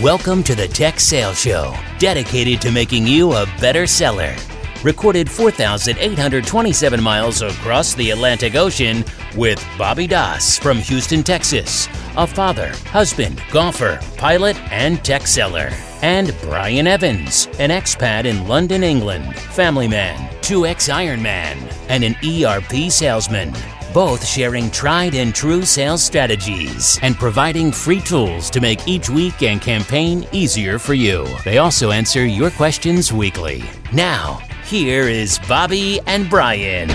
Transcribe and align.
Welcome 0.00 0.42
to 0.44 0.54
the 0.54 0.66
Tech 0.66 0.98
Sales 0.98 1.38
Show, 1.38 1.76
dedicated 1.98 2.62
to 2.62 2.72
making 2.72 3.06
you 3.06 3.34
a 3.34 3.44
better 3.60 3.86
seller. 3.86 4.34
Recorded 4.82 5.30
4,827 5.30 7.02
miles 7.02 7.42
across 7.42 7.92
the 7.92 8.08
Atlantic 8.08 8.54
Ocean 8.54 9.04
with 9.36 9.62
Bobby 9.76 10.06
Doss 10.06 10.56
from 10.56 10.78
Houston, 10.78 11.22
Texas, 11.22 11.88
a 12.16 12.26
father, 12.26 12.68
husband, 12.86 13.42
golfer, 13.50 14.00
pilot, 14.16 14.56
and 14.72 15.04
tech 15.04 15.26
seller. 15.26 15.68
And 16.00 16.34
Brian 16.40 16.86
Evans, 16.86 17.48
an 17.58 17.68
expat 17.68 18.24
in 18.24 18.48
London, 18.48 18.82
England, 18.82 19.36
family 19.36 19.88
man, 19.88 20.16
2X 20.40 20.90
Ironman, 20.90 21.70
and 21.90 22.02
an 22.02 22.16
ERP 22.24 22.90
salesman 22.90 23.52
both 23.92 24.26
sharing 24.26 24.70
tried 24.70 25.14
and 25.14 25.34
true 25.34 25.64
sales 25.64 26.02
strategies 26.02 26.98
and 27.02 27.16
providing 27.16 27.70
free 27.70 28.00
tools 28.00 28.48
to 28.48 28.60
make 28.60 28.88
each 28.88 29.10
week 29.10 29.42
and 29.42 29.60
campaign 29.60 30.26
easier 30.32 30.78
for 30.78 30.94
you. 30.94 31.26
They 31.44 31.58
also 31.58 31.90
answer 31.90 32.24
your 32.24 32.50
questions 32.50 33.12
weekly. 33.12 33.64
Now, 33.92 34.40
here 34.64 35.08
is 35.08 35.38
Bobby 35.40 36.00
and 36.06 36.30
Brian. 36.30 36.88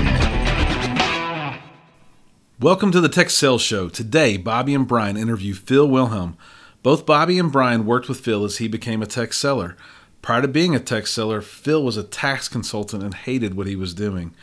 Welcome 2.59 2.91
to 2.91 2.99
the 2.99 3.09
Tech 3.09 3.29
Sales 3.29 3.61
Show. 3.61 3.89
Today, 3.89 4.35
Bobby 4.35 4.73
and 4.73 4.87
Brian 4.87 5.15
interview 5.15 5.53
Phil 5.53 5.87
Wilhelm. 5.87 6.35
Both 6.81 7.05
Bobby 7.05 7.37
and 7.37 7.51
Brian 7.51 7.85
worked 7.85 8.09
with 8.09 8.21
Phil 8.21 8.43
as 8.43 8.57
he 8.57 8.67
became 8.67 9.03
a 9.03 9.05
tech 9.05 9.33
seller. 9.33 9.77
Prior 10.23 10.41
to 10.41 10.47
being 10.47 10.75
a 10.75 10.79
tech 10.79 11.05
seller, 11.05 11.41
Phil 11.41 11.83
was 11.83 11.97
a 11.97 12.03
tax 12.03 12.49
consultant 12.49 13.03
and 13.03 13.13
hated 13.13 13.55
what 13.55 13.67
he 13.67 13.75
was 13.75 13.93
doing. 13.93 14.33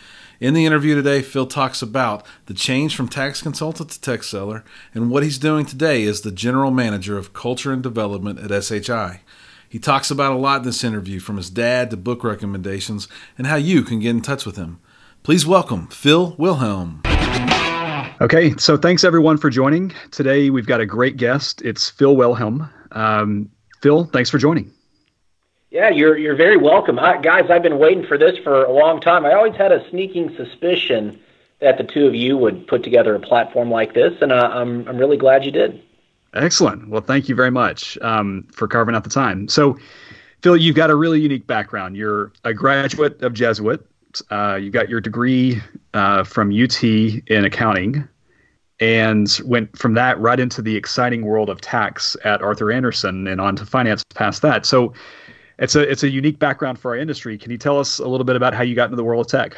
In 0.41 0.55
the 0.55 0.67
interview 0.67 0.97
today, 0.97 1.23
Phil 1.23 1.47
talks 1.47 1.81
about 1.81 2.27
the 2.47 2.55
change 2.55 2.97
from 2.97 3.09
tax 3.09 3.41
consultant 3.41 3.91
to 3.91 4.01
tech 4.01 4.25
seller 4.25 4.65
and 4.93 5.09
what 5.11 5.23
he's 5.23 5.39
doing 5.39 5.65
today 5.65 6.05
as 6.05 6.23
the 6.23 6.33
general 6.33 6.73
manager 6.73 7.17
of 7.17 7.33
culture 7.33 7.73
and 7.73 7.83
development 7.83 8.41
at 8.41 8.65
SHI. 8.65 9.21
He 9.69 9.79
talks 9.79 10.11
about 10.11 10.33
a 10.33 10.37
lot 10.37 10.59
in 10.59 10.63
this 10.65 10.85
interview, 10.85 11.21
from 11.21 11.37
his 11.37 11.51
dad 11.51 11.91
to 11.91 11.97
book 11.97 12.25
recommendations, 12.25 13.09
and 13.39 13.47
how 13.47 13.57
you 13.57 13.83
can 13.83 14.01
get 14.01 14.11
in 14.11 14.23
touch 14.23 14.45
with 14.45 14.57
him. 14.57 14.81
Please 15.23 15.47
welcome 15.47 15.87
Phil 15.89 16.35
Wilhelm. 16.37 17.03
Okay, 18.21 18.55
so 18.57 18.77
thanks 18.77 19.05
everyone 19.05 19.37
for 19.37 19.51
joining. 19.51 19.93
Today 20.11 20.51
we've 20.51 20.67
got 20.67 20.81
a 20.81 20.87
great 20.87 21.17
guest. 21.17 21.63
It's 21.63 21.91
Phil 21.91 22.17
Wilhelm. 22.17 22.69
Um, 22.93 23.51
Phil, 23.83 24.05
thanks 24.07 24.31
for 24.31 24.39
joining. 24.39 24.73
Yeah, 25.75 25.89
you're 25.89 26.17
you're 26.17 26.37
very 26.37 26.57
welcome, 26.57 27.01
I, 27.01 27.19
guys. 27.21 27.51
I've 27.51 27.65
been 27.65 27.81
waiting 27.81 28.07
for 28.07 28.17
this 28.17 28.39
for 28.39 28.63
a 28.63 28.71
long 28.71 29.01
time. 29.01 29.27
I 29.27 29.33
always 29.33 29.57
had 29.57 29.73
a 29.73 29.85
sneaking 29.91 30.33
suspicion 30.37 31.19
that 31.59 31.79
the 31.79 31.83
two 31.83 32.07
of 32.07 32.15
you 32.15 32.37
would 32.37 32.69
put 32.69 32.85
together 32.85 33.13
a 33.17 33.19
platform 33.19 33.73
like 33.73 33.93
this, 33.93 34.15
and 34.23 34.31
uh, 34.31 34.51
I'm 34.53 34.87
I'm 34.87 34.97
really 34.97 35.17
glad 35.17 35.45
you 35.45 35.51
did. 35.51 35.83
Excellent. 36.33 36.91
Well, 36.91 37.01
thank 37.01 37.29
you 37.29 37.35
very 37.35 37.51
much 37.51 37.99
um, 38.03 38.47
for 38.53 38.69
carving 38.69 38.95
out 38.95 39.03
the 39.03 39.11
time. 39.11 39.49
So, 39.49 39.77
Phil, 40.43 40.57
you've 40.57 40.77
got 40.77 40.91
a 40.91 40.95
really 40.95 41.21
unique 41.21 41.49
background. 41.49 41.97
You're 41.97 42.31
a 42.45 42.55
graduate 42.55 43.21
of 43.23 43.35
Jesuit. 43.35 43.85
Uh, 44.31 44.55
you 44.55 44.71
got 44.71 44.89
your 44.89 45.01
degree 45.01 45.61
uh, 45.93 46.23
from 46.23 46.53
UT 46.53 46.85
in 46.85 47.45
accounting, 47.45 48.09
and 48.79 49.41
went 49.45 49.77
from 49.77 49.95
that 49.95 50.21
right 50.21 50.39
into 50.39 50.63
the 50.63 50.77
exciting 50.77 51.25
world 51.25 51.51
of 51.51 51.61
tax 51.61 52.17
at 52.25 52.43
Arthur 52.43 52.71
Andersen 52.71 53.27
and 53.27 53.41
on 53.41 53.57
to 53.57 53.67
finance 53.67 54.05
past 54.15 54.41
that. 54.43 54.67
So 54.67 54.93
it's 55.59 55.75
a 55.75 55.81
it's 55.81 56.03
a 56.03 56.09
unique 56.09 56.39
background 56.39 56.79
for 56.79 56.93
our 56.93 56.97
industry. 56.97 57.39
Can 57.39 57.51
you 57.51 57.59
tell 57.59 57.79
us 57.79 57.99
a 57.99 58.07
little 58.07 58.25
bit 58.25 58.37
about 58.37 58.55
how 58.55 58.63
you 58.63 58.75
got 58.75 58.85
into 58.85 58.97
the 58.97 59.05
world 59.05 59.27
of 59.27 59.31
tech? 59.31 59.57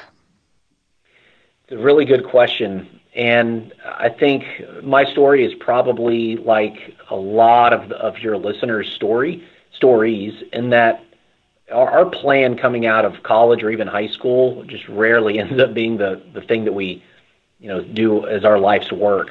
It's 1.65 1.73
a 1.73 1.79
really 1.79 2.05
good 2.05 2.25
question, 2.25 3.01
and 3.15 3.73
I 3.85 4.09
think 4.09 4.45
my 4.83 5.05
story 5.05 5.45
is 5.45 5.55
probably 5.55 6.37
like 6.37 6.95
a 7.11 7.17
lot 7.17 7.73
of 7.73 7.91
of 7.93 8.19
your 8.19 8.37
listeners' 8.37 8.93
story 8.93 9.43
stories 9.73 10.43
in 10.53 10.71
that 10.71 11.03
our, 11.73 12.07
plan 12.07 12.57
coming 12.57 12.87
out 12.87 13.05
of 13.05 13.23
college 13.25 13.63
or 13.63 13.71
even 13.71 13.89
high 13.89 14.07
school 14.07 14.63
just 14.65 14.89
rarely 14.89 15.39
ends 15.41 15.61
up 15.61 15.75
being 15.75 15.97
the 15.97 16.23
the 16.33 16.41
thing 16.41 16.65
that 16.65 16.73
we 16.73 17.03
you 17.59 17.69
know 17.69 17.83
do 17.83 18.27
as 18.27 18.45
our 18.45 18.59
life's 18.59 18.93
work, 18.93 19.31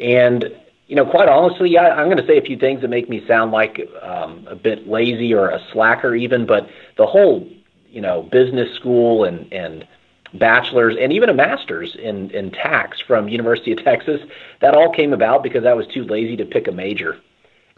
and 0.00 0.54
you 0.86 0.94
know, 0.94 1.04
quite 1.04 1.28
honestly, 1.28 1.76
I, 1.78 1.90
I'm 1.90 2.06
going 2.06 2.18
to 2.18 2.26
say 2.26 2.38
a 2.38 2.42
few 2.42 2.56
things 2.56 2.80
that 2.82 2.88
make 2.88 3.08
me 3.08 3.24
sound 3.26 3.50
like 3.50 3.80
um, 4.02 4.46
a 4.48 4.54
bit 4.54 4.86
lazy 4.88 5.34
or 5.34 5.48
a 5.48 5.60
slacker, 5.72 6.14
even. 6.14 6.46
But 6.46 6.68
the 6.96 7.06
whole, 7.06 7.48
you 7.90 8.00
know, 8.00 8.22
business 8.22 8.74
school 8.74 9.24
and 9.24 9.52
and 9.52 9.86
bachelor's 10.34 10.96
and 11.00 11.12
even 11.12 11.28
a 11.28 11.34
master's 11.34 11.94
in 11.96 12.30
in 12.30 12.50
tax 12.50 13.00
from 13.00 13.28
University 13.28 13.72
of 13.72 13.82
Texas, 13.82 14.20
that 14.60 14.74
all 14.74 14.92
came 14.92 15.12
about 15.12 15.42
because 15.42 15.64
I 15.64 15.72
was 15.74 15.86
too 15.88 16.04
lazy 16.04 16.36
to 16.36 16.44
pick 16.44 16.68
a 16.68 16.72
major. 16.72 17.18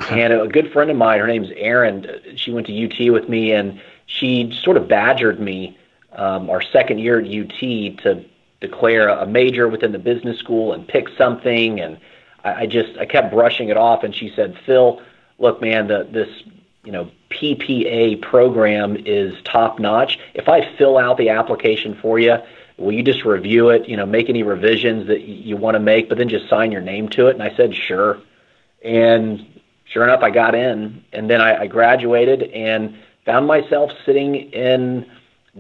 and 0.11 0.33
a 0.33 0.47
good 0.47 0.73
friend 0.73 0.91
of 0.91 0.97
mine, 0.97 1.19
her 1.19 1.27
name's 1.27 1.51
Erin. 1.57 2.07
She 2.37 2.53
went 2.53 2.69
to 2.69 2.85
UT 2.85 3.13
with 3.13 3.29
me, 3.29 3.53
and 3.53 3.81
she 4.07 4.57
sort 4.63 4.77
of 4.77 4.87
badgered 4.87 5.41
me 5.41 5.77
um, 6.13 6.49
our 6.51 6.63
second 6.63 6.99
year 6.99 7.19
at 7.19 7.27
UT 7.27 7.59
to 7.59 8.25
declare 8.61 9.09
a 9.09 9.27
major 9.27 9.67
within 9.67 9.91
the 9.91 9.99
business 9.99 10.39
school 10.39 10.73
and 10.73 10.87
pick 10.87 11.09
something 11.17 11.81
and 11.81 11.99
I, 12.45 12.63
I 12.63 12.67
just 12.67 12.97
I 12.99 13.07
kept 13.07 13.33
brushing 13.33 13.69
it 13.69 13.77
off, 13.77 14.05
and 14.05 14.15
she 14.15 14.33
said, 14.35 14.59
"Phil, 14.65 15.01
look, 15.39 15.61
man, 15.61 15.89
the, 15.89 16.07
this 16.11 16.29
you 16.85 16.93
know 16.93 17.11
PPA 17.31 18.23
program 18.23 18.97
is 18.97 19.35
top 19.45 19.79
notch. 19.79 20.19
If 20.35 20.49
I 20.49 20.75
fill 20.77 20.99
out 20.99 21.19
the 21.19 21.31
application 21.31 21.99
for 22.01 22.19
you, 22.19 22.37
will 22.77 22.93
you 22.93 23.03
just 23.03 23.25
review 23.25 23.71
it? 23.71 23.89
You 23.89 23.97
know, 23.97 24.07
make 24.07 24.29
any 24.29 24.43
revisions 24.43 25.07
that 25.09 25.23
you 25.23 25.57
want 25.57 25.75
to 25.75 25.81
make, 25.81 26.09
but 26.09 26.19
then 26.19 26.29
just 26.29 26.49
sign 26.49 26.73
your 26.73 26.83
name 26.83 27.09
to 27.11 27.27
it." 27.27 27.35
And 27.35 27.43
I 27.43 27.55
said, 27.57 27.75
"Sure." 27.75 28.19
And 28.83 29.61
sure 29.85 30.05
enough, 30.05 30.23
I 30.23 30.31
got 30.31 30.55
in, 30.55 31.05
and 31.13 31.29
then 31.29 31.41
I, 31.41 31.63
I 31.63 31.67
graduated 31.67 32.43
and 32.43 32.97
found 33.25 33.47
myself 33.47 33.91
sitting 34.07 34.37
in 34.53 35.05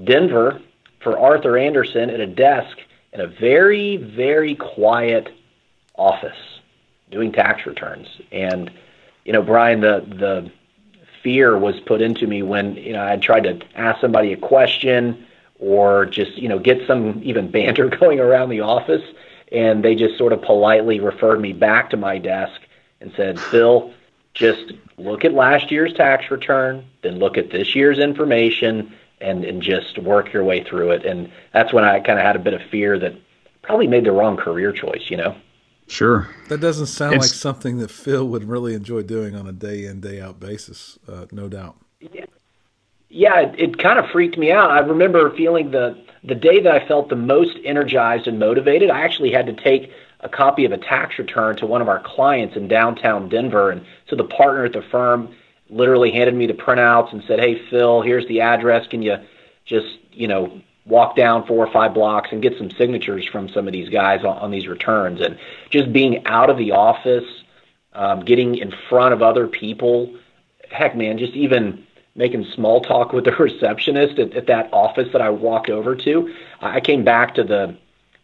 Denver 0.05 0.61
for 1.01 1.19
Arthur 1.19 1.59
Andersen 1.59 2.11
at 2.11 2.21
a 2.21 2.27
desk 2.27 2.79
in 3.13 3.21
a 3.21 3.27
very, 3.27 3.97
very 3.97 4.55
quiet 4.55 5.29
office 5.97 6.58
doing 7.11 7.33
tax 7.33 7.67
returns. 7.67 8.07
And 8.33 8.71
you 9.25 9.33
know, 9.33 9.43
Brian, 9.43 9.81
the 9.81 10.05
the 10.09 10.51
fear 11.23 11.59
was 11.59 11.79
put 11.81 12.01
into 12.01 12.27
me 12.27 12.43
when 12.43 12.77
you 12.77 12.93
know 12.93 13.07
I 13.07 13.17
tried 13.17 13.45
to 13.45 13.61
ask 13.75 14.01
somebody 14.01 14.33
a 14.33 14.37
question 14.37 15.27
or 15.59 16.07
just 16.07 16.37
you 16.37 16.49
know 16.49 16.59
get 16.59 16.87
some 16.87 17.21
even 17.23 17.51
banter 17.51 17.89
going 17.89 18.21
around 18.21 18.49
the 18.49 18.61
office, 18.61 19.03
and 19.53 19.85
they 19.85 19.95
just 19.95 20.17
sort 20.17 20.33
of 20.33 20.43
politely 20.43 21.01
referred 21.01 21.41
me 21.41 21.53
back 21.53 21.91
to 21.91 21.97
my 21.97 22.19
desk 22.19 22.61
and 23.01 23.13
said, 23.17 23.39
"Phil, 23.39 23.93
just 24.35 24.73
look 24.97 25.25
at 25.25 25.33
last 25.33 25.71
year's 25.71 25.93
tax 25.93 26.31
return, 26.31 26.85
then 27.03 27.19
look 27.19 27.37
at 27.37 27.51
this 27.51 27.75
year's 27.75 27.99
information." 27.99 28.93
And, 29.21 29.45
and 29.45 29.61
just 29.61 29.99
work 29.99 30.33
your 30.33 30.45
way 30.45 30.63
through 30.63 30.93
it. 30.93 31.05
And 31.05 31.29
that's 31.53 31.73
when 31.73 31.83
I 31.83 31.99
kind 31.99 32.21
of 32.21 32.25
had 32.25 32.37
a 32.37 32.39
bit 32.39 32.55
of 32.55 32.63
fear 32.71 33.01
that 33.01 33.15
probably 33.63 33.89
made 33.89 34.05
the 34.05 34.13
wrong 34.13 34.37
career 34.37 34.71
choice, 34.71 35.11
you 35.11 35.17
know? 35.17 35.35
Sure. 35.89 36.29
That 36.49 36.61
doesn't 36.61 36.87
sound 36.87 37.15
it's, 37.15 37.25
like 37.25 37.33
something 37.33 37.79
that 37.79 37.91
Phil 37.91 38.29
would 38.29 38.45
really 38.45 38.75
enjoy 38.75 39.03
doing 39.03 39.35
on 39.35 39.47
a 39.47 39.53
day 39.53 39.87
in, 39.87 40.01
day 40.01 40.21
out 40.21 40.39
basis, 40.39 40.99
uh, 41.09 41.27
no 41.33 41.49
doubt. 41.49 41.77
Yeah, 42.01 42.27
yeah 43.09 43.41
it, 43.41 43.59
it 43.59 43.79
kind 43.79 43.99
of 43.99 44.09
freaked 44.11 44.37
me 44.37 44.53
out. 44.53 44.71
I 44.71 44.81
remember 44.81 45.35
feeling 45.35 45.71
the, 45.71 45.99
the 46.23 46.35
day 46.35 46.61
that 46.61 46.73
I 46.73 46.87
felt 46.87 47.09
the 47.09 47.17
most 47.17 47.57
energized 47.65 48.27
and 48.27 48.39
motivated, 48.39 48.91
I 48.91 49.01
actually 49.01 49.33
had 49.33 49.47
to 49.47 49.55
take 49.55 49.91
a 50.21 50.29
copy 50.29 50.67
of 50.67 50.73
a 50.73 50.79
tax 50.79 51.19
return 51.19 51.57
to 51.57 51.67
one 51.67 51.81
of 51.81 51.89
our 51.89 52.03
clients 52.05 52.55
in 52.55 52.69
downtown 52.69 53.31
Denver. 53.31 53.71
And 53.71 53.85
so 54.09 54.17
the 54.17 54.25
partner 54.25 54.67
at 54.67 54.75
the 54.75 54.83
firm 54.83 55.35
literally 55.71 56.11
handed 56.11 56.35
me 56.35 56.47
the 56.47 56.53
printouts 56.53 57.13
and 57.13 57.23
said, 57.27 57.41
Hey, 57.41 57.61
Phil, 57.71 58.03
here's 58.03 58.27
the 58.29 58.43
address. 58.43 58.87
Can 58.89 59.01
you 59.01 59.17
just, 59.65 59.99
you 60.13 60.29
know, 60.29 60.61
walk 60.89 61.15
down 61.17 61.47
four 61.47 61.67
or 61.67 61.73
five 61.73 61.95
blocks 61.95 62.31
and 62.33 62.43
get 62.43 62.57
some 62.57 62.71
signatures 62.71 63.27
from 63.31 63.49
some 63.51 63.67
of 63.67 63.73
these 63.73 63.89
guys 63.91 64.25
on, 64.25 64.39
on 64.39 64.51
these 64.51 64.67
returns. 64.67 65.21
And 65.21 65.39
just 65.71 65.93
being 65.93 66.27
out 66.27 66.51
of 66.51 66.57
the 66.57 66.73
office, 66.73 67.25
um, 67.93 68.25
getting 68.25 68.57
in 68.57 68.73
front 68.89 69.13
of 69.13 69.23
other 69.23 69.47
people, 69.47 70.15
heck, 70.71 70.97
man, 70.97 71.19
just 71.19 71.35
even 71.35 71.87
making 72.15 72.45
small 72.55 72.81
talk 72.81 73.13
with 73.13 73.25
the 73.25 73.33
receptionist 73.39 74.19
at, 74.19 74.33
at 74.35 74.47
that 74.47 74.71
office 74.73 75.09
that 75.13 75.21
I 75.21 75.31
walked 75.31 75.71
over 75.71 75.95
to. 75.95 76.35
I 76.61 76.81
came 76.81 77.05
back 77.05 77.35
to 77.35 77.45
the 77.45 77.77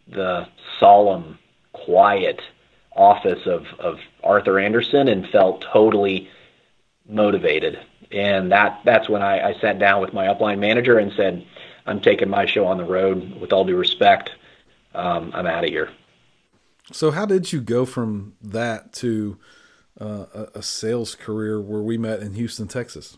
the 0.07 0.47
solemn, 0.79 1.39
quiet 1.73 2.39
office 2.95 3.45
of, 3.45 3.65
of 3.79 3.97
Arthur 4.23 4.59
Andersen 4.59 5.07
and 5.07 5.27
felt 5.29 5.65
totally 5.73 6.29
motivated. 7.07 7.79
And 8.15 8.51
that 8.51 8.79
that's 8.85 9.09
when 9.09 9.21
I, 9.21 9.49
I 9.49 9.59
sat 9.59 9.77
down 9.77 10.01
with 10.01 10.13
my 10.13 10.27
upline 10.27 10.59
manager 10.59 10.97
and 10.97 11.11
said, 11.17 11.45
I'm 11.85 11.99
taking 11.99 12.29
my 12.29 12.45
show 12.45 12.65
on 12.65 12.77
the 12.77 12.85
road. 12.85 13.39
With 13.39 13.51
all 13.51 13.65
due 13.65 13.75
respect, 13.75 14.31
um, 14.93 15.31
I'm 15.35 15.45
out 15.45 15.65
of 15.65 15.69
here. 15.69 15.89
So, 16.91 17.11
how 17.11 17.25
did 17.25 17.51
you 17.51 17.61
go 17.61 17.85
from 17.85 18.33
that 18.41 18.93
to 18.93 19.37
uh, 19.99 20.47
a, 20.53 20.61
sales 20.61 21.15
career 21.15 21.59
where 21.59 21.81
we 21.81 21.97
met 21.97 22.21
in 22.21 22.35
Houston, 22.35 22.67
Texas? 22.67 23.17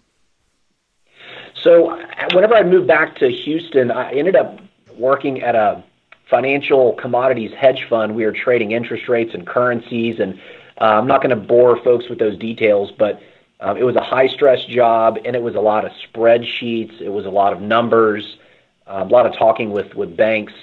So, 1.62 1.98
whenever 2.34 2.56
I 2.56 2.64
moved 2.64 2.88
back 2.88 3.18
to 3.18 3.30
Houston, 3.30 3.92
I 3.92 4.12
ended 4.14 4.36
up 4.36 4.60
working 4.98 5.42
at 5.42 5.56
a 5.56 5.84
financial 6.30 6.94
commodities 6.94 7.52
hedge 7.58 7.86
fund. 7.88 8.16
We 8.16 8.26
were 8.26 8.32
trading 8.32 8.72
interest 8.72 9.08
rates 9.08 9.34
and 9.34 9.46
currencies, 9.46 10.20
and 10.20 10.40
uh, 10.82 10.86
I'm 10.86 11.08
not 11.08 11.22
going 11.22 11.38
to 11.38 11.48
bore 11.48 11.82
folks 11.84 12.10
with 12.10 12.20
those 12.20 12.38
details, 12.38 12.92
but 12.98 13.22
Um, 13.60 13.78
it 13.78 13.84
was 13.84 13.96
a 13.96 14.04
high 14.04 14.28
stress 14.28 14.64
job, 14.66 15.18
and 15.26 15.36
it 15.36 15.42
was 15.42 15.56
a 15.56 15.60
lot 15.60 15.86
of 15.86 15.92
spreadsheets. 15.92 17.02
It 17.02 17.10
was 17.10 17.26
a 17.26 17.30
lot 17.30 17.54
of 17.54 17.62
numbers, 17.62 18.38
uh, 18.86 19.04
a 19.08 19.12
lot 19.12 19.26
of 19.26 19.36
talking 19.36 19.72
with 19.72 19.96
with 19.96 20.16
banks 20.16 20.54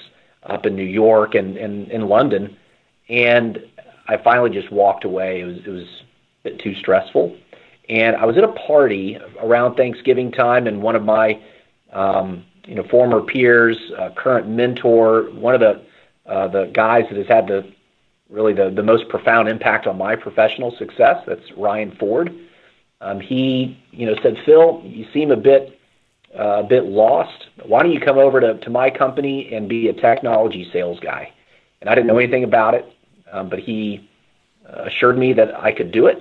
up 0.44 0.66
in 0.66 0.76
New 0.76 0.84
York 0.84 1.34
and, 1.34 1.56
and 1.56 1.90
in 1.90 2.08
London, 2.08 2.56
and 3.08 3.64
I 4.06 4.18
finally 4.18 4.50
just 4.50 4.70
walked 4.70 5.04
away. 5.04 5.40
It 5.40 5.44
was 5.44 5.56
it 5.58 5.68
was 5.68 5.84
a 5.84 6.50
bit 6.50 6.60
too 6.60 6.74
stressful, 6.76 7.36
and 7.88 8.14
I 8.16 8.26
was 8.26 8.36
at 8.36 8.44
a 8.44 8.52
party 8.52 9.18
around 9.40 9.74
Thanksgiving 9.74 10.30
time, 10.30 10.66
and 10.66 10.80
one 10.80 10.94
of 10.94 11.02
my 11.02 11.40
um, 11.92 12.44
you 12.64 12.76
know 12.76 12.84
former 12.84 13.22
peers, 13.22 13.76
uh, 13.98 14.10
current 14.10 14.48
mentor, 14.48 15.30
one 15.32 15.54
of 15.54 15.60
the 15.60 15.82
uh, 16.26 16.46
the 16.48 16.70
guys 16.72 17.06
that 17.10 17.18
has 17.18 17.26
had 17.26 17.48
the 17.48 17.72
really 18.30 18.52
the, 18.52 18.70
the 18.70 18.82
most 18.82 19.08
profound 19.08 19.48
impact 19.48 19.86
on 19.86 19.98
my 19.98 20.14
professional 20.14 20.70
success. 20.76 21.22
That's 21.26 21.52
Ryan 21.56 21.90
Ford. 21.98 22.32
Um, 23.00 23.20
he, 23.20 23.78
you 23.90 24.06
know, 24.06 24.14
said, 24.22 24.36
Phil, 24.44 24.80
you 24.84 25.06
seem 25.12 25.30
a 25.30 25.36
bit 25.36 25.78
uh, 26.38 26.60
a 26.60 26.64
bit 26.64 26.84
lost. 26.84 27.46
Why 27.64 27.82
don't 27.82 27.92
you 27.92 28.00
come 28.00 28.18
over 28.18 28.40
to, 28.40 28.58
to 28.58 28.70
my 28.70 28.90
company 28.90 29.54
and 29.54 29.68
be 29.68 29.88
a 29.88 29.92
technology 29.92 30.68
sales 30.72 30.98
guy? 31.00 31.32
And 31.80 31.88
I 31.88 31.94
didn't 31.94 32.08
know 32.08 32.18
anything 32.18 32.44
about 32.44 32.74
it, 32.74 32.92
um, 33.30 33.48
but 33.48 33.58
he 33.58 34.08
uh, 34.68 34.84
assured 34.84 35.16
me 35.18 35.32
that 35.34 35.54
I 35.54 35.72
could 35.72 35.92
do 35.92 36.06
it. 36.06 36.18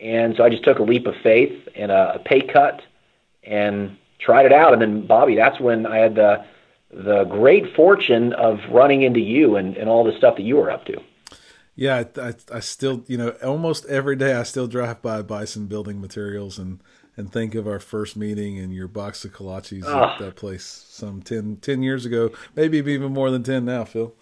And 0.00 0.36
so 0.36 0.44
I 0.44 0.48
just 0.48 0.64
took 0.64 0.78
a 0.78 0.82
leap 0.82 1.06
of 1.06 1.14
faith 1.22 1.68
and 1.74 1.90
a, 1.90 2.14
a 2.14 2.18
pay 2.20 2.40
cut 2.40 2.82
and 3.42 3.96
tried 4.18 4.46
it 4.46 4.52
out. 4.52 4.72
And 4.72 4.80
then, 4.80 5.06
Bobby, 5.06 5.36
that's 5.36 5.60
when 5.60 5.86
I 5.86 5.98
had 5.98 6.14
the 6.14 6.44
the 6.90 7.24
great 7.24 7.74
fortune 7.74 8.32
of 8.34 8.60
running 8.70 9.02
into 9.02 9.18
you 9.18 9.56
and, 9.56 9.76
and 9.76 9.88
all 9.88 10.04
the 10.04 10.16
stuff 10.16 10.36
that 10.36 10.42
you 10.44 10.56
were 10.56 10.70
up 10.70 10.84
to. 10.84 10.96
Yeah, 11.76 12.04
I, 12.16 12.20
I, 12.20 12.34
I, 12.52 12.60
still, 12.60 13.04
you 13.08 13.18
know, 13.18 13.30
almost 13.42 13.84
every 13.86 14.14
day 14.14 14.34
I 14.34 14.44
still 14.44 14.68
drive 14.68 15.02
by 15.02 15.22
Bison 15.22 15.66
Building 15.66 16.00
Materials 16.00 16.58
and, 16.58 16.80
and 17.16 17.32
think 17.32 17.54
of 17.56 17.66
our 17.66 17.80
first 17.80 18.16
meeting 18.16 18.58
and 18.58 18.72
your 18.72 18.86
box 18.86 19.24
of 19.24 19.32
kolaches 19.32 19.82
oh. 19.84 19.88
at 19.88 20.02
ah. 20.02 20.16
that 20.20 20.36
place 20.36 20.64
some 20.64 21.20
10, 21.20 21.56
10 21.56 21.82
years 21.82 22.06
ago, 22.06 22.30
maybe 22.54 22.78
even 22.78 23.12
more 23.12 23.30
than 23.30 23.42
10 23.42 23.64
now, 23.64 23.84
Phil. 23.84 24.14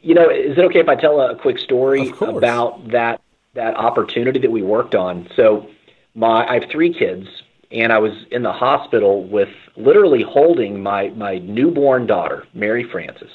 You 0.00 0.14
know, 0.14 0.28
is 0.30 0.56
it 0.58 0.64
okay 0.66 0.80
if 0.80 0.88
I 0.88 0.96
tell 0.96 1.20
a 1.20 1.34
quick 1.34 1.58
story 1.58 2.12
about 2.20 2.88
that 2.90 3.22
that 3.54 3.76
opportunity 3.76 4.38
that 4.40 4.50
we 4.50 4.60
worked 4.60 4.94
on? 4.94 5.28
So, 5.34 5.66
my 6.14 6.46
I 6.46 6.60
have 6.60 6.70
three 6.70 6.92
kids, 6.92 7.26
and 7.70 7.90
I 7.90 7.96
was 7.96 8.12
in 8.30 8.42
the 8.42 8.52
hospital 8.52 9.24
with 9.24 9.48
literally 9.76 10.22
holding 10.22 10.82
my 10.82 11.08
my 11.16 11.38
newborn 11.38 12.06
daughter, 12.06 12.46
Mary 12.52 12.84
Frances, 12.84 13.30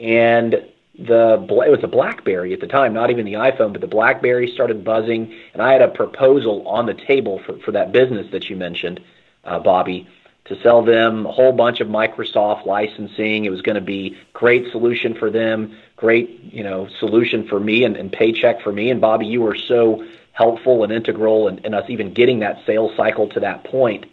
and 0.00 0.56
the 0.98 1.34
it 1.66 1.70
was 1.70 1.82
a 1.82 1.88
BlackBerry 1.88 2.52
at 2.52 2.60
the 2.60 2.66
time, 2.66 2.94
not 2.94 3.10
even 3.10 3.26
the 3.26 3.34
iPhone, 3.34 3.72
but 3.72 3.80
the 3.80 3.86
BlackBerry 3.86 4.50
started 4.50 4.84
buzzing, 4.84 5.34
and 5.52 5.62
I 5.62 5.72
had 5.72 5.82
a 5.82 5.88
proposal 5.88 6.66
on 6.66 6.86
the 6.86 6.94
table 6.94 7.40
for 7.44 7.58
for 7.58 7.72
that 7.72 7.92
business 7.92 8.26
that 8.32 8.48
you 8.48 8.56
mentioned, 8.56 9.00
uh, 9.44 9.58
Bobby, 9.58 10.08
to 10.46 10.60
sell 10.62 10.82
them 10.82 11.26
a 11.26 11.32
whole 11.32 11.52
bunch 11.52 11.80
of 11.80 11.88
Microsoft 11.88 12.64
licensing. 12.64 13.44
It 13.44 13.50
was 13.50 13.60
going 13.62 13.74
to 13.74 13.82
be 13.82 14.16
great 14.32 14.70
solution 14.70 15.14
for 15.14 15.30
them, 15.30 15.76
great 15.96 16.40
you 16.44 16.64
know 16.64 16.88
solution 16.98 17.46
for 17.46 17.60
me, 17.60 17.84
and, 17.84 17.96
and 17.96 18.10
paycheck 18.10 18.62
for 18.62 18.72
me. 18.72 18.90
And 18.90 19.00
Bobby, 19.00 19.26
you 19.26 19.42
were 19.42 19.56
so 19.56 20.02
helpful 20.32 20.82
and 20.82 20.92
integral 20.92 21.48
in, 21.48 21.58
in 21.58 21.74
us 21.74 21.84
even 21.88 22.14
getting 22.14 22.40
that 22.40 22.64
sales 22.64 22.92
cycle 22.96 23.28
to 23.30 23.40
that 23.40 23.64
point, 23.64 24.06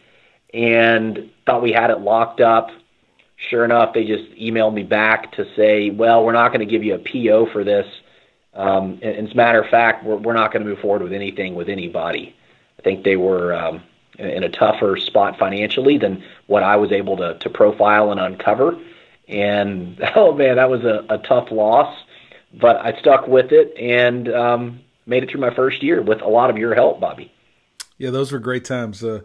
and 0.54 1.30
thought 1.46 1.62
we 1.62 1.72
had 1.72 1.92
it 1.92 2.00
locked 2.00 2.42
up 2.42 2.72
Sure 3.50 3.66
enough, 3.66 3.94
they 3.94 4.06
just 4.06 4.32
emailed 4.36 4.74
me 4.74 4.84
back 4.84 5.34
to 5.34 5.46
say, 5.56 5.90
well, 5.90 6.24
we're 6.26 6.32
not 6.32 6.50
going 6.50 6.66
to 6.66 6.72
give 6.72 6.84
you 6.84 6.96
a 6.96 7.00
PO 7.00 7.52
for 7.52 7.64
this. 7.64 7.86
Um, 8.54 9.00
and, 9.02 9.16
and 9.16 9.28
as 9.28 9.34
a 9.34 9.38
matter 9.38 9.62
of 9.62 9.70
fact, 9.70 10.06
we're, 10.06 10.16
we're 10.16 10.34
not 10.34 10.52
going 10.52 10.64
to 10.64 10.70
move 10.70 10.80
forward 10.80 11.02
with 11.02 11.14
anything 11.14 11.56
with 11.56 11.70
anybody. 11.70 12.36
I 12.80 12.82
think 12.82 13.04
they 13.04 13.18
were 13.18 13.54
um, 13.54 13.84
in 14.18 14.44
a 14.44 14.50
tougher 14.50 14.98
spot 14.98 15.38
financially 15.38 15.98
than 15.98 16.24
what 16.48 16.64
I 16.64 16.76
was 16.76 16.92
able 16.92 17.18
to, 17.18 17.38
to 17.40 17.50
profile 17.50 18.12
and 18.12 18.20
uncover. 18.20 18.80
And 19.28 20.02
oh 20.16 20.34
man, 20.34 20.58
that 20.58 20.70
was 20.70 20.84
a, 20.84 21.06
a 21.10 21.18
tough 21.18 21.52
loss, 21.52 21.96
but 22.54 22.78
I 22.78 22.98
stuck 23.00 23.28
with 23.28 23.52
it 23.52 23.76
and 23.78 24.30
um, 24.34 24.80
made 25.06 25.24
it 25.24 25.32
through 25.32 25.42
my 25.42 25.54
first 25.54 25.82
year 25.84 26.02
with 26.02 26.22
a 26.22 26.28
lot 26.28 26.50
of 26.50 26.58
your 26.58 26.76
help, 26.76 27.00
Bobby. 27.00 27.32
Yeah, 27.98 28.12
those 28.12 28.32
were 28.32 28.40
great 28.40 28.66
times. 28.66 29.04
Uh, 29.04 29.22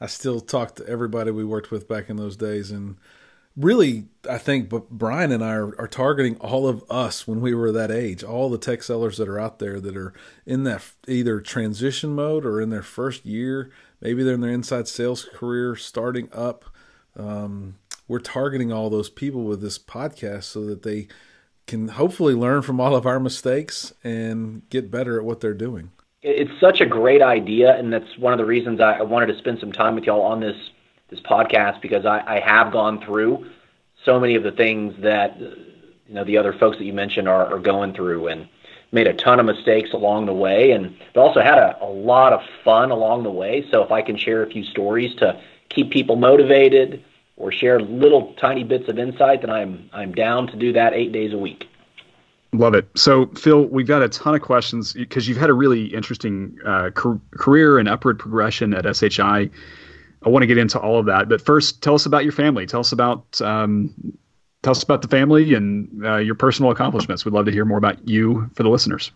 I 0.00 0.06
still 0.06 0.40
talk 0.40 0.76
to 0.76 0.86
everybody 0.86 1.30
we 1.30 1.44
worked 1.44 1.70
with 1.70 1.88
back 1.88 2.08
in 2.08 2.16
those 2.16 2.36
days, 2.36 2.70
and 2.70 2.96
really, 3.60 4.06
I 4.28 4.38
think 4.38 4.68
Brian 4.90 5.32
and 5.32 5.44
I 5.44 5.52
are, 5.52 5.78
are, 5.80 5.88
targeting 5.88 6.36
all 6.36 6.66
of 6.66 6.84
us 6.90 7.26
when 7.26 7.40
we 7.40 7.54
were 7.54 7.70
that 7.72 7.90
age, 7.90 8.24
all 8.24 8.48
the 8.48 8.58
tech 8.58 8.82
sellers 8.82 9.16
that 9.18 9.28
are 9.28 9.38
out 9.38 9.58
there 9.58 9.80
that 9.80 9.96
are 9.96 10.12
in 10.46 10.64
that 10.64 10.82
either 11.06 11.40
transition 11.40 12.14
mode 12.14 12.44
or 12.44 12.60
in 12.60 12.70
their 12.70 12.82
first 12.82 13.24
year. 13.26 13.70
Maybe 14.00 14.22
they're 14.22 14.34
in 14.34 14.40
their 14.40 14.50
inside 14.50 14.88
sales 14.88 15.26
career 15.34 15.76
starting 15.76 16.28
up. 16.32 16.64
Um, 17.16 17.76
we're 18.08 18.18
targeting 18.18 18.72
all 18.72 18.90
those 18.90 19.10
people 19.10 19.44
with 19.44 19.60
this 19.60 19.78
podcast 19.78 20.44
so 20.44 20.64
that 20.66 20.82
they 20.82 21.08
can 21.66 21.88
hopefully 21.88 22.34
learn 22.34 22.62
from 22.62 22.80
all 22.80 22.96
of 22.96 23.06
our 23.06 23.20
mistakes 23.20 23.92
and 24.02 24.68
get 24.70 24.90
better 24.90 25.18
at 25.18 25.24
what 25.24 25.40
they're 25.40 25.54
doing. 25.54 25.92
It's 26.22 26.50
such 26.60 26.80
a 26.80 26.86
great 26.86 27.22
idea, 27.22 27.78
and 27.78 27.92
that's 27.92 28.18
one 28.18 28.32
of 28.32 28.38
the 28.38 28.44
reasons 28.44 28.80
I 28.80 29.00
wanted 29.02 29.26
to 29.26 29.38
spend 29.38 29.58
some 29.60 29.72
time 29.72 29.94
with 29.94 30.04
y'all 30.04 30.22
on 30.22 30.40
this 30.40 30.56
this 31.10 31.20
podcast 31.20 31.80
because 31.80 32.06
I, 32.06 32.22
I 32.36 32.40
have 32.40 32.72
gone 32.72 33.04
through 33.04 33.50
so 34.04 34.18
many 34.18 34.34
of 34.34 34.42
the 34.42 34.52
things 34.52 34.94
that 35.02 35.38
you 35.38 36.14
know 36.14 36.24
the 36.24 36.38
other 36.38 36.52
folks 36.52 36.78
that 36.78 36.84
you 36.84 36.92
mentioned 36.92 37.28
are, 37.28 37.54
are 37.54 37.58
going 37.58 37.92
through 37.94 38.28
and 38.28 38.48
made 38.92 39.06
a 39.06 39.14
ton 39.14 39.38
of 39.38 39.46
mistakes 39.46 39.92
along 39.92 40.26
the 40.26 40.32
way 40.32 40.72
and 40.72 40.96
also 41.14 41.40
had 41.40 41.58
a, 41.58 41.82
a 41.82 41.86
lot 41.86 42.32
of 42.32 42.40
fun 42.64 42.90
along 42.90 43.22
the 43.22 43.30
way. 43.30 43.64
So 43.70 43.82
if 43.82 43.92
I 43.92 44.02
can 44.02 44.16
share 44.16 44.42
a 44.42 44.50
few 44.50 44.64
stories 44.64 45.14
to 45.16 45.40
keep 45.68 45.90
people 45.90 46.16
motivated 46.16 47.04
or 47.36 47.52
share 47.52 47.80
little 47.80 48.34
tiny 48.34 48.64
bits 48.64 48.88
of 48.88 48.98
insight, 48.98 49.42
then 49.42 49.50
I'm 49.50 49.88
I'm 49.92 50.12
down 50.12 50.46
to 50.48 50.56
do 50.56 50.72
that 50.72 50.94
eight 50.94 51.12
days 51.12 51.32
a 51.32 51.38
week. 51.38 51.66
Love 52.52 52.74
it. 52.74 52.88
So, 52.96 53.26
Phil, 53.26 53.66
we've 53.66 53.86
got 53.86 54.02
a 54.02 54.08
ton 54.08 54.34
of 54.34 54.42
questions 54.42 54.92
because 54.92 55.28
you've 55.28 55.38
had 55.38 55.50
a 55.50 55.54
really 55.54 55.86
interesting 55.86 56.58
uh, 56.66 56.90
career 56.90 57.78
and 57.78 57.88
upward 57.88 58.18
progression 58.18 58.74
at 58.74 58.96
SHI. 58.96 59.50
I 60.24 60.28
want 60.28 60.42
to 60.42 60.46
get 60.46 60.58
into 60.58 60.78
all 60.78 60.98
of 60.98 61.06
that, 61.06 61.28
but 61.28 61.40
first, 61.40 61.82
tell 61.82 61.94
us 61.94 62.06
about 62.06 62.24
your 62.24 62.32
family. 62.32 62.66
Tell 62.66 62.80
us 62.80 62.92
about 62.92 63.40
um, 63.40 63.94
tell 64.62 64.72
us 64.72 64.82
about 64.82 65.02
the 65.02 65.08
family 65.08 65.54
and 65.54 66.04
uh, 66.04 66.16
your 66.16 66.34
personal 66.34 66.70
accomplishments. 66.70 67.24
We'd 67.24 67.34
love 67.34 67.46
to 67.46 67.52
hear 67.52 67.64
more 67.64 67.78
about 67.78 68.06
you 68.06 68.50
for 68.54 68.62
the 68.62 68.68
listeners. 68.68 69.10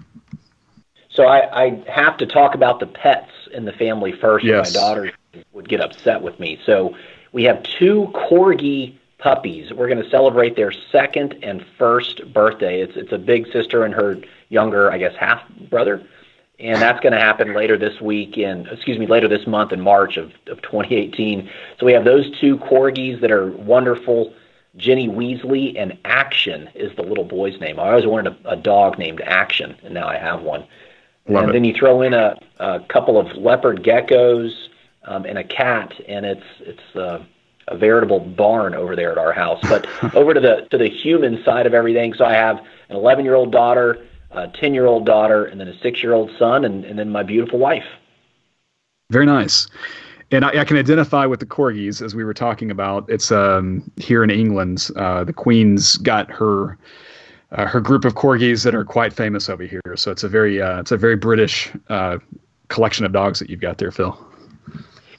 So 1.11 1.25
I, 1.25 1.65
I 1.65 1.85
have 1.89 2.17
to 2.19 2.27
talk 2.27 2.55
about 2.55 2.81
the 2.81 2.87
pets 2.87 3.31
in 3.53 3.65
the 3.65 3.73
family 3.73 4.13
first. 4.13 4.44
Yes. 4.44 4.75
My 4.75 4.81
daughter 4.81 5.13
would 5.53 5.69
get 5.69 5.81
upset 5.81 6.23
with 6.23 6.41
me. 6.41 6.58
So 6.65 6.96
we 7.32 7.44
have 7.44 7.63
two 7.63 8.11
corgi 8.15 8.96
puppies. 9.19 9.73
We're 9.73 9.89
going 9.89 10.03
to 10.03 10.11
celebrate 10.11 10.56
their 10.56 10.73
second 10.73 11.39
and 11.43 11.65
first 11.79 12.32
birthday. 12.32 12.81
It's 12.82 12.96
it's 12.96 13.13
a 13.13 13.19
big 13.19 13.51
sister 13.53 13.84
and 13.84 13.94
her 13.94 14.19
younger, 14.49 14.91
I 14.91 14.99
guess, 14.99 15.15
half 15.17 15.43
brother 15.70 16.06
and 16.58 16.81
that's 16.81 17.01
going 17.01 17.13
to 17.13 17.19
happen 17.19 17.55
later 17.55 17.77
this 17.77 18.01
week 18.01 18.39
in 18.39 18.67
excuse 18.69 18.99
me 18.99 19.06
later 19.06 19.29
this 19.29 19.46
month 19.46 19.73
in 19.73 19.81
March 19.81 20.17
of, 20.17 20.32
of 20.46 20.63
2018. 20.63 21.51
So 21.79 21.87
we 21.87 21.93
have 21.93 22.05
those 22.05 22.31
two 22.39 22.58
corgis 22.58 23.20
that 23.20 23.31
are 23.31 23.51
wonderful. 23.51 24.32
Ginny 24.77 25.08
Weasley 25.08 25.81
and 25.81 25.96
Action 26.05 26.69
is 26.75 26.94
the 26.96 27.03
little 27.03 27.25
boy's 27.25 27.61
name. 27.61 27.79
I 27.79 27.91
always 27.91 28.06
wanted 28.06 28.37
a, 28.44 28.51
a 28.51 28.56
dog 28.56 28.99
named 28.99 29.20
Action, 29.25 29.77
and 29.84 29.94
now 29.94 30.08
I 30.08 30.17
have 30.17 30.43
one. 30.43 30.67
Love 31.29 31.44
and 31.44 31.51
it. 31.51 31.53
then 31.55 31.65
you 31.65 31.75
throw 31.75 32.03
in 32.03 32.13
a, 32.13 32.37
a 32.58 32.81
couple 32.89 33.19
of 33.19 33.37
leopard 33.37 33.82
geckos 33.82 34.53
um, 35.05 35.25
and 35.27 35.39
a 35.39 35.44
cat, 35.44 35.93
and 36.08 36.27
it's 36.27 36.44
it's 36.61 36.96
uh, 36.96 37.25
a 37.69 37.77
veritable 37.77 38.20
barn 38.20 38.75
over 38.75 38.96
there 38.96 39.13
at 39.13 39.19
our 39.19 39.32
house. 39.32 39.61
But 39.63 39.87
over 40.15 40.34
to 40.34 40.41
the 40.41 40.67
to 40.70 40.79
the 40.79 40.89
human 40.89 41.43
side 41.44 41.67
of 41.67 41.75
everything, 41.75 42.15
so 42.15 42.25
I 42.25 42.32
have 42.32 42.58
an 42.89 42.96
11 42.96 43.25
year 43.25 43.34
old 43.34 43.53
daughter 43.53 44.05
a 44.34 44.48
10 44.48 44.74
year 44.74 44.86
old 44.86 45.06
daughter, 45.06 45.44
and 45.44 45.60
then 45.60 45.69
a 45.69 45.79
six 45.81 46.03
year 46.03 46.12
old 46.12 46.31
son, 46.38 46.64
and, 46.64 46.84
and 46.84 46.98
then 46.98 47.10
my 47.10 47.22
beautiful 47.22 47.58
wife. 47.58 47.84
Very 49.10 49.26
nice. 49.26 49.67
And 50.31 50.44
I, 50.44 50.60
I, 50.60 50.64
can 50.64 50.76
identify 50.76 51.26
with 51.26 51.41
the 51.41 51.46
corgis 51.46 52.03
as 52.03 52.14
we 52.14 52.24
were 52.24 52.34
talking 52.34 52.70
about. 52.70 53.08
It's 53.08 53.31
um, 53.31 53.88
here 53.96 54.24
in 54.24 54.31
England. 54.31 54.88
Uh, 54.96 55.22
the 55.24 55.32
Queen's 55.32 55.98
got 55.98 56.31
her 56.31 56.79
uh, 57.53 57.67
her 57.67 57.81
group 57.81 58.05
of 58.05 58.14
corgis 58.14 58.64
that 58.64 58.74
are 58.74 58.84
quite 58.84 59.12
famous 59.12 59.48
over 59.48 59.64
here. 59.64 59.82
So 59.96 60.10
it's 60.10 60.24
a 60.24 60.29
very 60.29 60.60
uh, 60.60 60.81
it's 60.81 60.91
a 60.91 60.96
very 60.96 61.17
British 61.17 61.70
uh, 61.88 62.19
collection 62.69 63.05
of 63.05 63.12
dogs 63.12 63.38
that 63.38 63.50
you've 63.50 63.60
got 63.60 63.79
there, 63.79 63.91
Phil 63.91 64.19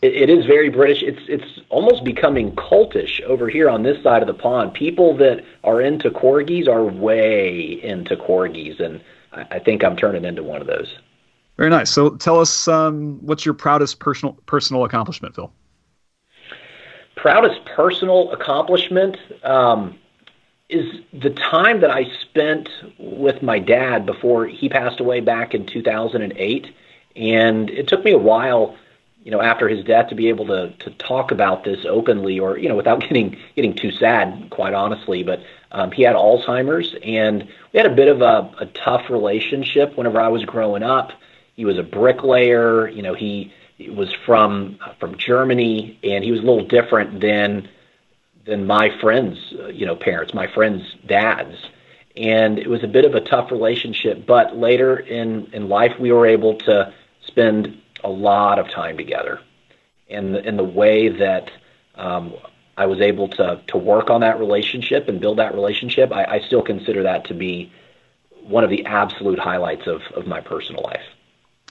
it, 0.06 0.30
it 0.30 0.30
is 0.30 0.46
very 0.46 0.70
British. 0.70 1.02
It's 1.02 1.22
it's 1.28 1.60
almost 1.70 2.04
becoming 2.04 2.52
cultish 2.56 3.22
over 3.24 3.50
here 3.50 3.70
on 3.70 3.84
this 3.84 4.02
side 4.04 4.22
of 4.22 4.28
the 4.28 4.34
pond. 4.34 4.74
People 4.74 5.16
that 5.18 5.44
are 5.64 5.82
into 5.82 6.10
corgis 6.10 6.68
are 6.68 6.84
way 6.84 7.80
into 7.84 8.16
corgis, 8.16 8.80
and 8.80 9.02
I, 9.32 9.46
I 9.52 9.60
think 9.60 9.84
I'm 9.84 9.96
turning 9.96 10.26
into 10.26 10.44
one 10.44 10.62
of 10.62 10.68
those. 10.68 10.98
Very 11.58 11.70
nice. 11.70 11.90
So 11.90 12.16
tell 12.18 12.40
us, 12.40 12.68
um, 12.68 13.20
what's 13.22 13.46
your 13.46 13.54
proudest 13.54 14.00
personal 14.00 14.34
personal 14.46 14.84
accomplishment, 14.84 15.36
Phil? 15.36 15.52
Proudest 17.16 17.64
personal 17.66 18.32
accomplishment 18.32 19.18
um, 19.44 19.98
is 20.70 20.86
the 21.14 21.30
time 21.30 21.80
that 21.82 21.90
I 21.90 22.06
spent 22.22 22.70
with 23.00 23.42
my 23.42 23.60
dad 23.60 24.06
before 24.06 24.46
he 24.46 24.68
passed 24.68 25.00
away 25.00 25.22
back 25.22 25.54
in 25.54 25.66
2008 25.66 26.68
And 27.16 27.70
it 27.70 27.88
took 27.88 28.04
me 28.04 28.12
a 28.12 28.18
while, 28.18 28.76
you 29.26 29.32
know, 29.32 29.42
after 29.42 29.68
his 29.68 29.84
death 29.84 30.10
to 30.10 30.16
be 30.16 30.30
able 30.30 30.46
to 30.46 30.70
to 30.70 30.92
talk 30.92 31.32
about 31.32 31.64
this 31.64 31.84
openly, 31.84 32.40
or 32.40 32.58
you 32.60 32.70
know, 32.70 32.76
without 32.76 33.02
getting 33.08 33.36
getting 33.56 33.76
too 33.76 33.92
sad, 33.92 34.50
quite 34.52 34.74
honestly. 34.74 35.24
But 35.24 35.42
um, 35.72 35.92
he 35.92 36.04
had 36.04 36.16
Alzheimer's, 36.16 36.96
and 37.04 37.44
we 37.74 37.78
had 37.78 37.92
a 37.92 37.96
bit 37.96 38.08
of 38.08 38.22
a, 38.22 38.50
a 38.60 38.68
tough 38.68 39.10
relationship 39.10 39.98
whenever 39.98 40.22
I 40.22 40.30
was 40.30 40.46
growing 40.46 40.84
up. 40.84 41.12
He 41.56 41.66
was 41.66 41.78
a 41.78 41.84
bricklayer, 41.84 42.88
you 42.88 43.02
know, 43.02 43.14
he, 43.14 43.52
was 43.90 44.14
from 44.26 44.78
from 45.00 45.18
Germany, 45.18 46.00
and 46.04 46.24
he 46.24 46.32
was 46.32 46.42
a 46.42 46.44
little 46.44 46.66
different 46.66 47.20
than 47.20 47.68
than 48.46 48.68
my 48.68 48.96
friends, 49.02 49.38
uh, 49.60 49.68
you 49.70 49.88
know, 49.88 49.96
parents, 49.96 50.34
my 50.36 50.46
friends' 50.46 50.84
dads 51.08 51.58
and 52.16 52.58
it 52.60 52.70
was 52.70 52.82
a 52.82 52.88
bit 52.88 53.04
of 53.04 53.14
a 53.14 53.20
tough 53.20 53.52
relationship. 53.52 54.26
But 54.26 54.56
later 54.56 54.98
in 54.98 55.48
in 55.52 55.68
life, 55.68 56.00
we 56.00 56.12
were 56.12 56.28
able 56.28 56.58
to 56.60 56.94
spend 57.26 57.82
a 58.04 58.10
lot 58.10 58.60
of 58.60 58.70
time 58.70 58.98
together, 58.98 59.40
and 60.10 60.36
in 60.36 60.58
the 60.58 60.64
way 60.64 61.10
that 61.10 61.52
um, 61.96 62.34
I 62.78 62.86
was 62.86 63.02
able 63.02 63.28
to 63.30 63.62
to 63.68 63.78
work 63.78 64.10
on 64.10 64.22
that 64.22 64.40
relationship 64.40 65.08
and 65.08 65.20
build 65.20 65.38
that 65.40 65.54
relationship, 65.54 66.12
I, 66.12 66.26
I 66.26 66.40
still 66.42 66.62
consider 66.62 67.04
that 67.04 67.26
to 67.26 67.34
be 67.34 67.72
one 68.44 68.64
of 68.64 68.70
the 68.70 68.86
absolute 68.86 69.40
highlights 69.40 69.88
of 69.88 70.02
of 70.16 70.28
my 70.28 70.42
personal 70.42 70.84
life. 70.84 71.06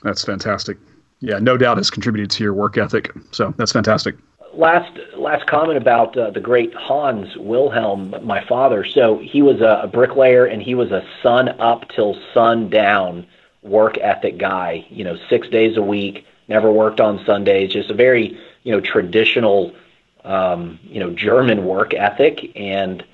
That's 0.02 0.25
fantastic. 0.25 0.78
Yeah, 1.21 1.38
no 1.38 1.57
doubt 1.57 1.78
has 1.78 1.90
contributed 1.90 2.31
to 2.33 2.45
your 2.45 2.52
work 2.52 2.76
ethic. 2.76 3.11
So 3.31 3.54
that's 3.57 3.73
fantastic 3.73 4.16
last 4.57 4.99
last 5.16 5.47
comment 5.47 5.76
about 5.76 6.16
uh, 6.16 6.31
the 6.31 6.40
great 6.40 6.75
Hans 6.75 7.37
Wilhelm, 7.37 8.14
my 8.23 8.45
father. 8.47 8.85
So 8.85 9.19
he 9.19 9.43
was 9.43 9.61
a, 9.61 9.81
a 9.85 9.87
bricklayer, 9.87 10.45
and 10.45 10.62
he 10.62 10.75
was 10.75 10.90
a 10.90 11.04
sun 11.23 11.49
up 11.61 11.88
till 11.88 12.16
sun 12.33 12.71
down 12.71 13.26
work 13.64 13.99
ethic 13.99 14.38
guy. 14.38 14.87
You 14.90 15.04
know, 15.04 15.18
six 15.28 15.49
days 15.49 15.76
a 15.76 15.83
week, 15.83 16.25
never 16.47 16.71
worked 16.71 17.00
on 17.00 17.25
Sundays. 17.25 17.73
Just 17.73 17.90
a 17.90 17.94
very 17.94 18.38
you 18.62 18.73
know 18.73 18.80
traditional 18.80 19.75
um, 20.25 20.78
you 20.85 21.00
know 21.00 21.11
German 21.11 21.64
work 21.64 21.92
ethic, 21.94 22.52
and 22.54 23.04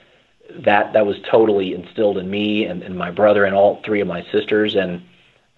that 0.51 0.93
that 0.93 1.07
was 1.07 1.17
totally 1.31 1.75
instilled 1.75 2.19
in 2.19 2.29
me 2.29 2.65
and, 2.65 2.83
and 2.83 2.99
my 2.99 3.11
brother 3.11 3.45
and 3.45 3.55
all 3.55 3.81
three 3.85 4.01
of 4.01 4.09
my 4.09 4.25
sisters, 4.31 4.75
and 4.75 5.03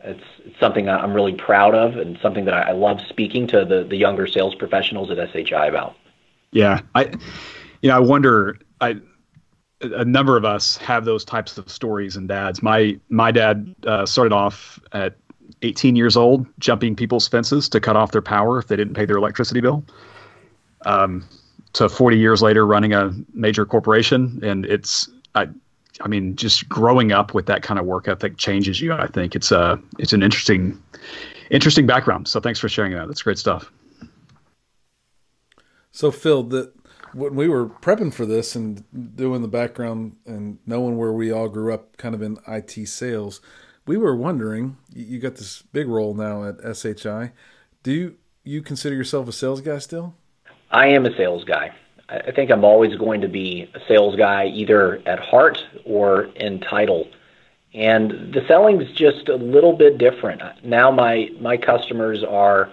it's, 0.04 0.24
it's 0.44 0.58
something 0.58 0.88
I'm 0.88 1.14
really 1.14 1.34
proud 1.34 1.74
of 1.74 1.96
and 1.96 2.18
something 2.20 2.44
that 2.46 2.54
I, 2.54 2.70
I 2.70 2.72
love 2.72 3.00
speaking 3.08 3.46
to 3.48 3.64
the, 3.64 3.84
the 3.84 3.96
younger 3.96 4.26
sales 4.26 4.54
professionals 4.54 5.10
at 5.10 5.32
SHI 5.32 5.66
about. 5.66 5.96
Yeah. 6.50 6.80
I, 6.94 7.04
you 7.80 7.88
know, 7.88 7.96
I 7.96 8.00
wonder, 8.00 8.58
I, 8.80 8.96
a 9.82 10.04
number 10.04 10.36
of 10.36 10.44
us 10.44 10.76
have 10.78 11.04
those 11.04 11.24
types 11.24 11.58
of 11.58 11.70
stories 11.70 12.16
and 12.16 12.28
dads. 12.28 12.62
My, 12.62 12.98
my 13.08 13.30
dad 13.32 13.74
uh, 13.86 14.06
started 14.06 14.32
off 14.32 14.78
at 14.92 15.16
18 15.62 15.96
years 15.96 16.16
old, 16.16 16.46
jumping 16.58 16.96
people's 16.96 17.28
fences 17.28 17.68
to 17.68 17.80
cut 17.80 17.96
off 17.96 18.12
their 18.12 18.22
power 18.22 18.58
if 18.58 18.68
they 18.68 18.76
didn't 18.76 18.94
pay 18.94 19.04
their 19.04 19.16
electricity 19.16 19.60
bill. 19.60 19.84
Um, 20.84 21.26
to 21.74 21.88
40 21.88 22.18
years 22.18 22.42
later, 22.42 22.66
running 22.66 22.92
a 22.92 23.12
major 23.32 23.64
corporation, 23.64 24.40
and 24.42 24.66
it's 24.66 25.08
I, 25.34 25.48
I 26.00 26.08
mean, 26.08 26.36
just 26.36 26.68
growing 26.68 27.12
up 27.12 27.34
with 27.34 27.46
that 27.46 27.62
kind 27.62 27.78
of 27.78 27.86
work 27.86 28.08
ethic 28.08 28.36
changes 28.36 28.80
you. 28.80 28.92
I 28.92 29.06
think 29.06 29.34
it's 29.34 29.52
a 29.52 29.58
uh, 29.58 29.76
it's 29.98 30.12
an 30.12 30.22
interesting 30.22 30.80
interesting 31.50 31.86
background. 31.86 32.28
So 32.28 32.40
thanks 32.40 32.58
for 32.58 32.68
sharing 32.68 32.92
that. 32.92 33.06
That's 33.08 33.22
great 33.22 33.38
stuff. 33.38 33.72
So 35.92 36.10
Phil, 36.10 36.42
that 36.44 36.72
when 37.14 37.34
we 37.34 37.48
were 37.48 37.66
prepping 37.66 38.12
for 38.12 38.26
this 38.26 38.54
and 38.54 38.84
doing 39.16 39.42
the 39.42 39.48
background 39.48 40.16
and 40.26 40.58
knowing 40.66 40.96
where 40.96 41.12
we 41.12 41.30
all 41.30 41.48
grew 41.48 41.72
up, 41.72 41.96
kind 41.96 42.14
of 42.14 42.22
in 42.22 42.38
IT 42.46 42.88
sales, 42.88 43.40
we 43.86 43.96
were 43.96 44.16
wondering. 44.16 44.76
You 44.94 45.18
got 45.18 45.36
this 45.36 45.62
big 45.62 45.88
role 45.88 46.14
now 46.14 46.44
at 46.44 46.76
SHI. 46.76 47.32
Do 47.82 47.92
you 47.92 48.16
you 48.44 48.62
consider 48.62 48.96
yourself 48.96 49.28
a 49.28 49.32
sales 49.32 49.60
guy 49.60 49.78
still? 49.78 50.14
I 50.70 50.88
am 50.88 51.06
a 51.06 51.16
sales 51.16 51.44
guy. 51.44 51.74
I 52.08 52.32
think 52.32 52.50
I'm 52.50 52.64
always 52.64 52.94
going 52.96 53.20
to 53.22 53.28
be 53.28 53.70
a 53.74 53.80
sales 53.88 54.16
guy, 54.16 54.46
either 54.46 55.00
at 55.06 55.18
heart 55.18 55.62
or 55.84 56.24
in 56.36 56.60
title. 56.60 57.08
And 57.74 58.34
the 58.34 58.44
selling's 58.46 58.90
just 58.92 59.28
a 59.28 59.36
little 59.36 59.74
bit 59.74 59.96
different. 59.96 60.42
Now 60.62 60.90
my 60.90 61.30
my 61.40 61.56
customers 61.56 62.22
are, 62.22 62.70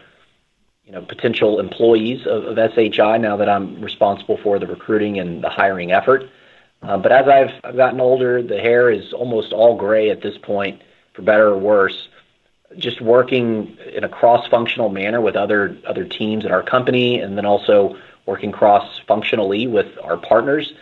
you 0.90 0.96
know, 0.96 1.04
potential 1.04 1.60
employees 1.60 2.26
of, 2.26 2.58
of 2.58 2.74
SHI. 2.74 3.20
Now 3.20 3.38
that 3.38 3.48
I'm 3.48 3.80
responsible 3.80 4.38
for 4.38 4.58
the 4.58 4.66
recruiting 4.66 5.20
and 5.20 5.44
the 5.44 5.50
hiring 5.50 5.92
effort. 5.92 6.24
Uh, 6.82 6.98
but 6.98 7.12
as 7.12 7.28
I've, 7.28 7.52
I've 7.64 7.76
gotten 7.76 8.02
older, 8.02 8.42
the 8.42 8.58
hair 8.58 8.90
is 8.90 9.14
almost 9.14 9.54
all 9.54 9.78
gray 9.78 10.10
at 10.10 10.24
this 10.24 10.36
point, 10.40 10.82
for 11.14 11.22
better 11.22 11.50
or 11.50 11.60
worse. 11.60 12.08
Just 12.76 13.02
working 13.02 13.78
in 13.94 14.04
a 14.04 14.10
cross-functional 14.10 14.90
manner 14.90 15.22
with 15.22 15.36
other 15.36 15.78
other 15.86 16.06
teams 16.06 16.44
at 16.44 16.52
our 16.52 16.64
company, 16.64 17.20
and 17.20 17.38
then 17.38 17.46
also 17.46 17.96
working 18.26 18.52
cross 18.52 19.00
functionally 19.08 19.68
with 19.68 19.88
our 20.04 20.18
partners, 20.18 20.74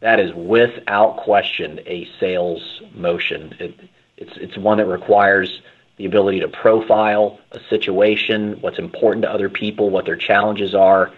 that 0.00 0.20
is 0.20 0.32
without 0.34 1.18
question 1.18 1.80
a 1.86 2.08
sales 2.18 2.80
motion. 2.94 3.54
It, 3.58 3.78
it's, 4.16 4.36
it's 4.36 4.56
one 4.56 4.78
that 4.78 4.86
requires 4.86 5.60
the 6.00 6.06
ability 6.06 6.40
to 6.40 6.48
profile 6.48 7.38
a 7.52 7.60
situation, 7.68 8.58
what's 8.62 8.78
important 8.78 9.22
to 9.22 9.30
other 9.30 9.50
people, 9.50 9.90
what 9.90 10.06
their 10.06 10.16
challenges 10.16 10.74
are, 10.74 11.12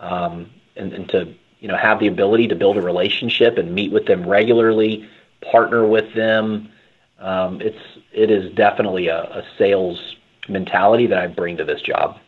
um, 0.00 0.50
and, 0.74 0.92
and 0.92 1.08
to 1.08 1.32
you 1.60 1.68
know 1.68 1.76
have 1.76 2.00
the 2.00 2.08
ability 2.08 2.48
to 2.48 2.56
build 2.56 2.76
a 2.76 2.82
relationship 2.82 3.58
and 3.58 3.72
meet 3.72 3.92
with 3.92 4.06
them 4.06 4.28
regularly, 4.28 5.08
partner 5.52 5.86
with 5.86 6.12
them. 6.14 6.68
Um, 7.20 7.60
it's 7.60 7.78
it 8.12 8.28
is 8.28 8.52
definitely 8.54 9.06
a, 9.06 9.22
a 9.22 9.44
sales 9.56 10.16
mentality 10.48 11.06
that 11.06 11.18
I 11.18 11.28
bring 11.28 11.56
to 11.58 11.64
this 11.64 11.80
job. 11.80 12.18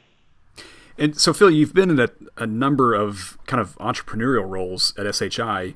And 0.96 1.18
so, 1.18 1.32
Phil, 1.32 1.50
you've 1.50 1.74
been 1.74 1.90
in 1.90 1.98
a, 1.98 2.08
a 2.36 2.46
number 2.46 2.94
of 2.94 3.36
kind 3.46 3.60
of 3.60 3.76
entrepreneurial 3.78 4.48
roles 4.48 4.94
at 4.96 5.12
SHI, 5.12 5.74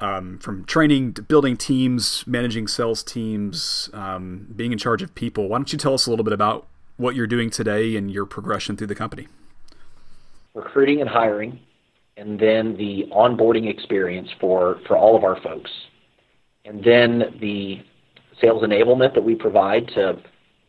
um, 0.00 0.38
from 0.38 0.64
training 0.64 1.14
to 1.14 1.22
building 1.22 1.56
teams, 1.56 2.24
managing 2.26 2.68
sales 2.68 3.02
teams, 3.02 3.90
um, 3.92 4.46
being 4.54 4.72
in 4.72 4.78
charge 4.78 5.02
of 5.02 5.14
people. 5.14 5.48
Why 5.48 5.58
don't 5.58 5.72
you 5.72 5.78
tell 5.78 5.94
us 5.94 6.06
a 6.06 6.10
little 6.10 6.24
bit 6.24 6.32
about 6.32 6.66
what 6.96 7.14
you're 7.14 7.26
doing 7.26 7.50
today 7.50 7.96
and 7.96 8.10
your 8.10 8.26
progression 8.26 8.76
through 8.76 8.86
the 8.88 8.94
company? 8.94 9.28
Recruiting 10.54 11.00
and 11.00 11.08
hiring, 11.08 11.60
and 12.16 12.38
then 12.38 12.76
the 12.76 13.04
onboarding 13.12 13.70
experience 13.70 14.28
for, 14.40 14.80
for 14.86 14.96
all 14.96 15.16
of 15.16 15.24
our 15.24 15.40
folks, 15.40 15.70
and 16.64 16.82
then 16.84 17.38
the 17.40 17.82
sales 18.40 18.62
enablement 18.62 19.14
that 19.14 19.22
we 19.22 19.34
provide 19.34 19.88
to 19.88 20.20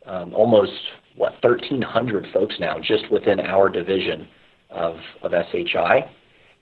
um, 0.05 0.33
almost 0.33 0.71
what 1.15 1.33
1,300 1.43 2.27
folks 2.33 2.55
now 2.59 2.77
just 2.79 3.11
within 3.11 3.39
our 3.39 3.69
division 3.69 4.27
of 4.69 4.95
of 5.23 5.31
SHI, 5.31 6.09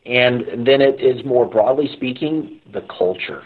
and 0.07 0.65
then 0.65 0.81
it 0.81 0.99
is 0.99 1.23
more 1.25 1.45
broadly 1.45 1.89
speaking 1.91 2.61
the 2.71 2.81
culture. 2.81 3.43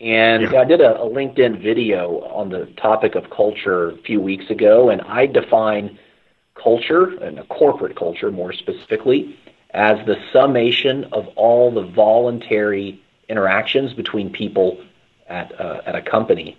And 0.00 0.50
yeah. 0.50 0.60
I 0.60 0.64
did 0.64 0.80
a, 0.80 1.00
a 1.00 1.06
LinkedIn 1.08 1.62
video 1.62 2.20
on 2.20 2.48
the 2.48 2.66
topic 2.76 3.14
of 3.14 3.30
culture 3.30 3.90
a 3.90 3.96
few 3.98 4.20
weeks 4.20 4.50
ago, 4.50 4.90
and 4.90 5.00
I 5.02 5.26
define 5.26 5.98
culture 6.54 7.16
and 7.22 7.38
a 7.38 7.44
corporate 7.44 7.96
culture 7.96 8.30
more 8.30 8.52
specifically 8.52 9.38
as 9.70 10.04
the 10.06 10.16
summation 10.32 11.04
of 11.12 11.26
all 11.36 11.72
the 11.72 11.82
voluntary 11.82 13.00
interactions 13.28 13.94
between 13.94 14.30
people 14.30 14.82
at, 15.28 15.58
uh, 15.60 15.82
at 15.86 15.94
a 15.94 16.02
company 16.02 16.58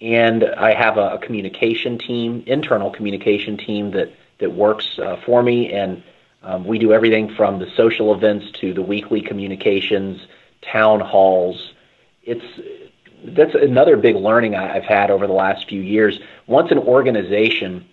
and 0.00 0.44
I 0.44 0.74
have 0.74 0.96
a, 0.96 1.14
a 1.14 1.18
communication 1.18 1.98
team, 1.98 2.44
internal 2.46 2.90
communication 2.90 3.56
team 3.56 3.90
that 3.92 4.12
that 4.38 4.52
works 4.52 4.98
uh, 5.00 5.16
for 5.26 5.42
me, 5.42 5.72
and 5.72 6.02
um, 6.42 6.64
we 6.64 6.78
do 6.78 6.92
everything 6.92 7.34
from 7.34 7.58
the 7.58 7.66
social 7.76 8.14
events 8.14 8.46
to 8.60 8.72
the 8.72 8.82
weekly 8.82 9.20
communications, 9.20 10.20
town 10.62 11.00
halls. 11.00 11.72
It's 12.22 12.44
that's 13.24 13.54
another 13.54 13.96
big 13.96 14.16
learning 14.16 14.54
I've 14.54 14.84
had 14.84 15.10
over 15.10 15.26
the 15.26 15.32
last 15.32 15.68
few 15.68 15.80
years. 15.80 16.20
Once 16.46 16.70
an 16.70 16.78
organization 16.78 17.84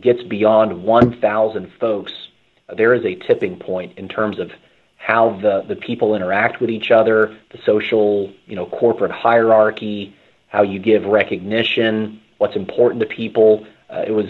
gets 0.00 0.22
beyond 0.22 0.84
1,000 0.84 1.72
folks, 1.80 2.12
there 2.76 2.92
is 2.94 3.04
a 3.04 3.14
tipping 3.14 3.58
point 3.58 3.96
in 3.96 4.08
terms 4.08 4.38
of 4.38 4.50
how 4.96 5.38
the, 5.40 5.64
the 5.68 5.76
people 5.76 6.14
interact 6.14 6.60
with 6.60 6.68
each 6.68 6.90
other, 6.90 7.36
the 7.50 7.58
social, 7.64 8.32
you 8.46 8.56
know, 8.56 8.66
corporate 8.66 9.12
hierarchy, 9.12 10.14
how 10.48 10.62
you 10.62 10.78
give 10.78 11.04
recognition, 11.04 12.20
what's 12.38 12.56
important 12.56 13.00
to 13.00 13.06
people. 13.06 13.66
Uh, 13.88 14.04
it 14.06 14.10
was, 14.10 14.26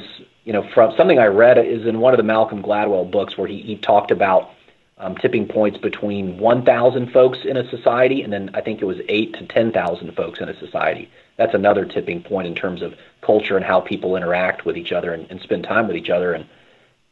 you 0.46 0.52
know, 0.52 0.64
from 0.72 0.94
something 0.96 1.18
I 1.18 1.26
read 1.26 1.58
is 1.58 1.86
in 1.86 1.98
one 1.98 2.14
of 2.14 2.18
the 2.18 2.22
Malcolm 2.22 2.62
Gladwell 2.62 3.10
books 3.10 3.36
where 3.36 3.48
he, 3.48 3.60
he 3.62 3.76
talked 3.76 4.12
about 4.12 4.50
um, 4.96 5.16
tipping 5.16 5.48
points 5.48 5.76
between 5.76 6.38
1,000 6.38 7.10
folks 7.10 7.38
in 7.44 7.56
a 7.56 7.68
society, 7.68 8.22
and 8.22 8.32
then 8.32 8.50
I 8.54 8.60
think 8.60 8.80
it 8.80 8.84
was 8.84 8.98
eight 9.08 9.34
to 9.34 9.46
10,000 9.46 10.14
folks 10.14 10.40
in 10.40 10.48
a 10.48 10.56
society. 10.58 11.10
That's 11.36 11.52
another 11.52 11.84
tipping 11.84 12.22
point 12.22 12.46
in 12.46 12.54
terms 12.54 12.80
of 12.80 12.94
culture 13.22 13.56
and 13.56 13.64
how 13.64 13.80
people 13.80 14.14
interact 14.14 14.64
with 14.64 14.76
each 14.76 14.92
other 14.92 15.12
and, 15.12 15.28
and 15.32 15.40
spend 15.40 15.64
time 15.64 15.88
with 15.88 15.96
each 15.96 16.10
other. 16.10 16.32
And 16.32 16.46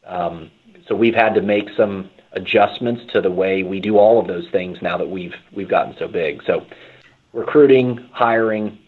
um, 0.07 0.53
so 0.87 0.95
we've 0.95 1.17
had 1.17 1.35
to 1.35 1.43
make 1.43 1.71
some 1.77 2.11
adjustments 2.35 3.03
to 3.15 3.21
the 3.21 3.33
way 3.33 3.65
we 3.65 3.81
do 3.81 3.99
all 3.99 4.21
of 4.21 4.29
those 4.29 4.49
things 4.51 4.81
now 4.81 4.97
that 4.97 5.09
we've 5.09 5.35
we've 5.53 5.69
gotten 5.69 5.97
so 5.99 6.07
big. 6.09 6.43
So 6.45 6.67
recruiting, 7.33 8.09
hiring, 8.13 8.79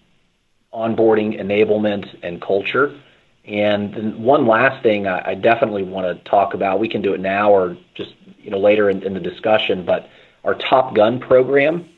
onboarding, 0.73 1.41
enablement, 1.41 2.07
and 2.23 2.41
culture. 2.41 2.97
And 3.47 4.25
one 4.25 4.47
last 4.47 4.83
thing 4.83 5.07
I, 5.07 5.35
definitely 5.35 5.85
want 5.85 6.07
to 6.07 6.29
talk 6.29 6.53
about. 6.53 6.81
We 6.81 6.89
can 6.89 7.01
do 7.01 7.15
it 7.15 7.21
now 7.21 7.53
or 7.53 7.77
just 7.95 8.15
you 8.39 8.51
know 8.51 8.59
later 8.59 8.91
in, 8.91 9.05
in 9.05 9.15
the 9.15 9.21
discussion. 9.21 9.85
But 9.85 10.09
our 10.43 10.55
Top 10.55 10.97
Gun 10.97 11.21
program 11.21 11.89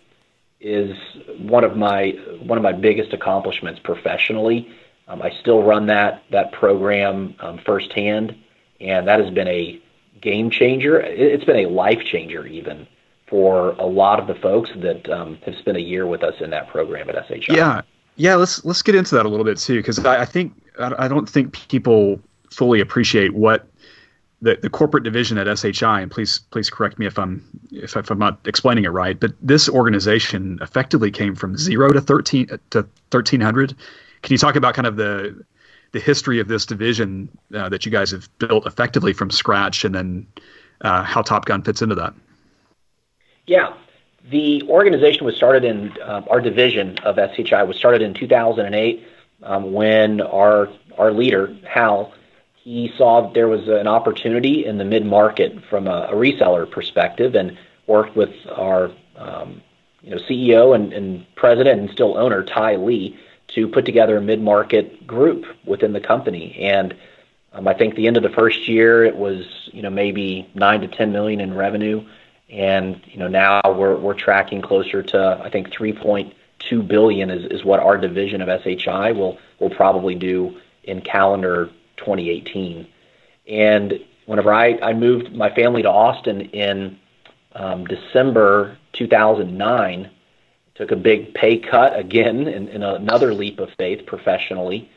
is 0.61 0.97
one 1.39 1.65
of 1.65 1.77
my 1.77 2.11
one 2.43 2.59
of 2.59 2.63
my 2.63 2.73
biggest 2.73 3.15
accomplishments 3.15 3.81
professionally. 3.83 4.71
Um, 5.07 5.23
I 5.23 5.31
still 5.41 5.63
run 5.63 5.87
that 5.87 6.23
that 6.31 6.53
program 6.53 7.35
um, 7.41 7.59
firsthand, 7.65 8.37
and 8.79 9.09
that 9.09 9.19
has 9.19 9.33
been 9.33 9.49
a 9.49 9.81
game 10.21 10.51
changer. 10.51 11.01
It's 11.01 11.45
been 11.45 11.65
a 11.65 11.69
life 11.71 12.05
changer 12.05 12.47
even 12.47 12.87
for 13.27 13.71
a 13.73 13.87
lot 13.87 14.19
of 14.21 14.27
the 14.27 14.35
folks 14.35 14.71
that 14.77 15.09
um, 15.09 15.39
have 15.47 15.55
spent 15.57 15.77
a 15.77 15.83
year 15.83 16.07
with 16.07 16.23
us 16.23 16.35
in 16.41 16.51
that 16.51 16.69
program 16.69 17.09
at 17.09 17.27
SHI. 17.27 17.55
Yeah, 17.55 17.83
yeah. 18.17 18.35
Let's 18.35 18.65
let's 18.65 18.83
get 18.83 18.95
into 18.95 19.15
that 19.15 19.25
a 19.25 19.29
little 19.29 19.45
bit 19.45 19.59
too, 19.59 19.79
because 19.79 19.99
I, 20.05 20.23
I, 20.23 20.25
think 20.25 20.53
I 20.79 21.09
don't 21.09 21.29
think 21.29 21.69
people 21.69 22.21
fully 22.51 22.81
appreciate 22.81 23.35
what 23.35 23.69
the, 24.41 24.57
the 24.63 24.71
corporate 24.71 25.05
division 25.05 25.39
at 25.39 25.59
SHI. 25.59 26.01
And 26.01 26.11
please 26.11 26.39
please 26.51 26.71
correct 26.71 26.99
me 26.99 27.07
if 27.07 27.19
I'm 27.19 27.43
if, 27.73 27.97
if 27.97 28.11
I'm 28.11 28.19
not 28.19 28.39
explaining 28.47 28.85
it 28.85 28.91
right. 28.91 29.19
But 29.19 29.33
this 29.43 29.69
organization 29.69 30.59
effectively 30.63 31.11
came 31.11 31.35
from 31.35 31.57
zero 31.57 31.91
to 31.93 32.01
thirteen 32.01 32.49
to 32.71 32.87
thirteen 33.11 33.41
hundred. 33.41 33.75
Can 34.23 34.33
you 34.33 34.39
talk 34.39 34.57
about 34.57 34.75
kind 34.75 34.87
of 34.87 34.97
the 34.97 35.45
the 35.93 36.01
history 36.01 36.39
of 36.39 36.49
this 36.49 36.67
division 36.67 37.29
uh, 37.55 37.69
that 37.69 37.87
you 37.87 37.93
guys 37.93 38.11
have 38.11 38.29
built 38.39 38.67
effectively 38.67 39.13
from 39.13 39.31
scratch, 39.31 39.85
and 39.85 39.95
then 39.95 40.27
uh, 40.83 41.03
how 41.03 41.23
Top 41.23 41.47
Gun 41.47 41.63
fits 41.63 41.83
into 41.83 41.95
that? 41.95 42.15
Yeah. 43.47 43.75
The 44.31 44.63
organization 44.69 45.25
was 45.25 45.37
started 45.37 45.65
in 45.65 45.97
uh, 46.03 46.23
our 46.29 46.41
division 46.41 46.99
of 46.99 47.17
SHI 47.17 47.63
was 47.63 47.79
started 47.79 48.03
in 48.03 48.13
2008 48.13 49.08
um, 49.43 49.73
when 49.73 50.21
our 50.21 50.69
our 50.97 51.13
leader 51.13 51.57
Hal 51.67 52.13
he 52.69 52.93
saw 52.99 53.33
there 53.33 53.49
was 53.49 53.67
an 53.67 53.87
opportunity 53.87 54.67
in 54.67 54.77
the 54.77 54.85
mid 54.85 55.07
market 55.07 55.65
from 55.71 55.87
a, 55.87 56.09
a, 56.11 56.13
reseller 56.13 56.71
perspective 56.71 57.35
and 57.35 57.57
worked 57.87 58.15
with 58.15 58.35
our 58.55 58.91
um, 59.17 59.63
you 60.03 60.11
know 60.11 60.19
CEO 60.29 60.75
and, 60.75 60.93
and 60.93 61.25
president 61.35 61.81
and 61.81 61.91
still 61.91 62.19
owner 62.19 62.43
Thai 62.43 62.77
Lee 62.77 63.19
to 63.55 63.69
put 63.69 63.87
together 63.87 64.19
a 64.19 64.21
mid 64.21 64.43
market 64.43 65.07
group 65.07 65.47
within 65.65 65.93
the 65.93 66.01
company. 66.01 66.59
And 66.61 66.95
um, 67.55 67.67
I 67.67 67.75
think 67.75 67.95
the 67.95 68.07
end 68.07 68.19
of 68.19 68.23
the 68.23 68.29
first 68.29 68.69
year 68.69 69.05
it 69.05 69.17
was 69.17 69.71
you 69.73 69.83
know 69.83 69.91
maybe 69.91 70.51
nine 70.55 70.83
to 70.83 70.89
ten 70.89 71.13
million 71.13 71.41
in 71.41 71.55
revenue. 71.55 72.07
And 72.51 73.01
you 73.07 73.19
know 73.19 73.29
now 73.29 73.61
we're 73.65 73.97
we're 73.97 74.15
tracking 74.15 74.61
closer 74.61 75.03
to 75.03 75.41
I 75.43 75.49
think 75.49 75.71
3.2 76.61 76.87
billion 76.87 77.31
is, 77.31 77.51
is 77.51 77.65
what 77.65 77.81
our 77.81 77.97
division 77.97 78.43
of 78.43 78.63
SHI 78.63 79.13
will 79.13 79.39
will 79.59 79.71
probably 79.71 80.15
do 80.15 80.59
in 80.85 81.01
calendar 81.01 81.71
2018. 81.99 82.87
And 83.49 83.95
whenever 84.27 84.53
I, 84.53 84.79
I 84.79 84.93
moved 84.93 85.35
my 85.35 85.55
family 85.55 85.83
to 85.83 85.91
Austin 85.91 86.41
in 86.41 86.99
um, 87.55 87.87
December 87.87 88.79
2009, 88.93 90.11
took 90.75 90.91
a 90.93 90.97
big 90.97 91.35
pay 91.35 91.59
cut 91.59 91.99
again 91.99 92.47
in, 92.47 92.69
in 92.69 92.83
another 92.83 93.35
leap 93.35 93.59
of 93.59 93.69
faith 93.77 94.07
professionally 94.07 94.89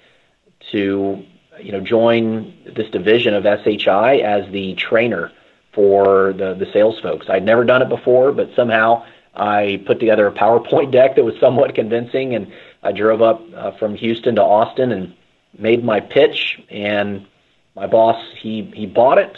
to 0.72 1.24
you 1.60 1.72
know 1.72 1.82
join 1.82 2.54
this 2.76 2.90
division 2.92 3.34
of 3.34 3.44
SHI 3.44 4.18
as 4.18 4.52
the 4.52 4.76
trainer 4.76 5.32
for 5.74 6.34
the, 6.34 6.54
the 6.54 6.68
sales 6.72 7.00
folks. 7.00 7.28
I'd 7.30 7.46
never 7.46 7.64
done 7.64 7.82
it 7.82 7.90
before, 7.90 8.32
but 8.32 8.50
somehow 8.56 9.06
I 9.36 9.82
put 9.86 10.00
together 10.00 10.28
a 10.28 10.32
PowerPoint 10.32 10.92
deck 11.00 11.16
that 11.16 11.24
was 11.24 11.36
somewhat 11.40 11.76
convincing, 11.76 12.36
and 12.36 12.52
I 12.84 12.92
drove 12.92 13.22
up 13.22 13.42
uh, 13.56 13.72
from 13.78 13.96
Houston 13.96 14.36
to 14.36 14.44
Austin 14.44 14.92
and 14.92 15.14
made 15.58 15.84
my 15.84 16.00
pitch. 16.00 16.60
And 16.70 17.28
my 17.76 17.88
boss 17.88 18.24
he 18.38 18.72
he 18.76 18.86
bought 18.86 19.18
it, 19.18 19.38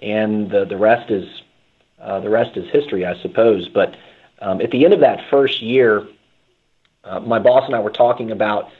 and 0.00 0.50
the 0.50 0.64
the 0.64 0.76
rest 0.76 1.10
is 1.10 1.42
uh, 2.00 2.20
the 2.20 2.30
rest 2.30 2.56
is 2.56 2.68
history, 2.70 3.04
I 3.04 3.20
suppose. 3.20 3.68
But 3.68 3.96
um, 4.40 4.60
at 4.60 4.70
the 4.70 4.84
end 4.84 4.94
of 4.94 5.00
that 5.00 5.28
first 5.30 5.62
year, 5.62 6.06
uh, 7.02 7.20
my 7.20 7.38
boss 7.38 7.64
and 7.66 7.74
I 7.74 7.80
were 7.80 7.90
talking 7.90 8.30
about 8.30 8.70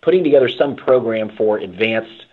putting 0.00 0.24
together 0.24 0.48
some 0.48 0.76
program 0.76 1.30
for 1.36 1.58
advanced 1.58 2.26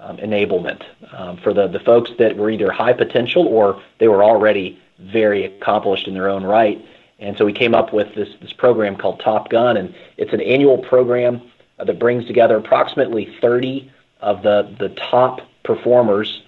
um, 0.00 0.16
enablement 0.18 0.82
um, 1.12 1.36
for 1.38 1.52
the, 1.52 1.68
the 1.68 1.80
folks 1.80 2.10
that 2.18 2.36
were 2.36 2.50
either 2.50 2.70
high 2.70 2.92
potential 2.92 3.46
or 3.46 3.82
they 3.98 4.08
were 4.08 4.22
already 4.22 4.80
very 4.98 5.44
accomplished 5.44 6.08
in 6.08 6.14
their 6.14 6.28
own 6.28 6.44
right. 6.44 6.84
And 7.18 7.36
so 7.36 7.44
we 7.44 7.52
came 7.52 7.74
up 7.74 7.92
with 7.92 8.14
this, 8.14 8.28
this 8.40 8.52
program 8.52 8.96
called 8.96 9.20
Top 9.20 9.48
Gun, 9.50 9.76
and 9.76 9.94
it's 10.16 10.32
an 10.32 10.40
annual 10.40 10.78
program 10.78 11.42
that 11.84 11.98
brings 11.98 12.26
together 12.26 12.56
approximately 12.56 13.36
30 13.40 13.90
of 14.20 14.42
the, 14.42 14.74
the 14.78 14.88
top 14.90 15.40
performers 15.64 16.42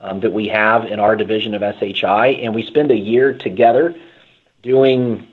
um, 0.00 0.20
that 0.20 0.32
we 0.32 0.48
have 0.48 0.84
in 0.84 1.00
our 1.00 1.16
division 1.16 1.54
of 1.54 1.62
SHI, 1.78 2.28
and 2.42 2.54
we 2.54 2.64
spend 2.64 2.90
a 2.90 2.96
year 2.96 3.32
together 3.32 3.94
doing 4.62 5.26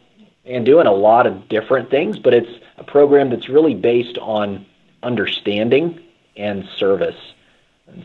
and 0.45 0.65
doing 0.65 0.87
a 0.87 0.91
lot 0.91 1.25
of 1.25 1.47
different 1.47 1.89
things, 1.89 2.19
but 2.19 2.33
it's 2.33 2.59
a 2.77 2.83
program 2.83 3.29
that's 3.29 3.47
really 3.47 3.75
based 3.75 4.17
on 4.17 4.65
understanding 5.01 5.99
and 6.35 6.67
service. 6.77 7.15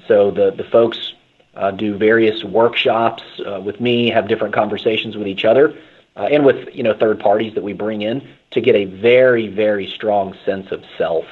So 0.06 0.30
the, 0.30 0.50
the 0.50 0.64
folks 0.64 1.14
uh, 1.54 1.72
do 1.72 1.96
various 1.96 2.44
workshops 2.44 3.22
uh, 3.44 3.60
with 3.60 3.80
me, 3.80 4.10
have 4.10 4.28
different 4.28 4.54
conversations 4.54 5.16
with 5.16 5.26
each 5.26 5.44
other, 5.44 5.76
uh, 6.16 6.28
and 6.30 6.44
with 6.44 6.74
you 6.74 6.82
know 6.82 6.94
third 6.94 7.18
parties 7.18 7.54
that 7.54 7.62
we 7.62 7.72
bring 7.72 8.02
in 8.02 8.26
to 8.52 8.60
get 8.60 8.74
a 8.74 8.84
very 8.84 9.48
very 9.48 9.86
strong 9.88 10.36
sense 10.44 10.70
of 10.70 10.84
self, 10.96 11.26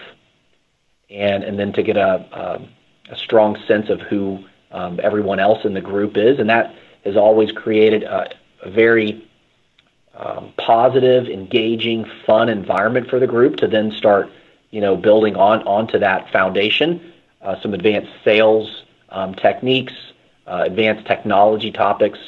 and 1.10 1.44
and 1.44 1.58
then 1.58 1.72
to 1.72 1.82
get 1.82 1.96
a 1.96 2.26
a, 2.32 3.12
a 3.12 3.16
strong 3.16 3.56
sense 3.68 3.88
of 3.88 4.00
who 4.00 4.44
um, 4.72 4.98
everyone 5.02 5.38
else 5.38 5.64
in 5.64 5.74
the 5.74 5.80
group 5.80 6.16
is, 6.16 6.38
and 6.38 6.50
that 6.50 6.74
has 7.04 7.16
always 7.16 7.52
created 7.52 8.02
a, 8.02 8.28
a 8.62 8.70
very 8.70 9.28
um, 10.14 10.52
positive, 10.56 11.28
engaging, 11.28 12.04
fun 12.26 12.48
environment 12.48 13.08
for 13.08 13.20
the 13.20 13.26
group 13.26 13.56
to 13.56 13.68
then 13.68 13.92
start 13.92 14.28
you 14.70 14.80
know 14.80 14.96
building 14.96 15.36
on 15.36 15.62
onto 15.62 16.00
that 16.00 16.32
foundation 16.32 17.12
some 17.62 17.74
advanced 17.74 18.12
sales 18.24 18.82
um, 19.10 19.34
techniques, 19.34 19.92
uh, 20.46 20.64
advanced 20.66 21.06
technology 21.06 21.70
topics, 21.70 22.18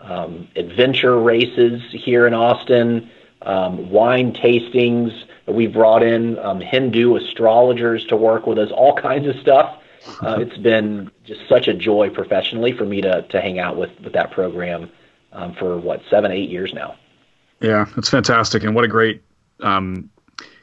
um, 0.00 0.48
adventure 0.56 1.18
races 1.18 1.82
here 1.90 2.26
in 2.26 2.34
Austin, 2.34 3.10
um, 3.42 3.90
wine 3.90 4.32
tastings. 4.32 5.12
We've 5.46 5.72
brought 5.72 6.02
in 6.02 6.36
Hindu 6.60 7.16
astrologers 7.16 8.04
to 8.06 8.16
work 8.16 8.46
with 8.46 8.58
us, 8.58 8.70
all 8.70 8.94
kinds 9.08 9.26
of 9.26 9.36
stuff. 9.36 9.80
Uh, 10.20 10.38
it's 10.40 10.56
been 10.58 11.10
just 11.24 11.40
such 11.48 11.66
a 11.66 11.74
joy 11.74 12.10
professionally 12.10 12.72
for 12.72 12.84
me 12.84 13.00
to, 13.00 13.22
to 13.22 13.40
hang 13.40 13.58
out 13.58 13.76
with, 13.76 13.90
with 14.02 14.12
that 14.12 14.30
program 14.30 14.90
um, 15.32 15.54
for 15.54 15.78
what, 15.78 16.02
seven, 16.10 16.30
eight 16.30 16.50
years 16.50 16.72
now. 16.74 16.96
Yeah, 17.60 17.86
that's 17.94 18.10
fantastic. 18.10 18.64
And 18.64 18.74
what 18.74 18.84
a 18.84 18.88
great 18.88 19.22
um, 19.60 20.10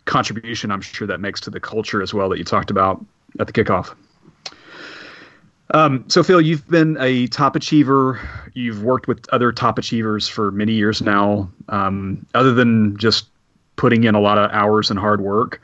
contribution 0.06 0.72
I'm 0.72 0.82
sure 0.82 1.08
that 1.08 1.20
makes 1.20 1.42
to 1.42 1.50
the 1.50 1.60
culture 1.60 2.02
as 2.02 2.14
well 2.14 2.30
that 2.30 2.38
you 2.38 2.44
talked 2.44 2.72
about 2.72 3.04
at 3.40 3.48
the 3.48 3.54
kickoff. 3.54 3.96
Um, 5.74 6.04
so, 6.08 6.22
Phil, 6.22 6.42
you've 6.42 6.68
been 6.68 6.98
a 7.00 7.28
top 7.28 7.56
achiever. 7.56 8.20
You've 8.54 8.84
worked 8.84 9.08
with 9.08 9.28
other 9.30 9.52
top 9.52 9.78
achievers 9.78 10.28
for 10.28 10.52
many 10.52 10.74
years 10.74 11.02
now. 11.02 11.50
Um, 11.70 12.26
other 12.36 12.54
than 12.54 12.98
just 12.98 13.28
putting 13.78 14.04
in 14.04 14.14
a 14.14 14.20
lot 14.20 14.38
of 14.38 14.52
hours 14.52 14.90
and 14.90 15.00
hard 15.00 15.22
work, 15.22 15.62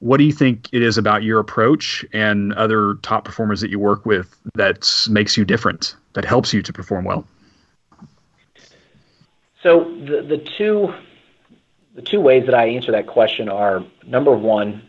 what 0.00 0.16
do 0.16 0.24
you 0.24 0.32
think 0.32 0.68
it 0.72 0.82
is 0.82 0.98
about 0.98 1.22
your 1.22 1.38
approach 1.38 2.04
and 2.12 2.52
other 2.54 2.94
top 3.02 3.24
performers 3.24 3.60
that 3.60 3.70
you 3.70 3.78
work 3.78 4.04
with 4.04 4.36
that 4.54 4.90
makes 5.08 5.36
you 5.36 5.44
different, 5.44 5.94
that 6.14 6.24
helps 6.24 6.52
you 6.52 6.60
to 6.60 6.72
perform 6.72 7.04
well? 7.04 7.26
So, 9.62 9.84
the, 10.04 10.22
the 10.22 10.38
two 10.38 10.92
the 11.94 12.02
two 12.02 12.20
ways 12.20 12.44
that 12.44 12.54
I 12.54 12.66
answer 12.68 12.92
that 12.92 13.06
question 13.06 13.48
are 13.48 13.82
number 14.06 14.36
one, 14.36 14.82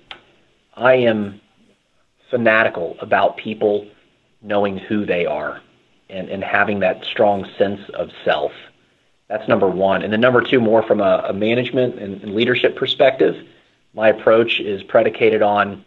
I 0.76 0.96
am 0.96 1.40
fanatical 2.30 2.98
about 3.00 3.38
people 3.38 3.88
knowing 4.42 4.78
who 4.78 5.06
they 5.06 5.26
are 5.26 5.62
and, 6.10 6.30
and 6.30 6.44
having 6.44 6.80
that 6.80 7.04
strong 7.06 7.48
sense 7.58 7.82
of 7.94 8.10
self. 8.24 8.52
That's 9.28 9.48
number 9.48 9.68
one. 9.68 10.04
And 10.04 10.14
then 10.14 10.22
number 10.22 10.42
two, 10.42 10.62
more 10.62 10.84
from 10.84 11.02
a, 11.02 11.26
a 11.30 11.34
management 11.34 12.00
and, 12.00 12.22
and 12.24 12.34
leadership 12.34 12.76
perspective, 12.76 13.36
my 13.94 14.10
approach 14.10 14.60
is 14.60 14.84
predicated 14.84 15.42
on 15.42 15.84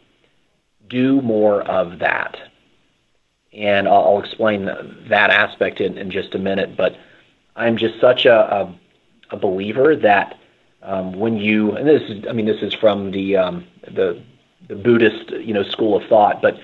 do 0.89 1.23
more 1.23 1.63
of 1.63 2.01
that. 2.01 2.37
And 3.53 3.89
I'll, 3.89 4.17
I'll 4.17 4.21
explain 4.21 4.67
that 5.09 5.31
aspect 5.31 5.81
in, 5.81 5.97
in, 5.97 6.11
just 6.11 6.35
a 6.35 6.39
minute. 6.39 6.77
But 6.77 6.97
I'm 7.57 7.77
just 7.77 8.01
such 8.01 8.27
a, 8.27 8.35
a, 8.35 8.79
a 9.31 9.37
believer 9.37 9.97
that 9.97 10.39
um, 10.83 11.13
when 11.13 11.37
you, 11.37 11.73
and 11.73 11.89
this 11.89 12.03
is, 12.11 12.25
I 12.29 12.33
mean, 12.33 12.47
this 12.47 12.63
is 12.63 12.75
from 12.75 13.11
the, 13.13 13.37
um, 13.37 13.67
the 13.83 14.23
the 14.69 14.77
Buddhist, 14.77 15.31
you 15.31 15.55
know, 15.55 15.63
school 15.63 15.97
of 15.97 16.09
thought. 16.09 16.43
But 16.43 16.59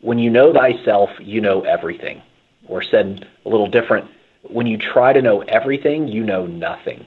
when 0.00 0.18
you 0.18 0.30
know 0.30 0.52
thyself, 0.52 1.10
you 1.20 1.40
know 1.40 1.62
everything. 1.62 2.22
Or 2.66 2.82
said 2.82 3.28
a 3.44 3.48
little 3.48 3.66
different, 3.66 4.10
when 4.42 4.66
you 4.66 4.78
try 4.78 5.12
to 5.12 5.20
know 5.20 5.42
everything, 5.42 6.08
you 6.08 6.22
know 6.24 6.46
nothing. 6.46 7.06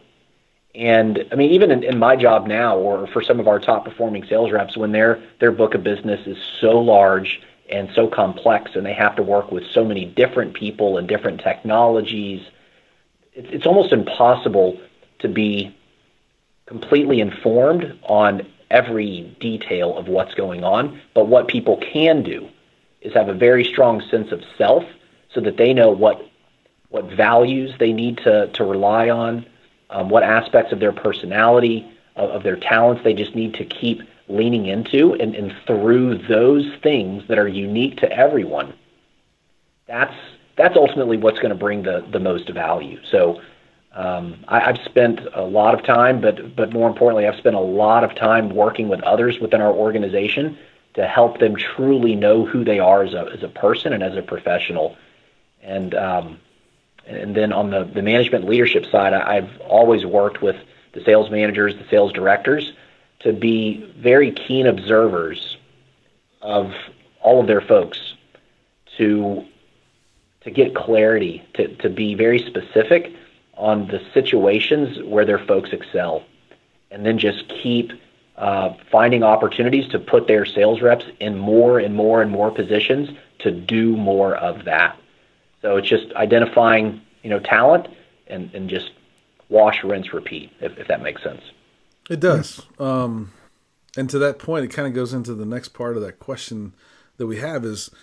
And 0.76 1.26
I 1.32 1.36
mean, 1.36 1.52
even 1.52 1.72
in, 1.72 1.84
in 1.84 1.98
my 1.98 2.16
job 2.16 2.46
now, 2.46 2.78
or 2.78 3.08
for 3.08 3.24
some 3.24 3.40
of 3.40 3.48
our 3.48 3.60
top 3.60 3.86
performing 3.86 4.26
sales 4.26 4.52
reps, 4.52 4.78
when 4.78 4.92
their 4.92 5.22
their 5.40 5.52
book 5.52 5.74
of 5.74 5.84
business 5.84 6.26
is 6.28 6.38
so 6.62 6.80
large 6.80 7.42
and 7.70 7.90
so 7.96 8.08
complex, 8.08 8.72
and 8.76 8.86
they 8.86 8.94
have 8.94 9.16
to 9.16 9.24
work 9.24 9.52
with 9.52 9.64
so 9.72 9.84
many 9.84 10.06
different 10.06 10.54
people 10.54 10.98
and 10.98 11.08
different 11.08 11.42
technologies. 11.42 12.46
It's, 13.34 13.48
it's 13.52 13.66
almost 13.66 13.92
impossible 13.92 14.80
to 15.20 15.28
be 15.28 15.76
completely 16.68 17.20
informed 17.22 17.98
on 18.04 18.46
every 18.70 19.36
detail 19.40 19.98
of 19.98 20.08
what's 20.08 20.34
going 20.34 20.64
on. 20.64 21.00
But 21.14 21.28
what 21.28 21.48
people 21.48 21.78
can 21.78 22.24
do 22.24 22.48
is 23.02 23.14
have 23.14 23.30
a 23.30 23.34
very 23.34 23.64
strong 23.64 24.02
sense 24.10 24.32
of 24.32 24.44
self 24.58 24.84
so 25.34 25.42
that 25.42 25.58
they 25.58 25.74
know 25.74 25.92
what 25.92 26.24
what 26.90 27.06
values 27.06 27.74
they 27.80 27.92
need 27.92 28.18
to, 28.20 28.48
to 28.54 28.64
rely 28.64 29.10
on, 29.10 29.46
um, 29.90 30.08
what 30.08 30.24
aspects 30.24 30.72
of 30.72 30.80
their 30.80 30.94
personality, 30.94 31.86
of, 32.16 32.30
of 32.30 32.44
their 32.44 32.56
talents 32.56 33.04
they 33.04 33.14
just 33.14 33.36
need 33.36 33.54
to 33.56 33.66
keep 33.66 34.02
leaning 34.30 34.66
into 34.66 35.14
and, 35.16 35.36
and 35.36 35.54
through 35.66 36.18
those 36.28 36.66
things 36.84 37.24
that 37.28 37.38
are 37.38 37.48
unique 37.48 37.98
to 37.98 38.12
everyone 38.12 38.74
that's 39.88 40.14
that's 40.58 40.76
ultimately 40.76 41.18
what's 41.18 41.40
going 41.40 41.50
to 41.50 41.56
bring 41.56 41.84
the 41.84 42.06
the 42.12 42.20
most 42.20 42.50
value 42.50 43.00
so 43.10 43.42
um, 43.94 44.44
I, 44.48 44.62
I've 44.62 44.80
spent 44.86 45.22
a 45.34 45.44
lot 45.44 45.74
of 45.74 45.84
time, 45.84 46.22
but 46.22 46.56
but 46.56 46.72
more 46.72 46.88
importantly, 46.88 47.28
I've 47.28 47.38
spent 47.38 47.56
a 47.56 47.60
lot 47.60 48.04
of 48.04 48.16
time 48.16 48.50
working 48.50 48.90
with 48.90 49.02
others 49.02 49.40
within 49.40 49.62
our 49.62 49.74
organization 49.74 50.58
to 50.94 51.08
help 51.08 51.40
them 51.40 51.56
truly 51.56 52.16
know 52.16 52.46
who 52.46 52.64
they 52.64 52.80
are 52.80 53.04
as 53.04 53.14
a 53.14 53.30
as 53.34 53.44
a 53.44 53.48
person 53.48 53.94
and 53.94 54.04
as 54.04 54.16
a 54.16 54.22
professional. 54.22 54.96
And 55.64 55.96
um, 55.96 56.40
and 57.08 57.36
then 57.36 57.54
on 57.54 57.72
the 57.72 57.86
the 57.86 58.02
management 58.02 58.46
leadership 58.46 58.86
side, 58.92 59.14
I, 59.14 59.38
I've 59.38 59.62
always 59.62 60.06
worked 60.06 60.42
with 60.42 60.58
the 60.94 61.04
sales 61.04 61.32
managers, 61.32 61.76
the 61.76 61.88
sales 61.90 62.12
directors, 62.14 62.74
to 63.20 63.34
be 63.34 63.92
very 63.98 64.32
keen 64.32 64.68
observers 64.68 65.58
of 66.42 66.74
all 67.22 67.40
of 67.42 67.48
their 67.48 67.62
folks, 67.62 68.00
to 68.98 69.44
to 70.42 70.52
get 70.52 70.76
clarity, 70.76 71.44
to 71.56 71.76
to 71.78 71.90
be 71.90 72.14
very 72.14 72.40
specific 72.40 73.14
on 73.58 73.88
the 73.88 74.00
situations 74.14 74.98
where 75.04 75.26
their 75.26 75.40
folks 75.40 75.72
excel, 75.72 76.24
and 76.92 77.06
then 77.06 77.18
just 77.18 77.50
keep 77.62 77.92
uh, 78.38 78.74
finding 78.92 79.24
opportunities 79.24 79.90
to 79.90 80.00
put 80.00 80.28
their 80.28 80.46
sales 80.46 80.82
reps 80.82 81.06
in 81.20 81.38
more 81.38 81.80
and 81.80 81.96
more 81.96 82.22
and 82.22 82.32
more 82.32 82.52
positions 82.52 83.10
to 83.40 83.52
do 83.52 83.98
more 83.98 84.36
of 84.36 84.66
that. 84.66 84.98
So 85.62 85.78
it's 85.78 85.90
just 85.90 86.14
identifying, 86.14 87.02
you 87.24 87.30
know, 87.30 87.40
talent 87.40 87.88
and, 88.28 88.54
and 88.54 88.70
just 88.70 88.92
wash, 89.50 89.84
rinse, 89.84 90.14
repeat, 90.14 90.52
if, 90.62 90.78
if 90.78 90.88
that 90.88 91.02
makes 91.02 91.24
sense. 91.24 91.42
It 92.10 92.20
does. 92.20 92.62
Um, 92.80 93.34
and 93.98 94.10
to 94.12 94.20
that 94.20 94.38
point, 94.40 94.66
it 94.66 94.68
kind 94.70 94.88
of 94.88 94.94
goes 94.94 95.14
into 95.14 95.34
the 95.34 95.46
next 95.46 95.70
part 95.70 95.98
of 95.98 96.04
that 96.04 96.20
question 96.20 96.74
that 97.18 97.28
we 97.28 97.38
have 97.38 97.66
is– 97.66 97.90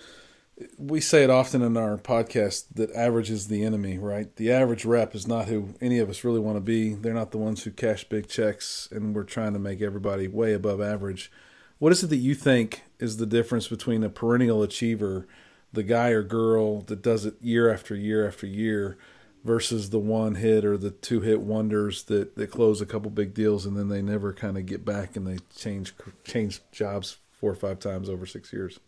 we 0.79 1.01
say 1.01 1.25
it 1.25 1.31
often 1.31 1.63
in 1.63 1.77
our 1.77 1.97
podcast 1.97 2.67
that 2.75 2.93
average 2.93 3.31
is 3.31 3.49
the 3.49 3.65
enemy, 3.65 3.99
right? 3.99 4.35
The 4.37 4.53
average 4.53 4.85
rep 4.85 5.15
is 5.15 5.27
not 5.27 5.49
who 5.49 5.75
any 5.81 5.99
of 5.99 6.09
us 6.09 6.23
really 6.23 6.39
want 6.39 6.57
to 6.57 6.61
be. 6.61 6.95
They're 6.95 7.13
not 7.13 7.33
the 7.33 7.39
ones 7.39 7.65
who 7.65 7.71
cash 7.71 8.05
big 8.05 8.29
checks, 8.29 8.89
and 8.93 9.15
we're 9.15 9.25
trying 9.25 9.53
to 9.55 9.59
make 9.59 9.81
everybody 9.81 10.29
way 10.29 10.53
above 10.53 10.81
average. 10.81 11.31
What 11.79 11.93
is 11.93 12.05
it 12.05 12.09
that 12.09 12.17
you 12.17 12.35
think 12.35 12.83
is 13.01 13.17
the 13.17 13.27
difference 13.27 13.67
between 13.67 14.05
a 14.05 14.09
perennial 14.09 14.63
achiever, 14.63 15.27
the 15.73 15.83
guy 15.83 16.11
or 16.11 16.23
girl 16.23 16.83
that 16.83 17.03
does 17.03 17.27
it 17.27 17.35
year 17.43 17.73
after 17.73 17.97
year 17.97 18.27
after 18.27 18.47
year, 18.47 18.97
versus 19.43 19.91
the 19.91 19.99
one 19.99 20.37
hit 20.37 20.65
or 20.65 20.79
the 20.79 20.91
two 20.91 21.21
hit 21.21 21.41
wonders 21.41 22.05
that, 22.05 22.37
that 22.37 22.47
close 22.47 22.81
a 22.81 22.87
couple 22.87 23.11
big 23.11 23.35
deals 23.35 23.67
and 23.67 23.77
then 23.77 23.89
they 23.89 24.01
never 24.01 24.33
kind 24.33 24.57
of 24.57 24.65
get 24.65 24.85
back 24.85 25.17
and 25.17 25.27
they 25.27 25.37
change 25.55 25.95
change 26.25 26.63
jobs 26.73 27.19
four 27.31 27.51
or 27.51 27.57
five 27.57 27.79
times 27.79 28.09
over 28.09 28.25
six 28.25 28.53
years? 28.53 28.79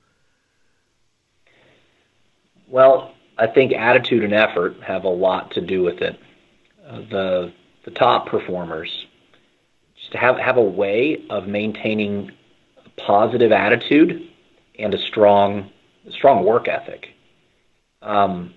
Well, 2.68 3.14
I 3.38 3.46
think 3.46 3.72
attitude 3.72 4.24
and 4.24 4.32
effort 4.32 4.80
have 4.82 5.04
a 5.04 5.08
lot 5.08 5.52
to 5.52 5.60
do 5.60 5.82
with 5.82 6.00
it. 6.02 6.18
Uh, 6.86 7.00
the 7.10 7.52
the 7.84 7.90
top 7.92 8.26
performers 8.26 9.06
just 10.00 10.14
have 10.14 10.38
have 10.38 10.56
a 10.56 10.62
way 10.62 11.24
of 11.30 11.46
maintaining 11.46 12.32
a 12.84 13.00
positive 13.00 13.52
attitude 13.52 14.28
and 14.78 14.94
a 14.94 14.98
strong 14.98 15.70
strong 16.10 16.44
work 16.44 16.68
ethic. 16.68 17.08
Um, 18.02 18.54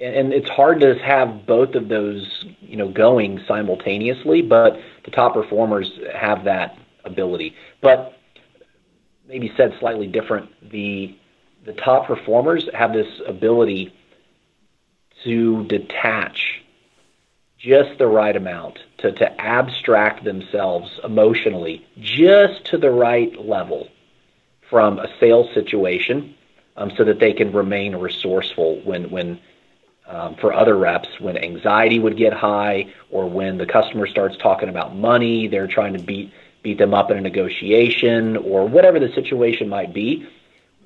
and, 0.00 0.14
and 0.14 0.32
it's 0.32 0.50
hard 0.50 0.80
to 0.80 0.94
have 0.98 1.46
both 1.46 1.74
of 1.74 1.88
those, 1.88 2.44
you 2.60 2.76
know, 2.76 2.88
going 2.88 3.40
simultaneously. 3.46 4.42
But 4.42 4.78
the 5.04 5.10
top 5.10 5.34
performers 5.34 5.90
have 6.14 6.44
that 6.44 6.76
ability. 7.04 7.54
But 7.82 8.18
maybe 9.26 9.52
said 9.56 9.74
slightly 9.78 10.06
different, 10.06 10.70
the 10.70 11.17
the 11.68 11.74
top 11.74 12.06
performers 12.06 12.66
have 12.72 12.94
this 12.94 13.20
ability 13.26 13.92
to 15.22 15.64
detach 15.64 16.62
just 17.58 17.98
the 17.98 18.06
right 18.06 18.34
amount, 18.34 18.78
to, 18.96 19.12
to 19.12 19.38
abstract 19.38 20.24
themselves 20.24 20.98
emotionally 21.04 21.86
just 22.00 22.64
to 22.64 22.78
the 22.78 22.90
right 22.90 23.38
level 23.38 23.88
from 24.70 24.98
a 24.98 25.08
sales 25.20 25.52
situation 25.52 26.34
um, 26.78 26.90
so 26.96 27.04
that 27.04 27.20
they 27.20 27.34
can 27.34 27.52
remain 27.52 27.94
resourceful 27.94 28.80
when, 28.84 29.10
when 29.10 29.38
um, 30.06 30.36
for 30.36 30.54
other 30.54 30.74
reps, 30.74 31.20
when 31.20 31.36
anxiety 31.36 31.98
would 31.98 32.16
get 32.16 32.32
high 32.32 32.86
or 33.10 33.28
when 33.28 33.58
the 33.58 33.66
customer 33.66 34.06
starts 34.06 34.38
talking 34.38 34.70
about 34.70 34.96
money, 34.96 35.48
they're 35.48 35.66
trying 35.66 35.92
to 35.92 36.02
beat, 36.02 36.32
beat 36.62 36.78
them 36.78 36.94
up 36.94 37.10
in 37.10 37.18
a 37.18 37.20
negotiation 37.20 38.38
or 38.38 38.66
whatever 38.66 38.98
the 38.98 39.12
situation 39.12 39.68
might 39.68 39.92
be. 39.92 40.26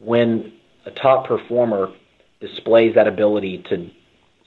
When 0.01 0.53
a 0.87 0.91
top 0.91 1.27
performer 1.27 1.93
displays 2.41 2.95
that 2.95 3.07
ability 3.07 3.59
to 3.69 3.91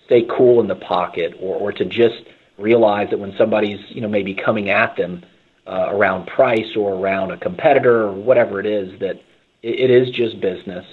stay 0.06 0.28
cool 0.30 0.62
in 0.62 0.68
the 0.68 0.76
pocket 0.76 1.36
or, 1.40 1.56
or 1.56 1.72
to 1.72 1.86
just 1.86 2.24
realize 2.58 3.10
that 3.10 3.20
when 3.20 3.36
somebody's 3.38 3.80
you 3.90 4.02
know 4.02 4.08
maybe 4.08 4.34
coming 4.34 4.70
at 4.70 4.96
them 4.96 5.24
uh, 5.68 5.88
around 5.90 6.28
price 6.28 6.76
or 6.76 6.94
around 6.94 7.32
a 7.32 7.38
competitor 7.38 8.04
or 8.04 8.14
whatever 8.14 8.60
it 8.60 8.66
is 8.66 9.00
that 9.00 9.16
it, 9.64 9.80
it 9.80 9.92
is 9.92 10.10
just 10.10 10.40
business 10.40 10.86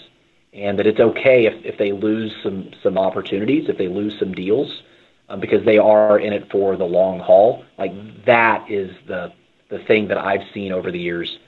and 0.53 0.79
that 0.79 0.87
it's 0.87 1.01
okay 1.01 1.47
if, 1.47 1.65
if 1.65 1.79
they 1.79 1.93
lose 1.93 2.33
some 2.43 2.71
some 2.83 2.97
opportunities 2.99 3.69
if 3.69 3.79
they 3.79 3.89
lose 3.89 4.19
some 4.19 4.33
deals 4.33 4.83
um, 5.29 5.41
because 5.41 5.65
they 5.65 5.79
are 5.79 6.19
in 6.19 6.33
it 6.33 6.51
for 6.51 6.77
the 6.77 6.85
long 6.85 7.19
haul. 7.19 7.65
Like 7.79 7.93
that 8.27 8.71
is 8.71 8.95
the 9.07 9.33
the 9.71 9.79
thing 9.79 10.09
that 10.09 10.19
I've 10.19 10.47
seen 10.53 10.73
over 10.73 10.91
the 10.91 10.99
years 10.99 11.39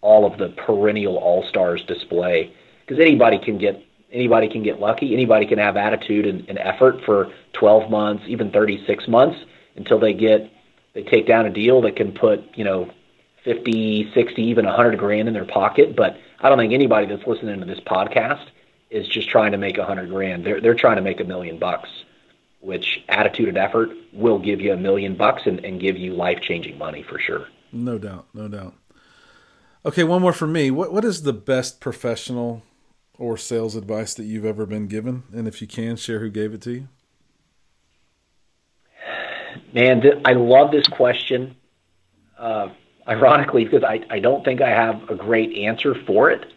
all 0.00 0.24
of 0.24 0.38
the 0.38 0.48
perennial 0.50 1.16
all 1.16 1.44
stars 1.48 1.82
display 1.84 2.54
because 2.92 3.06
anybody 3.06 3.38
can 3.38 3.58
get 3.58 3.84
anybody 4.10 4.48
can 4.48 4.62
get 4.62 4.78
lucky. 4.78 5.14
Anybody 5.14 5.46
can 5.46 5.58
have 5.58 5.76
attitude 5.76 6.26
and, 6.26 6.46
and 6.48 6.58
effort 6.58 7.02
for 7.04 7.32
12 7.54 7.90
months, 7.90 8.24
even 8.26 8.50
36 8.50 9.08
months, 9.08 9.38
until 9.76 9.98
they 9.98 10.12
get 10.12 10.50
they 10.94 11.02
take 11.02 11.26
down 11.26 11.46
a 11.46 11.50
deal 11.50 11.80
that 11.82 11.96
can 11.96 12.12
put 12.12 12.44
you 12.54 12.64
know 12.64 12.90
50, 13.44 14.12
60, 14.12 14.42
even 14.42 14.66
100 14.66 14.98
grand 14.98 15.26
in 15.26 15.34
their 15.34 15.46
pocket. 15.46 15.96
But 15.96 16.18
I 16.40 16.48
don't 16.48 16.58
think 16.58 16.72
anybody 16.72 17.06
that's 17.06 17.26
listening 17.26 17.60
to 17.60 17.66
this 17.66 17.80
podcast 17.80 18.46
is 18.90 19.08
just 19.08 19.28
trying 19.28 19.52
to 19.52 19.58
make 19.58 19.78
100 19.78 20.10
grand. 20.10 20.44
They're 20.44 20.60
they're 20.60 20.74
trying 20.74 20.96
to 20.96 21.02
make 21.02 21.20
a 21.20 21.24
million 21.24 21.58
bucks, 21.58 21.88
which 22.60 23.02
attitude 23.08 23.48
and 23.48 23.56
effort 23.56 23.90
will 24.12 24.38
give 24.38 24.60
you 24.60 24.74
a 24.74 24.76
million 24.76 25.16
bucks 25.16 25.42
and, 25.46 25.64
and 25.64 25.80
give 25.80 25.96
you 25.96 26.12
life 26.12 26.40
changing 26.42 26.76
money 26.76 27.02
for 27.02 27.18
sure. 27.18 27.46
No 27.72 27.96
doubt, 27.96 28.26
no 28.34 28.48
doubt. 28.48 28.74
Okay, 29.84 30.04
one 30.04 30.20
more 30.20 30.34
for 30.34 30.46
me. 30.46 30.70
What 30.70 30.92
what 30.92 31.06
is 31.06 31.22
the 31.22 31.32
best 31.32 31.80
professional 31.80 32.62
or 33.22 33.36
sales 33.36 33.76
advice 33.76 34.14
that 34.14 34.24
you've 34.24 34.44
ever 34.44 34.66
been 34.66 34.88
given? 34.88 35.22
And 35.32 35.46
if 35.46 35.60
you 35.62 35.68
can, 35.68 35.94
share 35.94 36.18
who 36.18 36.28
gave 36.28 36.52
it 36.54 36.60
to 36.62 36.72
you. 36.72 36.88
Man, 39.72 40.02
I 40.24 40.32
love 40.32 40.72
this 40.72 40.88
question. 40.88 41.54
Uh, 42.36 42.70
ironically, 43.06 43.62
because 43.64 43.84
I, 43.84 44.00
I 44.10 44.18
don't 44.18 44.44
think 44.44 44.60
I 44.60 44.70
have 44.70 45.08
a 45.08 45.14
great 45.14 45.56
answer 45.56 45.94
for 46.04 46.32
it, 46.32 46.52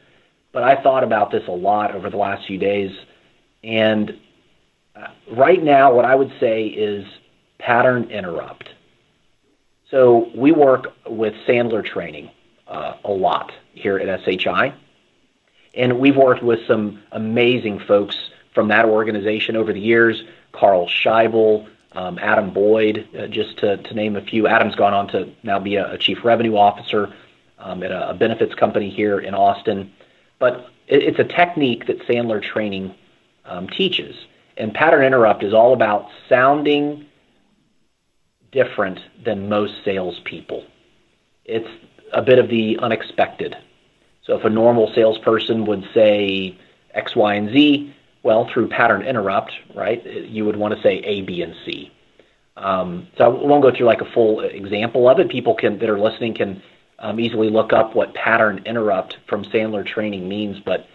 but 0.52 0.64
I 0.64 0.82
thought 0.82 1.04
about 1.04 1.30
this 1.30 1.44
a 1.48 1.52
lot 1.52 1.94
over 1.94 2.10
the 2.10 2.18
last 2.18 2.48
few 2.48 2.58
days. 2.58 2.92
And 3.64 4.20
uh, 4.96 5.10
right 5.32 5.62
now, 5.64 5.94
what 5.94 6.06
I 6.06 6.16
would 6.16 6.34
say 6.40 6.66
is 6.66 7.06
pattern 7.60 8.10
interrupt. 8.10 8.70
So 9.92 10.32
we 10.36 10.52
work 10.52 10.88
with 11.06 11.36
Sandler 11.48 11.86
training 11.86 12.32
uh, 12.68 12.94
a 13.04 13.12
lot 13.12 13.52
here 13.74 14.00
at 14.00 14.24
SHI. 14.24 14.74
And 15.76 16.00
we've 16.00 16.16
worked 16.16 16.44
with 16.44 16.66
some 16.68 17.02
amazing 17.12 17.80
folks 17.80 18.18
from 18.54 18.70
that 18.70 18.86
organization 18.86 19.56
over 19.56 19.74
the 19.74 19.80
years 19.80 20.24
Carl 20.54 20.88
Scheibel, 20.88 21.68
um, 21.92 22.18
Adam 22.20 22.54
Boyd, 22.54 23.08
uh, 23.18 23.28
just 23.28 23.58
to, 23.60 23.78
to 23.78 23.94
name 23.94 24.16
a 24.16 24.22
few. 24.22 24.48
Adam's 24.48 24.76
gone 24.76 24.94
on 24.94 25.08
to 25.10 25.30
now 25.44 25.60
be 25.60 25.76
a, 25.76 25.94
a 25.94 25.98
chief 25.98 26.24
revenue 26.24 26.56
officer 26.56 27.14
um, 27.60 27.84
at 27.84 27.92
a, 27.92 28.10
a, 28.10 28.14
benefits 28.14 28.56
company 28.56 28.90
here 28.90 29.20
in 29.20 29.34
Austin. 29.34 29.92
But 30.40 30.70
it, 30.88 31.04
it's 31.04 31.20
a 31.20 31.24
technique 31.24 31.88
that 31.88 32.00
Sandler 32.08 32.42
training 32.42 32.96
um, 33.46 33.68
teaches. 33.68 34.16
And 34.58 34.74
pattern 34.74 35.04
interrupt 35.04 35.44
is 35.44 35.54
all 35.54 35.74
about 35.74 36.08
sounding 36.30 37.06
different 38.52 39.00
than 39.24 39.50
most 39.50 39.74
salespeople. 39.84 40.66
It's 41.44 41.68
a 42.14 42.22
bit 42.22 42.40
of 42.40 42.50
the 42.50 42.78
unexpected. 42.80 43.58
So 44.26 44.38
if 44.38 44.44
a 44.44 44.50
normal 44.50 44.92
salesperson 44.94 45.66
would 45.66 45.88
say, 45.94 46.58
X, 46.96 47.16
Y, 47.16 47.36
and 47.36 47.52
Z. 47.52 47.94
Well, 48.24 48.50
through 48.52 48.70
pattern 48.70 49.04
interrupt, 49.04 49.52
right, 49.76 50.04
you 50.04 50.46
would 50.46 50.56
want 50.56 50.74
to 50.74 50.82
say 50.82 50.98
A, 51.00 51.22
B, 51.22 51.44
and 51.44 51.54
C. 51.64 51.92
Um, 52.58 53.08
so 53.18 53.26
I 53.26 53.28
won't 53.28 53.62
go 53.62 53.72
through 53.76 53.86
like 53.86 54.02
a 54.02 54.12
full 54.12 54.40
example 54.40 55.08
of 55.08 55.20
it. 55.20 55.30
People 55.30 55.54
can 55.54 55.78
that 55.80 55.90
are 55.90 56.00
listening 56.00 56.34
can 56.34 56.64
um, 57.00 57.20
easily 57.20 57.50
look 57.50 57.74
up 57.74 57.96
what 57.96 58.14
pattern 58.16 58.64
interrupt 58.66 59.18
from 59.28 59.44
Sandler 59.46 59.86
training 59.86 60.28
means, 60.28 60.58
but 60.66 60.88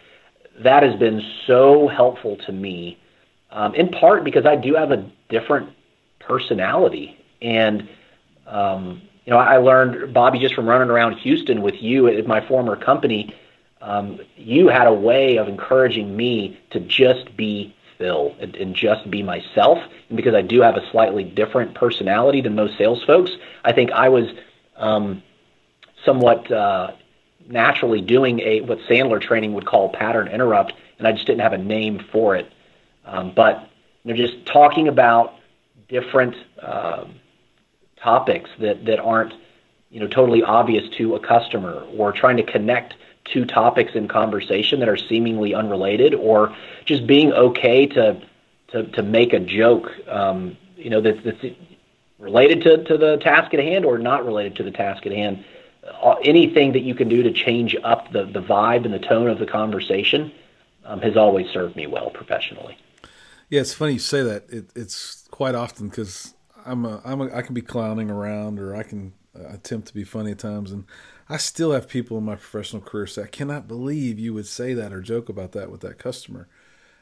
that 0.58 0.82
has 0.82 0.98
been 0.98 1.22
so 1.46 1.86
helpful 1.86 2.36
to 2.46 2.52
me, 2.52 2.98
um, 3.50 3.74
in 3.74 3.88
part 3.90 4.24
because 4.24 4.46
I 4.46 4.56
do 4.56 4.74
have 4.74 4.90
a 4.90 5.08
different 5.28 5.70
personality, 6.18 7.16
and 7.42 7.88
um, 8.46 9.02
you 9.24 9.30
know 9.32 9.38
I 9.38 9.58
learned 9.58 10.12
Bobby 10.12 10.38
just 10.38 10.54
from 10.54 10.68
running 10.68 10.90
around 10.90 11.18
Houston 11.18 11.62
with 11.62 11.80
you 11.80 12.08
at 12.08 12.26
my 12.26 12.46
former 12.46 12.76
company 12.76 13.34
um, 13.82 14.20
you 14.36 14.68
had 14.68 14.86
a 14.86 14.92
way 14.92 15.36
of 15.38 15.48
encouraging 15.48 16.16
me 16.16 16.60
to 16.70 16.80
just 16.80 17.36
be 17.36 17.74
Phil 17.98 18.34
and, 18.40 18.54
and 18.56 18.74
just 18.74 19.10
be 19.10 19.22
myself. 19.22 19.78
And 20.08 20.16
because 20.16 20.34
I 20.34 20.42
do 20.42 20.60
have 20.60 20.76
a 20.76 20.90
slightly 20.90 21.24
different 21.24 21.74
personality 21.74 22.40
than 22.40 22.54
most 22.54 22.76
sales 22.76 23.02
folks, 23.04 23.30
I 23.64 23.72
think 23.72 23.90
I 23.92 24.08
was 24.08 24.26
um, 24.76 25.22
somewhat 26.04 26.50
uh, 26.50 26.92
naturally 27.46 28.00
doing 28.00 28.40
a 28.40 28.60
what 28.62 28.78
Sandler 28.80 29.20
training 29.20 29.54
would 29.54 29.66
call 29.66 29.88
pattern 29.90 30.28
interrupt, 30.28 30.74
and 30.98 31.06
I 31.06 31.12
just 31.12 31.26
didn't 31.26 31.40
have 31.40 31.52
a 31.52 31.58
name 31.58 32.04
for 32.12 32.36
it. 32.36 32.50
Um, 33.06 33.32
but 33.34 33.70
you 34.04 34.12
know, 34.12 34.16
just 34.16 34.44
talking 34.46 34.88
about 34.88 35.34
different 35.88 36.36
uh, 36.60 37.04
topics 38.02 38.50
that 38.58 38.84
that 38.86 38.98
aren't 38.98 39.34
you 39.90 40.00
know 40.00 40.08
totally 40.08 40.42
obvious 40.42 40.88
to 40.96 41.14
a 41.14 41.20
customer, 41.20 41.84
or 41.96 42.12
trying 42.12 42.36
to 42.36 42.42
connect 42.42 42.94
two 43.24 43.44
topics 43.44 43.92
in 43.94 44.08
conversation 44.08 44.80
that 44.80 44.88
are 44.88 44.96
seemingly 44.96 45.54
unrelated, 45.54 46.14
or 46.14 46.54
just 46.84 47.06
being 47.06 47.32
okay 47.32 47.86
to 47.86 48.20
to, 48.72 48.84
to 48.84 49.02
make 49.02 49.32
a 49.32 49.40
joke, 49.40 49.90
um, 50.08 50.56
you 50.76 50.90
know, 50.90 51.00
that's, 51.00 51.22
that's 51.24 51.44
related 52.18 52.62
to, 52.62 52.84
to 52.84 52.96
the 52.96 53.16
task 53.18 53.52
at 53.54 53.60
hand 53.60 53.84
or 53.84 53.98
not 53.98 54.24
related 54.24 54.56
to 54.56 54.62
the 54.62 54.70
task 54.70 55.06
at 55.06 55.12
hand. 55.12 55.44
Uh, 56.02 56.14
anything 56.24 56.72
that 56.72 56.80
you 56.80 56.94
can 56.94 57.08
do 57.08 57.22
to 57.22 57.32
change 57.32 57.76
up 57.82 58.12
the, 58.12 58.24
the 58.24 58.40
vibe 58.40 58.84
and 58.84 58.94
the 58.94 58.98
tone 58.98 59.28
of 59.28 59.38
the 59.38 59.46
conversation 59.46 60.30
um, 60.84 61.00
has 61.00 61.16
always 61.16 61.48
served 61.50 61.74
me 61.76 61.86
well 61.86 62.10
professionally. 62.10 62.76
Yeah, 63.48 63.62
it's 63.62 63.74
funny 63.74 63.94
you 63.94 63.98
say 63.98 64.22
that. 64.22 64.44
It, 64.50 64.70
it's 64.76 65.26
quite 65.30 65.54
often 65.54 65.88
because 65.88 66.34
I'm 66.64 66.84
a, 66.84 67.00
I'm 67.04 67.20
a, 67.20 67.34
I 67.34 67.42
can 67.42 67.54
be 67.54 67.62
clowning 67.62 68.10
around 68.10 68.58
or 68.58 68.74
I 68.74 68.82
can 68.82 69.12
attempt 69.34 69.88
to 69.88 69.94
be 69.94 70.04
funny 70.04 70.32
at 70.32 70.38
times, 70.38 70.72
and 70.72 70.84
I 71.28 71.36
still 71.36 71.72
have 71.72 71.88
people 71.88 72.18
in 72.18 72.24
my 72.24 72.34
professional 72.34 72.82
career 72.82 73.06
say, 73.06 73.22
I 73.22 73.28
cannot 73.28 73.68
believe 73.68 74.18
you 74.18 74.34
would 74.34 74.46
say 74.46 74.74
that 74.74 74.92
or 74.92 75.00
joke 75.00 75.28
about 75.28 75.52
that 75.52 75.70
with 75.70 75.80
that 75.82 75.98
customer. 75.98 76.48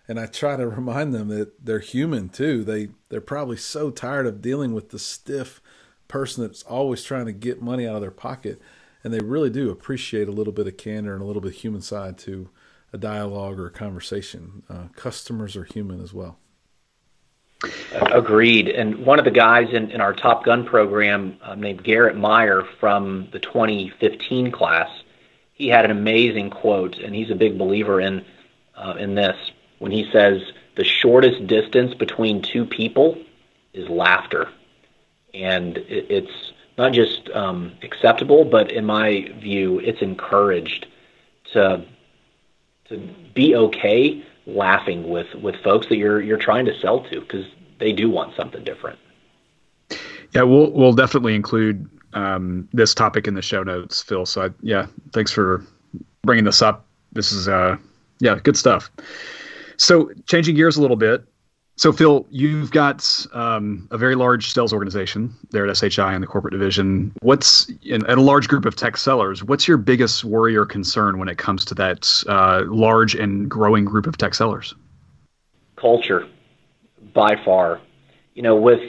And 0.07 0.19
I 0.19 0.27
try 0.27 0.57
to 0.57 0.67
remind 0.69 1.15
them 1.15 1.29
that 1.29 1.65
they're 1.65 1.79
human 1.79 2.29
too. 2.29 2.65
They 2.65 2.89
they're 3.09 3.21
probably 3.21 3.57
so 3.57 3.91
tired 3.91 4.27
of 4.27 4.43
dealing 4.43 4.75
with 4.75 4.91
the 4.91 4.99
stiff 4.99 5.61
person 6.09 6.43
that's 6.43 6.63
always 6.63 7.05
trying 7.05 7.27
to 7.27 7.33
get 7.33 7.63
money 7.63 7.87
out 7.87 7.95
of 7.95 8.01
their 8.01 8.11
pocket. 8.11 8.61
And 9.05 9.15
they 9.15 9.21
really 9.21 9.51
do 9.51 9.71
appreciate 9.71 10.29
a 10.29 10.33
little 10.33 10.53
bit 10.53 10.67
of 10.67 10.77
candor 10.77 11.15
and 11.15 11.23
a 11.23 11.27
little 11.27 11.43
bit 11.43 11.53
of 11.53 11.59
human 11.59 11.83
side 11.83 12.19
to 12.19 12.51
a 12.93 12.99
dialogue 12.99 13.61
or 13.61 13.67
a 13.67 13.71
conversation. 13.71 14.63
Uh, 14.69 14.89
customers 14.97 15.57
are 15.57 15.65
human 15.65 16.03
as 16.03 16.13
well. 16.13 16.39
Agreed. 17.93 18.69
And 18.69 19.05
one 19.05 19.19
of 19.19 19.25
the 19.25 19.33
guys 19.33 19.73
in, 19.73 19.91
in 19.91 20.01
our 20.01 20.13
Top 20.13 20.45
Gun 20.45 20.65
program 20.65 21.39
uh, 21.43 21.57
named 21.57 21.83
Garrett 21.83 22.17
Meyer 22.17 22.63
from 22.79 23.29
the 23.33 23.41
2015 23.41 24.53
class, 24.53 24.89
he 25.55 25.69
had 25.69 25.85
an 25.85 25.91
amazing 25.91 26.51
quote, 26.51 26.99
and 26.99 27.15
he's 27.15 27.31
a 27.31 27.35
big 27.35 27.59
believer 27.59 28.01
in 28.01 28.25
uh, 28.77 28.95
in 28.97 29.17
this 29.17 29.37
when 29.81 29.91
he 29.91 30.09
says 30.13 30.41
the 30.77 30.85
shortest 30.85 31.49
distance 31.49 31.95
between 31.95 32.43
two 32.43 32.65
people 32.65 33.19
is 33.73 33.89
laughter, 33.89 34.49
and 35.35 35.79
it, 35.79 36.07
it's 36.11 36.53
not 36.77 36.93
just 36.93 37.29
um, 37.31 37.73
acceptable, 37.83 38.45
but 38.45 38.71
in 38.71 38.85
my 38.85 39.33
view, 39.41 39.81
it's 39.81 40.01
encouraged 40.01 40.87
to 41.53 41.85
to 42.89 42.97
be 43.35 43.57
okay 43.57 44.25
laughing 44.49 45.09
with 45.09 45.33
with 45.35 45.55
folks 45.63 45.87
that 45.89 45.97
you're 45.97 46.21
you're 46.21 46.39
trying 46.39 46.65
to 46.65 46.79
sell 46.81 47.05
to 47.05 47.21
because 47.21 47.47
they 47.79 47.93
do 47.93 48.11
want 48.11 48.35
something 48.35 48.65
different. 48.65 48.99
Yeah, 50.35 50.43
we'll 50.43 50.73
we'll 50.73 50.95
definitely 50.95 51.35
include 51.35 51.89
um, 52.15 52.69
this 52.73 52.95
topic 52.95 53.29
in 53.29 53.35
the 53.35 53.43
show 53.43 53.63
notes, 53.63 54.03
Phil. 54.03 54.27
So 54.27 54.47
I, 54.47 54.51
yeah, 54.63 54.87
thanks 55.13 55.31
for 55.31 55.65
bringing 56.23 56.45
this 56.45 56.63
up. 56.63 56.87
This 57.13 57.31
is 57.31 57.49
uh, 57.49 57.77
yeah, 58.21 58.39
good 58.43 58.57
stuff. 58.57 58.91
So 59.77 60.11
changing 60.27 60.57
gears 60.57 60.77
a 60.77 60.81
little 60.81 60.97
bit. 60.97 61.25
So 61.79 61.93
Phil, 61.93 62.27
you've 62.29 62.73
got 62.73 63.25
um, 63.33 63.87
a 63.93 63.99
very 63.99 64.17
large 64.17 64.53
sales 64.53 64.73
organization 64.73 65.33
there 65.53 65.65
at 65.65 65.77
SHI 65.77 66.13
in 66.13 66.21
the 66.21 66.27
corporate 66.27 66.51
division. 66.51 67.13
What's 67.23 67.71
in, 67.85 68.05
a 68.07 68.17
large 68.17 68.49
group 68.49 68.65
of 68.65 68.75
tech 68.75 68.97
sellers? 68.97 69.45
What's 69.45 69.69
your 69.69 69.77
biggest 69.77 70.25
worry 70.25 70.57
or 70.57 70.67
concern 70.67 71.19
when 71.19 71.29
it 71.29 71.39
comes 71.39 71.65
to 71.67 71.77
that 71.77 72.25
uh, 72.27 72.65
large 72.67 73.15
and 73.15 73.49
growing 73.49 73.85
group 73.85 74.09
of 74.09 74.19
tech 74.19 74.35
sellers? 74.35 74.75
Culture, 75.77 76.27
by 77.15 77.41
far. 77.45 77.81
You 78.35 78.43
know, 78.43 78.57
with 78.57 78.81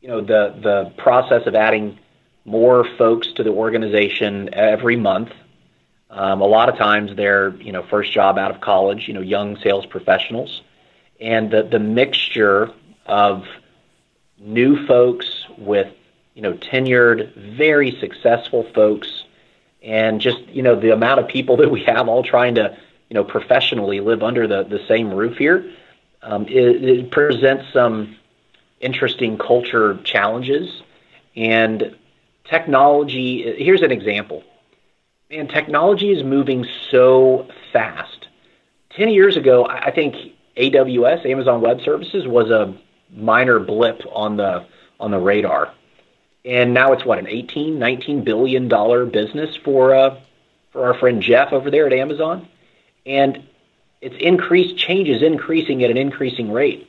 you 0.00 0.08
know 0.08 0.22
the 0.22 0.58
the 0.62 0.94
process 0.96 1.46
of 1.46 1.54
adding 1.54 1.98
more 2.46 2.86
folks 2.96 3.34
to 3.34 3.42
the 3.42 3.50
organization 3.50 4.48
every 4.54 4.96
month. 4.96 5.28
Um, 6.08 6.40
a 6.40 6.46
lot 6.46 6.70
of 6.70 6.78
times 6.78 7.14
they're 7.16 7.54
you 7.56 7.72
know 7.72 7.82
first 7.82 8.12
job 8.12 8.38
out 8.38 8.50
of 8.50 8.62
college, 8.62 9.08
you 9.08 9.12
know 9.12 9.20
young 9.20 9.58
sales 9.58 9.84
professionals 9.84 10.62
and 11.20 11.50
the 11.50 11.62
the 11.62 11.78
mixture 11.78 12.72
of 13.06 13.44
new 14.38 14.86
folks 14.86 15.46
with 15.58 15.92
you 16.34 16.42
know 16.42 16.54
tenured, 16.54 17.34
very 17.56 17.98
successful 18.00 18.66
folks, 18.74 19.24
and 19.82 20.20
just 20.20 20.40
you 20.48 20.62
know 20.62 20.78
the 20.78 20.92
amount 20.92 21.20
of 21.20 21.28
people 21.28 21.56
that 21.58 21.70
we 21.70 21.84
have 21.84 22.08
all 22.08 22.22
trying 22.22 22.54
to 22.56 22.76
you 23.08 23.14
know 23.14 23.24
professionally 23.24 24.00
live 24.00 24.22
under 24.22 24.46
the 24.46 24.64
the 24.64 24.84
same 24.88 25.12
roof 25.12 25.36
here, 25.36 25.70
um, 26.22 26.46
it, 26.48 26.82
it 26.82 27.10
presents 27.10 27.72
some 27.72 28.16
interesting 28.80 29.36
culture 29.36 29.98
challenges 30.04 30.82
and 31.36 31.96
technology. 32.44 33.62
Here's 33.62 33.82
an 33.82 33.92
example. 33.92 34.42
Man, 35.30 35.46
technology 35.46 36.10
is 36.10 36.24
moving 36.24 36.66
so 36.90 37.46
fast. 37.72 38.26
Ten 38.90 39.10
years 39.10 39.36
ago, 39.36 39.64
I 39.66 39.92
think 39.92 40.16
AWS, 40.60 41.24
Amazon 41.26 41.60
Web 41.60 41.80
Services, 41.82 42.26
was 42.26 42.50
a 42.50 42.76
minor 43.10 43.58
blip 43.58 44.02
on 44.12 44.36
the 44.36 44.66
on 44.98 45.10
the 45.10 45.18
radar, 45.18 45.72
and 46.44 46.74
now 46.74 46.92
it's 46.92 47.04
what 47.04 47.18
an 47.18 47.26
18, 47.26 47.78
19 47.78 48.24
billion 48.24 48.68
dollar 48.68 49.06
business 49.06 49.56
for 49.64 49.94
uh, 49.94 50.20
for 50.72 50.86
our 50.86 50.98
friend 50.98 51.22
Jeff 51.22 51.52
over 51.52 51.70
there 51.70 51.86
at 51.86 51.92
Amazon, 51.92 52.48
and 53.06 53.42
it's 54.00 54.16
increased 54.18 54.76
changes 54.76 55.22
increasing 55.22 55.82
at 55.82 55.90
an 55.90 55.96
increasing 55.96 56.52
rate. 56.52 56.86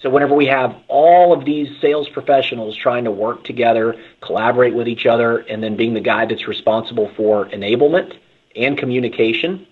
So 0.00 0.10
whenever 0.10 0.34
we 0.34 0.46
have 0.46 0.74
all 0.88 1.32
of 1.32 1.44
these 1.44 1.80
sales 1.80 2.08
professionals 2.08 2.76
trying 2.76 3.04
to 3.04 3.10
work 3.10 3.44
together, 3.44 3.96
collaborate 4.20 4.74
with 4.74 4.88
each 4.88 5.06
other, 5.06 5.38
and 5.38 5.62
then 5.62 5.76
being 5.76 5.94
the 5.94 6.00
guy 6.00 6.26
that's 6.26 6.48
responsible 6.48 7.10
for 7.16 7.46
enablement 7.46 8.18
and 8.56 8.76
communication, 8.76 9.66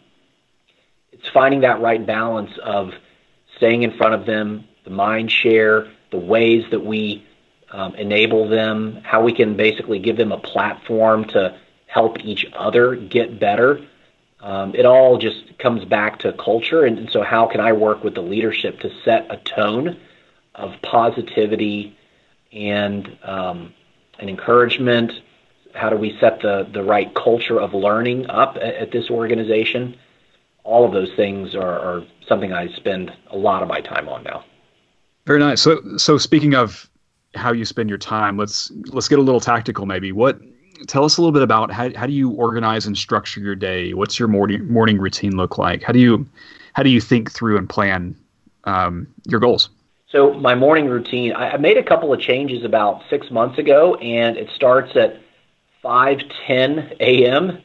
it's 1.12 1.28
finding 1.28 1.60
that 1.60 1.80
right 1.80 2.04
balance 2.04 2.50
of 2.62 2.92
staying 3.62 3.84
in 3.84 3.96
front 3.96 4.12
of 4.12 4.26
them, 4.26 4.64
the 4.82 4.90
mind 4.90 5.30
share, 5.30 5.86
the 6.10 6.18
ways 6.18 6.64
that 6.72 6.84
we 6.84 7.24
um, 7.70 7.94
enable 7.94 8.48
them, 8.48 9.00
how 9.04 9.22
we 9.22 9.32
can 9.32 9.56
basically 9.56 10.00
give 10.00 10.16
them 10.16 10.32
a 10.32 10.38
platform 10.38 11.24
to 11.26 11.56
help 11.86 12.18
each 12.24 12.44
other 12.56 12.96
get 12.96 13.38
better. 13.38 13.86
Um, 14.40 14.74
it 14.74 14.84
all 14.84 15.16
just 15.16 15.56
comes 15.60 15.84
back 15.84 16.18
to 16.20 16.32
culture. 16.32 16.84
And, 16.84 16.98
and, 16.98 17.10
so, 17.12 17.22
how 17.22 17.46
can 17.46 17.60
I 17.60 17.72
work 17.72 18.02
with 18.02 18.16
the 18.16 18.20
leadership 18.20 18.80
to 18.80 18.90
set 19.04 19.30
a 19.30 19.36
tone 19.36 19.96
of 20.56 20.72
positivity 20.82 21.96
and 22.50 23.16
um, 23.22 23.72
and 24.18 24.28
encouragement? 24.28 25.12
How 25.72 25.88
do 25.88 25.96
we 25.96 26.18
set 26.18 26.42
the, 26.42 26.68
the 26.70 26.82
right 26.82 27.14
culture 27.14 27.60
of 27.60 27.74
learning 27.74 28.28
up 28.28 28.56
at, 28.56 28.74
at 28.74 28.90
this 28.90 29.08
organization? 29.08 29.96
All 30.64 30.84
of 30.84 30.92
those 30.92 31.10
things 31.16 31.54
are, 31.54 31.78
are 31.78 32.02
something 32.28 32.52
I 32.52 32.68
spend 32.76 33.10
a 33.30 33.36
lot 33.36 33.62
of 33.62 33.68
my 33.68 33.80
time 33.80 34.08
on 34.08 34.22
now. 34.22 34.44
Very 35.26 35.38
nice. 35.38 35.60
So, 35.60 35.80
so 35.96 36.18
speaking 36.18 36.54
of 36.54 36.88
how 37.34 37.52
you 37.52 37.64
spend 37.64 37.88
your 37.88 37.98
time, 37.98 38.36
let's 38.36 38.70
let's 38.88 39.08
get 39.08 39.18
a 39.18 39.22
little 39.22 39.40
tactical. 39.40 39.86
Maybe 39.86 40.12
what 40.12 40.40
tell 40.86 41.04
us 41.04 41.16
a 41.16 41.20
little 41.20 41.32
bit 41.32 41.42
about 41.42 41.70
how 41.70 41.94
how 41.94 42.06
do 42.06 42.12
you 42.12 42.30
organize 42.30 42.86
and 42.86 42.96
structure 42.96 43.40
your 43.40 43.54
day? 43.54 43.94
What's 43.94 44.18
your 44.18 44.28
morning 44.28 44.70
morning 44.70 44.98
routine 44.98 45.36
look 45.36 45.58
like? 45.58 45.82
How 45.82 45.92
do 45.92 45.98
you 45.98 46.26
how 46.74 46.82
do 46.82 46.90
you 46.90 47.00
think 47.00 47.30
through 47.30 47.56
and 47.56 47.68
plan 47.68 48.16
um, 48.64 49.06
your 49.26 49.40
goals? 49.40 49.68
So 50.10 50.34
my 50.34 50.54
morning 50.54 50.86
routine, 50.86 51.32
I, 51.32 51.52
I 51.52 51.56
made 51.56 51.78
a 51.78 51.82
couple 51.82 52.12
of 52.12 52.20
changes 52.20 52.64
about 52.64 53.02
six 53.08 53.30
months 53.30 53.58
ago, 53.58 53.94
and 53.96 54.36
it 54.36 54.50
starts 54.54 54.94
at 54.96 55.20
five 55.82 56.18
ten 56.46 56.92
a.m 57.00 57.62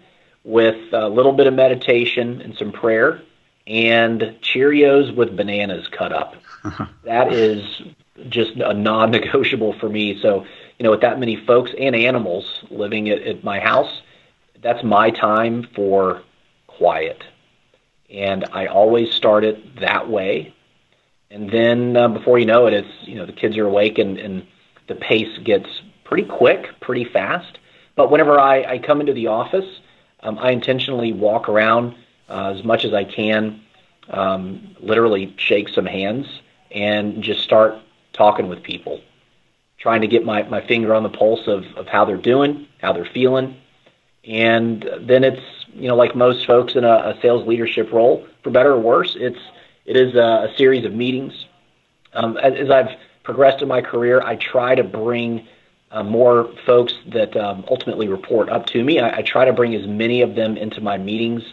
with 0.48 0.94
a 0.94 1.10
little 1.10 1.34
bit 1.34 1.46
of 1.46 1.54
meditation 1.54 2.42
and 2.42 2.56
some 2.58 2.72
prayer. 2.72 3.22
and 3.68 4.22
Cheerios 4.42 5.14
with 5.14 5.36
bananas 5.36 5.90
cut 5.90 6.14
up. 6.14 6.36
that 7.04 7.34
is 7.34 7.82
just 8.30 8.56
a 8.56 8.74
non-negotiable 8.74 9.74
for 9.78 9.90
me. 9.90 10.18
So, 10.22 10.46
you 10.80 10.84
know, 10.86 10.92
with 10.92 11.02
that 11.02 11.20
many 11.20 11.36
folks 11.36 11.72
and 11.78 11.94
animals 11.94 12.64
living 12.70 13.10
at, 13.10 13.22
at 13.24 13.44
my 13.44 13.60
house, 13.60 14.02
that's 14.62 14.84
my 14.86 15.12
time 15.12 15.68
for 15.76 16.24
quiet. 16.68 17.26
And 18.10 18.46
I 18.54 18.68
always 18.68 19.14
start 19.14 19.44
it 19.44 19.82
that 19.82 20.10
way. 20.10 20.54
And 21.30 21.52
then 21.52 21.98
uh, 21.98 22.08
before 22.08 22.40
you 22.40 22.46
know 22.46 22.68
it, 22.68 22.74
it's, 22.74 22.94
you 23.02 23.16
know, 23.16 23.26
the 23.26 23.34
kids 23.34 23.58
are 23.58 23.66
awake 23.66 23.98
and, 23.98 24.18
and 24.18 24.48
the 24.88 24.96
pace 24.96 25.38
gets 25.44 25.68
pretty 26.06 26.24
quick, 26.24 26.68
pretty 26.80 27.04
fast. 27.04 27.60
But 27.98 28.12
whenever 28.12 28.40
I, 28.40 28.64
I 28.64 28.78
come 28.78 29.02
into 29.02 29.12
the 29.12 29.28
office, 29.28 29.66
um, 30.28 30.38
I 30.40 30.52
intentionally 30.52 31.13
walk 31.13 31.48
around 31.48 31.96
uh, 32.30 32.54
as 32.58 32.63
much 32.63 32.84
as 32.84 32.94
I 32.94 33.06
can, 33.06 33.62
um, 34.10 34.76
literally 34.80 35.34
shake 35.38 35.70
some 35.70 35.86
hands 35.86 36.28
and 36.72 37.24
just 37.24 37.42
start 37.42 37.76
talking 38.12 38.50
with 38.50 38.62
people, 38.62 39.00
trying 39.78 40.02
to 40.02 40.08
get 40.08 40.26
my, 40.26 40.44
my 40.44 40.66
finger 40.68 40.94
on 40.94 41.04
the 41.04 41.10
pulse 41.10 41.48
of, 41.48 41.63
of 41.78 41.88
how 41.88 42.04
they're 42.04 42.18
doing, 42.18 42.68
how 42.82 42.92
they're 42.92 43.06
feeling. 43.06 43.56
And 44.26 44.90
then 45.00 45.24
it's, 45.24 45.42
you 45.74 45.88
know, 45.88 45.96
like 45.96 46.13
most 46.13 46.46
folks 46.46 46.76
in 46.76 46.84
a, 46.84 47.16
a 47.16 47.20
sales 47.22 47.48
leadership 47.48 47.94
role, 47.94 48.28
for 48.44 48.50
better 48.50 48.74
or 48.74 48.80
worse, 48.80 49.16
it's, 49.18 49.40
it 49.86 49.96
is 49.96 50.16
a, 50.16 50.50
a 50.52 50.54
series 50.58 50.84
of 50.84 50.94
meetings. 50.94 51.46
Um, 52.13 52.36
as, 52.38 52.54
as 52.56 52.70
I've 52.70 52.90
progressed 53.24 53.62
in 53.62 53.70
my 53.70 53.82
career, 53.82 54.22
I 54.22 54.36
try 54.36 54.76
to 54.76 54.84
bring 54.84 55.48
uh, 55.91 56.04
more 56.04 56.54
folks 56.65 56.93
that 57.08 57.36
um, 57.38 57.63
ultimately 57.69 58.08
report 58.08 58.50
up 58.50 58.65
to 58.67 58.84
me. 58.84 59.00
I, 59.00 59.17
I, 59.17 59.21
try 59.21 59.45
to 59.45 59.54
bring 59.54 59.73
as 59.73 59.88
many 59.88 60.21
of 60.21 60.36
them 60.36 60.58
into 60.58 60.82
my 60.82 60.97
meetings, 60.97 61.43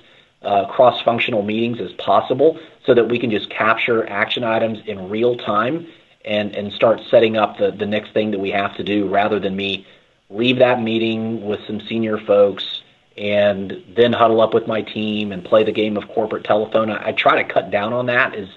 uh, 0.43 0.67
cross 0.67 1.01
functional 1.03 1.43
meetings, 1.43 1.81
as 1.81 1.93
possible 1.93 2.59
so 2.85 2.95
that 2.95 3.09
we 3.09 3.19
can 3.19 3.31
just 3.31 3.49
capture 3.49 4.09
action 4.09 4.43
items 4.43 4.81
in 4.87 5.09
real 5.09 5.37
time 5.37 5.87
and, 6.25 6.55
and 6.57 6.73
start 6.73 7.01
setting 7.11 7.37
up 7.37 7.59
the, 7.59 7.71
the 7.71 7.87
next 7.87 8.13
thing 8.13 8.33
that 8.33 8.41
we 8.41 8.51
have 8.51 8.77
to 8.77 8.83
do 8.83 9.09
rather 9.09 9.39
than 9.39 9.55
me 9.55 9.87
leave 10.31 10.59
that 10.59 10.83
meeting 10.83 11.47
with 11.47 11.61
some 11.67 11.81
senior 11.81 12.19
folks 12.19 12.83
and 13.17 13.83
then 13.95 14.13
huddle 14.13 14.41
up 14.41 14.55
with 14.55 14.67
my 14.67 14.83
team 14.83 15.31
and 15.31 15.45
play 15.45 15.63
the 15.63 15.73
game 15.73 15.97
of 15.97 16.09
corporate 16.09 16.45
telephone. 16.45 16.91
I, 16.91 17.09
I 17.09 17.13
try 17.13 17.41
to 17.43 17.53
cut 17.53 17.71
down 17.71 17.93
on 17.93 18.07
that 18.07 18.35
as, 18.35 18.49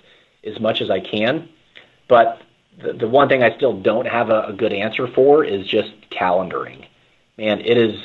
as 0.43 0.59
much 0.59 0.81
as 0.81 0.89
I 0.89 0.99
can. 0.99 1.47
But 2.07 2.41
the, 2.81 2.93
the 2.93 3.07
one 3.07 3.27
thing 3.27 3.43
I 3.43 3.55
still 3.55 3.79
don't 3.79 4.07
have 4.07 4.29
a, 4.29 4.47
a 4.47 4.53
good 4.53 4.73
answer 4.73 5.07
for 5.07 5.43
is 5.43 5.67
just 5.67 5.91
calendaring. 6.11 6.85
Man, 7.37 7.61
it 7.61 7.77
is 7.77 7.99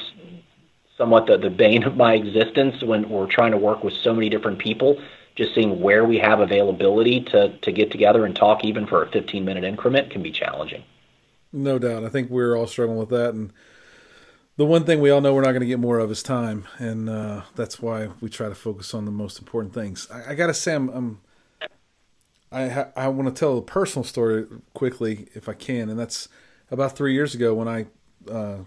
somewhat 0.96 1.26
the, 1.26 1.38
the 1.38 1.50
bane 1.50 1.84
of 1.84 1.96
my 1.96 2.14
existence 2.14 2.82
when 2.82 3.08
we're 3.08 3.26
trying 3.26 3.52
to 3.52 3.58
work 3.58 3.82
with 3.82 3.94
so 3.94 4.14
many 4.14 4.28
different 4.28 4.58
people. 4.58 5.00
Just 5.34 5.54
seeing 5.54 5.80
where 5.80 6.04
we 6.04 6.18
have 6.18 6.40
availability 6.40 7.22
to, 7.24 7.56
to 7.58 7.72
get 7.72 7.90
together 7.90 8.26
and 8.26 8.36
talk, 8.36 8.64
even 8.64 8.86
for 8.86 9.02
a 9.02 9.10
15 9.10 9.44
minute 9.44 9.64
increment, 9.64 10.10
can 10.10 10.22
be 10.22 10.30
challenging. 10.30 10.84
No 11.52 11.78
doubt. 11.78 12.04
I 12.04 12.08
think 12.08 12.30
we're 12.30 12.56
all 12.56 12.66
struggling 12.66 12.98
with 12.98 13.08
that. 13.10 13.30
And 13.30 13.52
the 14.56 14.66
one 14.66 14.84
thing 14.84 15.00
we 15.00 15.10
all 15.10 15.22
know 15.22 15.34
we're 15.34 15.42
not 15.42 15.52
going 15.52 15.60
to 15.60 15.66
get 15.66 15.78
more 15.78 15.98
of 15.98 16.10
is 16.10 16.22
time. 16.22 16.66
And 16.78 17.08
uh, 17.08 17.42
that's 17.56 17.80
why 17.80 18.08
we 18.20 18.28
try 18.28 18.48
to 18.48 18.54
focus 18.54 18.92
on 18.92 19.06
the 19.06 19.10
most 19.10 19.38
important 19.38 19.72
things. 19.72 20.06
I, 20.10 20.32
I 20.32 20.34
got 20.34 20.48
to 20.48 20.54
say, 20.54 20.74
I'm, 20.74 20.88
I'm 20.90 21.20
I 22.52 22.68
ha- 22.68 22.88
I 22.94 23.08
want 23.08 23.34
to 23.34 23.38
tell 23.38 23.58
a 23.58 23.62
personal 23.62 24.04
story 24.04 24.46
quickly 24.74 25.28
if 25.34 25.48
I 25.48 25.54
can, 25.54 25.88
and 25.88 25.98
that's 25.98 26.28
about 26.70 26.96
three 26.96 27.14
years 27.14 27.34
ago 27.34 27.54
when 27.54 27.68
I 27.68 27.86
uh, 28.30 28.58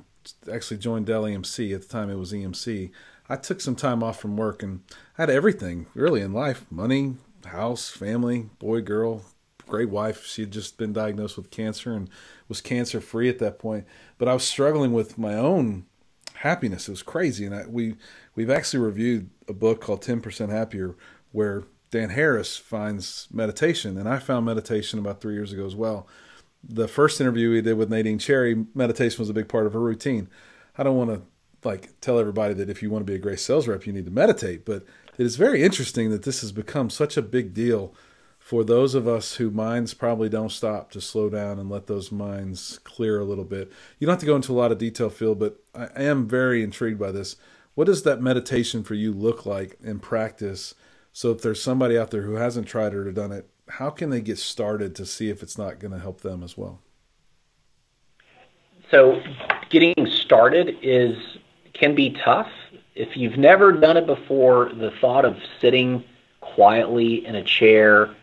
actually 0.51 0.77
joined 0.77 1.05
Dell 1.05 1.23
EMC. 1.23 1.73
At 1.73 1.83
the 1.83 1.87
time, 1.87 2.09
it 2.09 2.15
was 2.15 2.33
EMC. 2.33 2.91
I 3.29 3.35
took 3.35 3.61
some 3.61 3.75
time 3.75 4.03
off 4.03 4.19
from 4.19 4.37
work 4.37 4.61
and 4.61 4.81
I 5.17 5.23
had 5.23 5.29
everything 5.29 5.85
really 5.93 6.21
in 6.21 6.33
life: 6.33 6.65
money, 6.71 7.15
house, 7.45 7.89
family, 7.89 8.49
boy, 8.59 8.81
girl, 8.81 9.21
great 9.67 9.89
wife. 9.89 10.25
She 10.25 10.41
had 10.41 10.51
just 10.51 10.77
been 10.77 10.93
diagnosed 10.93 11.37
with 11.37 11.51
cancer 11.51 11.93
and 11.93 12.09
was 12.47 12.61
cancer 12.61 12.99
free 12.99 13.29
at 13.29 13.39
that 13.39 13.59
point. 13.59 13.85
But 14.17 14.27
I 14.27 14.33
was 14.33 14.43
struggling 14.43 14.93
with 14.93 15.17
my 15.17 15.35
own 15.35 15.85
happiness. 16.35 16.87
It 16.87 16.91
was 16.91 17.03
crazy, 17.03 17.45
and 17.45 17.53
I, 17.53 17.65
we 17.67 17.95
we've 18.35 18.49
actually 18.49 18.79
reviewed 18.79 19.29
a 19.47 19.53
book 19.53 19.79
called 19.79 20.01
Ten 20.01 20.21
Percent 20.21 20.51
Happier, 20.51 20.95
where 21.31 21.63
Dan 21.95 22.09
Harris 22.09 22.57
finds 22.57 23.29
meditation, 23.31 23.97
and 23.97 24.09
I 24.09 24.19
found 24.19 24.45
meditation 24.45 24.99
about 24.99 25.21
three 25.21 25.33
years 25.33 25.53
ago 25.53 25.65
as 25.65 25.77
well. 25.77 26.05
The 26.61 26.89
first 26.89 27.21
interview 27.21 27.51
we 27.51 27.61
did 27.61 27.77
with 27.77 27.89
Nadine 27.89 28.19
Cherry, 28.19 28.65
meditation 28.75 29.21
was 29.21 29.29
a 29.29 29.33
big 29.33 29.47
part 29.47 29.65
of 29.65 29.71
her 29.71 29.79
routine. 29.79 30.27
I 30.77 30.83
don't 30.83 30.97
want 30.97 31.11
to 31.11 31.21
like 31.63 31.97
tell 32.01 32.19
everybody 32.19 32.53
that 32.55 32.69
if 32.69 32.83
you 32.83 32.89
want 32.89 33.07
to 33.07 33.09
be 33.09 33.15
a 33.15 33.21
great 33.21 33.39
sales 33.39 33.65
rep, 33.65 33.87
you 33.87 33.93
need 33.93 34.03
to 34.03 34.11
meditate, 34.11 34.65
but 34.65 34.85
it 35.17 35.25
is 35.25 35.37
very 35.37 35.63
interesting 35.63 36.09
that 36.09 36.23
this 36.23 36.41
has 36.41 36.51
become 36.51 36.89
such 36.89 37.15
a 37.15 37.21
big 37.21 37.53
deal 37.53 37.93
for 38.39 38.65
those 38.65 38.93
of 38.93 39.07
us 39.07 39.35
who 39.35 39.49
minds 39.49 39.93
probably 39.93 40.27
don't 40.27 40.51
stop 40.51 40.91
to 40.91 40.99
slow 40.99 41.29
down 41.29 41.59
and 41.59 41.69
let 41.69 41.87
those 41.87 42.11
minds 42.11 42.77
clear 42.83 43.21
a 43.21 43.25
little 43.25 43.45
bit. 43.45 43.71
You 43.99 44.05
don't 44.05 44.15
have 44.15 44.19
to 44.19 44.25
go 44.25 44.35
into 44.35 44.51
a 44.51 44.59
lot 44.59 44.73
of 44.73 44.77
detail, 44.79 45.09
Phil, 45.09 45.33
but 45.33 45.63
I 45.73 46.03
am 46.03 46.27
very 46.27 46.61
intrigued 46.61 46.99
by 46.99 47.13
this. 47.13 47.37
What 47.73 47.85
does 47.85 48.03
that 48.03 48.21
meditation 48.21 48.83
for 48.83 48.95
you 48.95 49.13
look 49.13 49.45
like 49.45 49.77
in 49.81 49.99
practice? 49.99 50.75
So 51.15 51.31
if 51.31 51.41
there's 51.41 51.63
somebody 51.63 51.97
out 51.97 52.11
there 52.11 52.23
who 52.23 52.33
hasn't 52.33 52.67
tried 52.67 52.91
it 52.91 52.97
or 52.97 53.09
done 53.09 53.31
it, 53.31 53.49
how 53.69 53.89
can 53.89 54.09
they 54.09 54.19
get 54.19 54.37
started 54.37 54.93
to 54.95 55.05
see 55.05 55.29
if 55.29 55.41
it's 55.41 55.57
not 55.57 55.79
going 55.79 55.93
to 55.93 55.99
help 55.99 56.19
them 56.19 56.43
as 56.43 56.57
well? 56.57 56.81
So 58.91 59.21
getting 59.69 59.95
started 60.11 60.75
is 60.81 61.15
can 61.71 61.95
be 61.95 62.17
tough. 62.21 62.49
If 62.95 63.15
you've 63.15 63.37
never 63.37 63.71
done 63.71 63.95
it 63.95 64.05
before, 64.05 64.73
the 64.73 64.91
thought 64.99 65.23
of 65.23 65.37
sitting 65.61 66.03
quietly 66.41 67.25
in 67.25 67.35
a 67.35 67.43
chair 67.45 68.13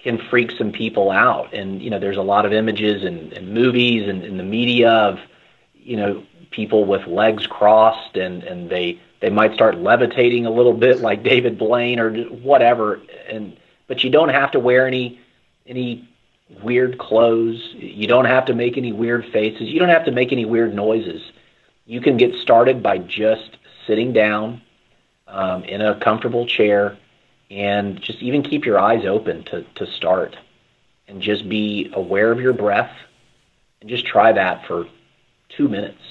can 0.00 0.18
freak 0.30 0.52
some 0.52 0.70
people 0.70 1.10
out. 1.10 1.52
And 1.52 1.82
you 1.82 1.90
know, 1.90 1.98
there's 1.98 2.16
a 2.16 2.22
lot 2.22 2.46
of 2.46 2.52
images 2.52 3.02
and, 3.02 3.32
and 3.32 3.52
movies 3.52 4.08
and 4.08 4.38
the 4.38 4.44
media 4.44 4.88
of 4.88 5.18
you 5.74 5.96
know 5.96 6.22
people 6.52 6.84
with 6.84 7.08
legs 7.08 7.48
crossed 7.48 8.16
and 8.16 8.44
and 8.44 8.70
they 8.70 9.00
they 9.20 9.30
might 9.30 9.54
start 9.54 9.78
levitating 9.78 10.46
a 10.46 10.50
little 10.50 10.72
bit 10.72 11.00
like 11.00 11.22
David 11.22 11.58
Blaine 11.58 11.98
or 11.98 12.12
whatever 12.24 13.00
and 13.28 13.56
but 13.86 14.04
you 14.04 14.10
don't 14.10 14.28
have 14.28 14.52
to 14.52 14.60
wear 14.60 14.86
any 14.86 15.18
any 15.66 16.08
weird 16.62 16.98
clothes. 16.98 17.74
You 17.74 18.06
don't 18.06 18.24
have 18.24 18.46
to 18.46 18.54
make 18.54 18.78
any 18.78 18.92
weird 18.92 19.26
faces. 19.32 19.68
You 19.68 19.78
don't 19.78 19.88
have 19.88 20.04
to 20.06 20.12
make 20.12 20.32
any 20.32 20.44
weird 20.44 20.74
noises. 20.74 21.22
You 21.86 22.00
can 22.00 22.16
get 22.16 22.34
started 22.36 22.82
by 22.82 22.98
just 22.98 23.56
sitting 23.86 24.12
down 24.12 24.62
um, 25.26 25.64
in 25.64 25.80
a 25.80 25.98
comfortable 26.00 26.46
chair 26.46 26.96
and 27.50 28.00
just 28.00 28.22
even 28.22 28.42
keep 28.42 28.64
your 28.64 28.78
eyes 28.78 29.04
open 29.06 29.44
to, 29.44 29.62
to 29.74 29.86
start 29.86 30.36
and 31.06 31.22
just 31.22 31.48
be 31.48 31.90
aware 31.94 32.30
of 32.30 32.40
your 32.40 32.52
breath 32.52 32.94
and 33.80 33.88
just 33.88 34.06
try 34.06 34.32
that 34.32 34.66
for 34.66 34.86
two 35.48 35.68
minutes 35.68 36.02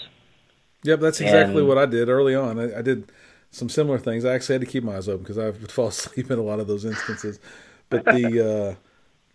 Yep, 0.87 1.01
that's 1.01 1.19
exactly 1.19 1.59
and, 1.59 1.67
what 1.67 1.77
I 1.77 1.85
did 1.85 2.07
early 2.07 2.33
on. 2.33 2.57
I, 2.57 2.79
I, 2.79 2.81
did 2.81 3.11
some 3.51 3.67
similar 3.67 3.99
things. 3.99 4.23
I 4.23 4.33
actually 4.33 4.53
had 4.53 4.61
to 4.61 4.67
keep 4.67 4.85
my 4.85 4.95
eyes 4.95 5.09
open 5.09 5.23
because 5.23 5.37
I 5.37 5.47
would 5.47 5.69
fall 5.77 5.89
asleep 5.89 6.31
in 6.31 6.39
a 6.39 6.43
lot 6.43 6.61
of 6.61 6.67
those 6.67 6.85
instances. 6.85 7.41
But 7.89 8.05
the 8.05 8.75
uh, 8.75 8.75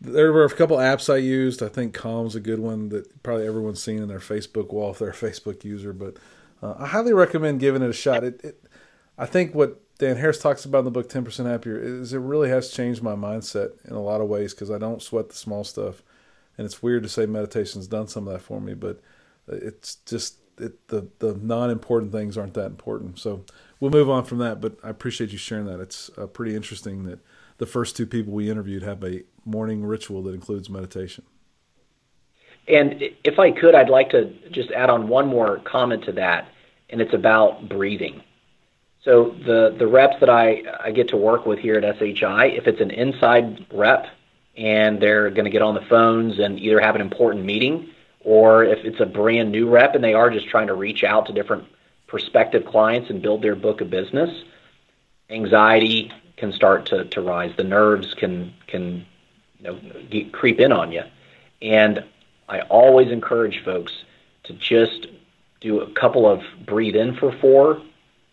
there 0.00 0.32
were 0.32 0.46
a 0.46 0.50
couple 0.50 0.78
apps 0.78 1.12
I 1.12 1.18
used. 1.18 1.62
I 1.62 1.68
think 1.68 1.92
Calm's 1.92 2.34
a 2.34 2.40
good 2.40 2.58
one 2.58 2.88
that 2.88 3.22
probably 3.22 3.46
everyone's 3.46 3.82
seen 3.82 3.98
in 4.02 4.08
their 4.08 4.18
Facebook 4.18 4.72
wall 4.72 4.92
if 4.92 4.98
they're 4.98 5.10
a 5.10 5.12
Facebook 5.12 5.62
user. 5.62 5.92
But 5.92 6.16
uh, 6.62 6.74
I 6.78 6.86
highly 6.86 7.12
recommend 7.12 7.60
giving 7.60 7.82
it 7.82 7.90
a 7.90 7.92
shot. 7.92 8.24
It, 8.24 8.42
it, 8.42 8.64
I 9.18 9.26
think 9.26 9.54
what 9.54 9.78
Dan 9.98 10.16
Harris 10.16 10.38
talks 10.38 10.64
about 10.64 10.80
in 10.80 10.84
the 10.86 10.90
book 10.90 11.10
Ten 11.10 11.22
Percent 11.22 11.48
Happier 11.48 11.78
is 11.78 12.14
it 12.14 12.18
really 12.18 12.48
has 12.48 12.70
changed 12.70 13.02
my 13.02 13.14
mindset 13.14 13.72
in 13.84 13.92
a 13.92 14.00
lot 14.02 14.22
of 14.22 14.28
ways 14.28 14.54
because 14.54 14.70
I 14.70 14.78
don't 14.78 15.02
sweat 15.02 15.28
the 15.28 15.36
small 15.36 15.64
stuff. 15.64 16.02
And 16.56 16.64
it's 16.64 16.82
weird 16.82 17.02
to 17.02 17.10
say 17.10 17.26
meditation's 17.26 17.86
done 17.86 18.08
some 18.08 18.26
of 18.26 18.32
that 18.32 18.40
for 18.40 18.58
me, 18.58 18.72
but 18.72 19.02
it's 19.48 19.96
just 20.06 20.36
it, 20.58 20.88
the 20.88 21.08
the 21.18 21.34
non 21.34 21.70
important 21.70 22.12
things 22.12 22.36
aren't 22.36 22.54
that 22.54 22.66
important. 22.66 23.18
So 23.18 23.44
we'll 23.80 23.90
move 23.90 24.10
on 24.10 24.24
from 24.24 24.38
that. 24.38 24.60
But 24.60 24.76
I 24.82 24.90
appreciate 24.90 25.30
you 25.30 25.38
sharing 25.38 25.66
that. 25.66 25.80
It's 25.80 26.10
uh, 26.16 26.26
pretty 26.26 26.54
interesting 26.54 27.04
that 27.04 27.20
the 27.58 27.66
first 27.66 27.96
two 27.96 28.06
people 28.06 28.32
we 28.32 28.50
interviewed 28.50 28.82
have 28.82 29.02
a 29.04 29.22
morning 29.44 29.84
ritual 29.84 30.22
that 30.22 30.34
includes 30.34 30.70
meditation. 30.70 31.24
And 32.68 33.02
if 33.24 33.38
I 33.38 33.50
could, 33.50 33.74
I'd 33.74 33.88
like 33.88 34.10
to 34.10 34.32
just 34.50 34.70
add 34.70 34.88
on 34.88 35.08
one 35.08 35.26
more 35.26 35.58
comment 35.64 36.04
to 36.04 36.12
that, 36.12 36.48
and 36.90 37.00
it's 37.00 37.12
about 37.12 37.68
breathing. 37.68 38.22
So 39.04 39.34
the 39.44 39.74
the 39.76 39.86
reps 39.86 40.16
that 40.20 40.30
I 40.30 40.62
I 40.82 40.92
get 40.92 41.08
to 41.08 41.16
work 41.16 41.44
with 41.44 41.58
here 41.58 41.76
at 41.76 41.98
SHI, 41.98 42.46
if 42.46 42.66
it's 42.66 42.80
an 42.80 42.90
inside 42.90 43.66
rep 43.72 44.06
and 44.56 45.00
they're 45.00 45.30
going 45.30 45.44
to 45.44 45.50
get 45.50 45.62
on 45.62 45.74
the 45.74 45.80
phones 45.88 46.38
and 46.38 46.60
either 46.60 46.80
have 46.80 46.94
an 46.94 47.00
important 47.00 47.44
meeting 47.44 47.91
or 48.24 48.64
if 48.64 48.84
it's 48.84 49.00
a 49.00 49.06
brand 49.06 49.50
new 49.52 49.68
rep 49.68 49.94
and 49.94 50.02
they 50.02 50.14
are 50.14 50.30
just 50.30 50.48
trying 50.48 50.68
to 50.68 50.74
reach 50.74 51.04
out 51.04 51.26
to 51.26 51.32
different 51.32 51.64
prospective 52.06 52.64
clients 52.64 53.10
and 53.10 53.22
build 53.22 53.42
their 53.42 53.56
book 53.56 53.80
of 53.80 53.90
business, 53.90 54.44
anxiety 55.30 56.12
can 56.36 56.52
start 56.52 56.86
to, 56.86 57.04
to 57.06 57.20
rise. 57.20 57.52
The 57.56 57.64
nerves 57.64 58.14
can 58.14 58.52
can 58.66 59.06
you 59.58 59.64
know 59.64 59.80
get, 60.10 60.32
creep 60.32 60.60
in 60.60 60.72
on 60.72 60.92
you. 60.92 61.02
And 61.60 62.04
I 62.48 62.60
always 62.62 63.10
encourage 63.10 63.64
folks 63.64 63.92
to 64.44 64.52
just 64.52 65.06
do 65.60 65.80
a 65.80 65.90
couple 65.92 66.26
of 66.26 66.42
breathe 66.66 66.96
in 66.96 67.14
for 67.16 67.32
four, 67.40 67.80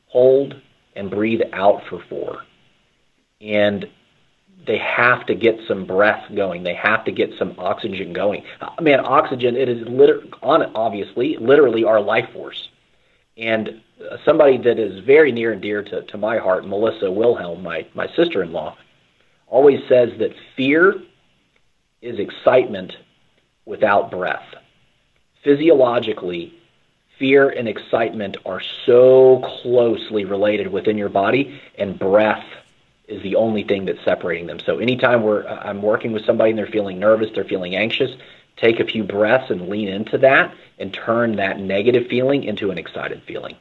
hold, 0.07 0.59
and 0.95 1.09
breathe 1.11 1.41
out 1.53 1.83
for 1.87 2.01
four. 2.09 2.43
and 3.41 3.87
they 4.69 4.77
have 4.77 5.25
to 5.25 5.33
get 5.33 5.59
some 5.67 5.83
breath 5.83 6.23
going. 6.35 6.61
They 6.61 6.75
have 6.75 7.03
to 7.05 7.11
get 7.11 7.31
some 7.39 7.55
oxygen 7.57 8.13
going. 8.13 8.43
Uh, 8.61 8.69
I 8.77 8.81
mean, 8.83 8.99
oxygen 8.99 9.55
it 9.55 9.67
is 9.67 9.81
liter- 9.87 10.21
on 10.43 10.61
obviously 10.75 11.37
literally 11.37 11.83
our 11.85 11.99
life 11.99 12.29
force. 12.33 12.69
And 13.35 13.81
uh, 13.99 14.17
somebody 14.23 14.59
that 14.59 14.77
is 14.77 15.03
very 15.03 15.31
near 15.31 15.53
and 15.53 15.59
dear 15.59 15.81
to, 15.81 16.03
to 16.03 16.17
my 16.19 16.37
heart, 16.37 16.67
Melissa 16.67 17.09
Wilhelm, 17.09 17.63
my, 17.63 17.87
my 17.95 18.05
sister-in-law, 18.15 18.77
always 19.47 19.79
says 19.89 20.09
that 20.19 20.35
fear 20.55 21.01
is 22.03 22.19
excitement 22.19 22.95
without 23.65 24.11
breath. 24.11 24.53
Physiologically, 25.43 26.53
fear 27.17 27.49
and 27.49 27.67
excitement 27.67 28.37
are 28.45 28.61
so 28.85 29.41
closely 29.63 30.25
related 30.25 30.67
within 30.67 30.95
your 30.95 31.09
body, 31.09 31.59
and 31.75 31.97
breath 31.97 32.45
is 33.09 33.21
the 33.23 33.35
only 33.35 33.63
thing 33.63 33.85
that's 33.85 34.03
separating 34.05 34.47
them. 34.47 34.59
So 34.59 34.77
anytime 34.77 35.23
we're 35.23 35.45
I'm 35.47 35.81
working 35.81 36.11
with 36.11 36.25
somebody 36.25 36.51
and 36.51 36.59
they're 36.59 36.67
feeling 36.67 36.99
nervous, 36.99 37.29
they're 37.33 37.43
feeling 37.43 37.75
anxious, 37.75 38.11
take 38.55 38.79
a 38.79 38.85
few 38.85 39.03
breaths 39.03 39.49
and 39.49 39.67
lean 39.67 39.87
into 39.87 40.17
that 40.19 40.53
and 40.77 40.93
turn 40.93 41.35
that 41.37 41.59
negative 41.59 42.07
feeling 42.07 42.43
into 42.43 42.71
an 42.71 42.77
excited 42.77 43.21
feeling. 43.27 43.55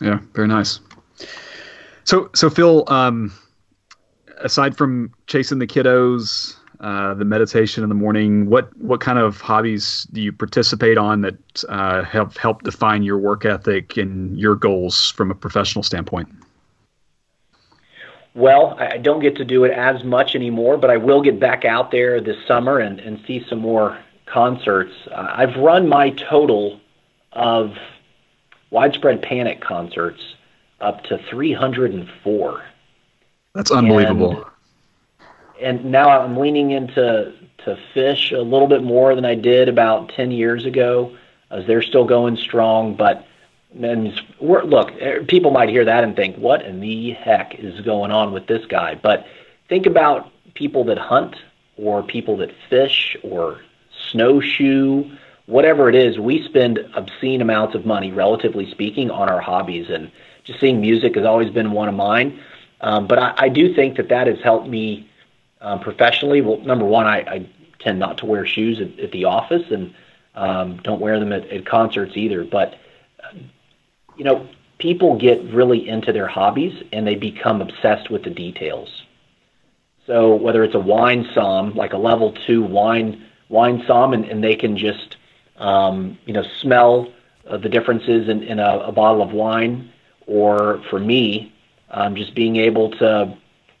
Yeah, 0.00 0.18
very 0.34 0.48
nice. 0.48 0.80
So 2.04 2.30
so 2.34 2.50
Phil, 2.50 2.84
um, 2.88 3.32
aside 4.38 4.76
from 4.76 5.12
chasing 5.26 5.58
the 5.60 5.66
kiddos, 5.66 6.56
uh, 6.80 7.14
the 7.14 7.24
meditation 7.24 7.82
in 7.82 7.88
the 7.88 7.94
morning, 7.94 8.46
what 8.46 8.76
what 8.78 9.00
kind 9.00 9.18
of 9.18 9.40
hobbies 9.40 10.06
do 10.12 10.20
you 10.20 10.32
participate 10.32 10.98
on 10.98 11.20
that 11.20 11.64
uh, 11.68 12.02
have 12.02 12.36
helped 12.36 12.64
define 12.64 13.02
your 13.02 13.18
work 13.18 13.44
ethic 13.44 13.96
and 13.96 14.36
your 14.38 14.56
goals 14.56 15.10
from 15.12 15.30
a 15.30 15.34
professional 15.34 15.82
standpoint? 15.82 16.28
Well, 18.34 18.76
I 18.78 18.98
don't 18.98 19.20
get 19.20 19.36
to 19.36 19.44
do 19.44 19.64
it 19.64 19.72
as 19.72 20.04
much 20.04 20.34
anymore, 20.34 20.76
but 20.76 20.90
I 20.90 20.96
will 20.96 21.20
get 21.20 21.40
back 21.40 21.64
out 21.64 21.90
there 21.90 22.20
this 22.20 22.36
summer 22.46 22.78
and, 22.78 23.00
and 23.00 23.20
see 23.26 23.44
some 23.48 23.58
more 23.58 23.98
concerts. 24.26 24.92
Uh, 25.10 25.32
I've 25.34 25.56
run 25.56 25.88
my 25.88 26.10
total 26.10 26.80
of 27.32 27.72
widespread 28.70 29.22
panic 29.22 29.60
concerts 29.60 30.20
up 30.80 31.02
to 31.04 31.18
304. 31.28 32.62
That's 33.54 33.70
unbelievable. 33.72 34.46
And, 35.60 35.80
and 35.80 35.90
now 35.90 36.08
I'm 36.08 36.36
leaning 36.36 36.70
into 36.70 37.34
to 37.64 37.78
Phish 37.94 38.32
a 38.32 38.40
little 38.40 38.68
bit 38.68 38.82
more 38.82 39.14
than 39.14 39.24
I 39.24 39.34
did 39.34 39.68
about 39.68 40.10
10 40.10 40.30
years 40.30 40.64
ago, 40.64 41.16
as 41.50 41.66
they're 41.66 41.82
still 41.82 42.04
going 42.04 42.36
strong. 42.36 42.94
But 42.94 43.26
and 43.78 44.20
look, 44.40 44.90
er, 45.00 45.24
people 45.26 45.50
might 45.50 45.68
hear 45.68 45.84
that 45.84 46.04
and 46.04 46.16
think, 46.16 46.36
"What 46.36 46.62
in 46.62 46.80
the 46.80 47.12
heck 47.12 47.54
is 47.58 47.80
going 47.80 48.10
on 48.10 48.32
with 48.32 48.46
this 48.46 48.64
guy?" 48.66 48.94
But 48.94 49.26
think 49.68 49.86
about 49.86 50.30
people 50.54 50.84
that 50.84 50.98
hunt, 50.98 51.36
or 51.76 52.02
people 52.02 52.36
that 52.38 52.50
fish, 52.68 53.16
or 53.22 53.60
snowshoe, 54.10 55.04
whatever 55.46 55.88
it 55.88 55.94
is. 55.94 56.18
We 56.18 56.44
spend 56.44 56.78
obscene 56.94 57.40
amounts 57.40 57.74
of 57.74 57.86
money, 57.86 58.12
relatively 58.12 58.70
speaking, 58.70 59.10
on 59.10 59.28
our 59.28 59.40
hobbies, 59.40 59.88
and 59.90 60.10
just 60.44 60.60
seeing 60.60 60.80
music 60.80 61.14
has 61.16 61.24
always 61.24 61.50
been 61.50 61.72
one 61.72 61.88
of 61.88 61.94
mine. 61.94 62.40
Um, 62.80 63.06
but 63.06 63.18
I, 63.18 63.34
I 63.36 63.48
do 63.48 63.74
think 63.74 63.96
that 63.96 64.08
that 64.08 64.26
has 64.26 64.40
helped 64.42 64.68
me 64.68 65.08
um, 65.60 65.80
professionally. 65.80 66.40
Well, 66.40 66.58
number 66.58 66.84
one, 66.84 67.06
I, 67.06 67.18
I 67.18 67.48
tend 67.78 67.98
not 67.98 68.18
to 68.18 68.26
wear 68.26 68.46
shoes 68.46 68.80
at, 68.80 68.98
at 68.98 69.12
the 69.12 69.24
office, 69.24 69.70
and 69.70 69.94
um, 70.34 70.78
don't 70.78 71.00
wear 71.00 71.18
them 71.20 71.32
at, 71.32 71.46
at 71.48 71.66
concerts 71.66 72.16
either. 72.16 72.44
But 72.44 72.78
you 74.20 74.24
know, 74.24 74.46
people 74.76 75.16
get 75.16 75.42
really 75.44 75.88
into 75.88 76.12
their 76.12 76.26
hobbies 76.26 76.82
and 76.92 77.06
they 77.06 77.14
become 77.14 77.62
obsessed 77.62 78.10
with 78.10 78.22
the 78.22 78.28
details. 78.28 79.02
So 80.06 80.34
whether 80.34 80.62
it's 80.62 80.74
a 80.74 80.78
wine 80.78 81.26
som, 81.32 81.74
like 81.74 81.94
a 81.94 81.96
level 81.96 82.34
two 82.46 82.62
wine 82.62 83.24
wine 83.48 83.82
som, 83.86 84.12
and, 84.12 84.26
and 84.26 84.44
they 84.44 84.56
can 84.56 84.76
just 84.76 85.16
um, 85.56 86.18
you 86.26 86.34
know 86.34 86.42
smell 86.60 87.10
uh, 87.48 87.56
the 87.56 87.70
differences 87.70 88.28
in, 88.28 88.42
in 88.42 88.58
a, 88.58 88.80
a 88.80 88.92
bottle 88.92 89.22
of 89.22 89.32
wine, 89.32 89.90
or 90.26 90.82
for 90.90 91.00
me, 91.00 91.50
um, 91.90 92.14
just 92.14 92.34
being 92.34 92.56
able 92.56 92.90
to 92.90 93.34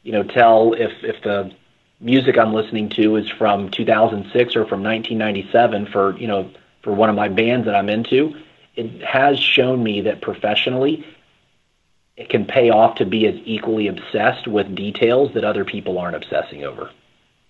you 0.04 0.12
know 0.12 0.22
tell 0.22 0.72
if 0.72 0.92
if 1.02 1.22
the 1.22 1.52
music 2.00 2.38
I'm 2.38 2.54
listening 2.54 2.88
to 2.96 3.16
is 3.16 3.28
from 3.28 3.70
2006 3.70 4.56
or 4.56 4.64
from 4.64 4.82
1997 4.82 5.88
for 5.92 6.16
you 6.16 6.28
know 6.28 6.50
for 6.82 6.94
one 6.94 7.10
of 7.10 7.14
my 7.14 7.28
bands 7.28 7.66
that 7.66 7.74
I'm 7.74 7.90
into 7.90 8.34
it 8.76 9.02
has 9.02 9.38
shown 9.38 9.82
me 9.82 10.00
that 10.02 10.22
professionally 10.22 11.06
it 12.16 12.28
can 12.28 12.44
pay 12.44 12.68
off 12.68 12.96
to 12.96 13.06
be 13.06 13.26
as 13.26 13.34
equally 13.44 13.88
obsessed 13.88 14.46
with 14.46 14.74
details 14.74 15.32
that 15.32 15.42
other 15.42 15.64
people 15.64 15.98
aren't 15.98 16.14
obsessing 16.14 16.64
over. 16.64 16.90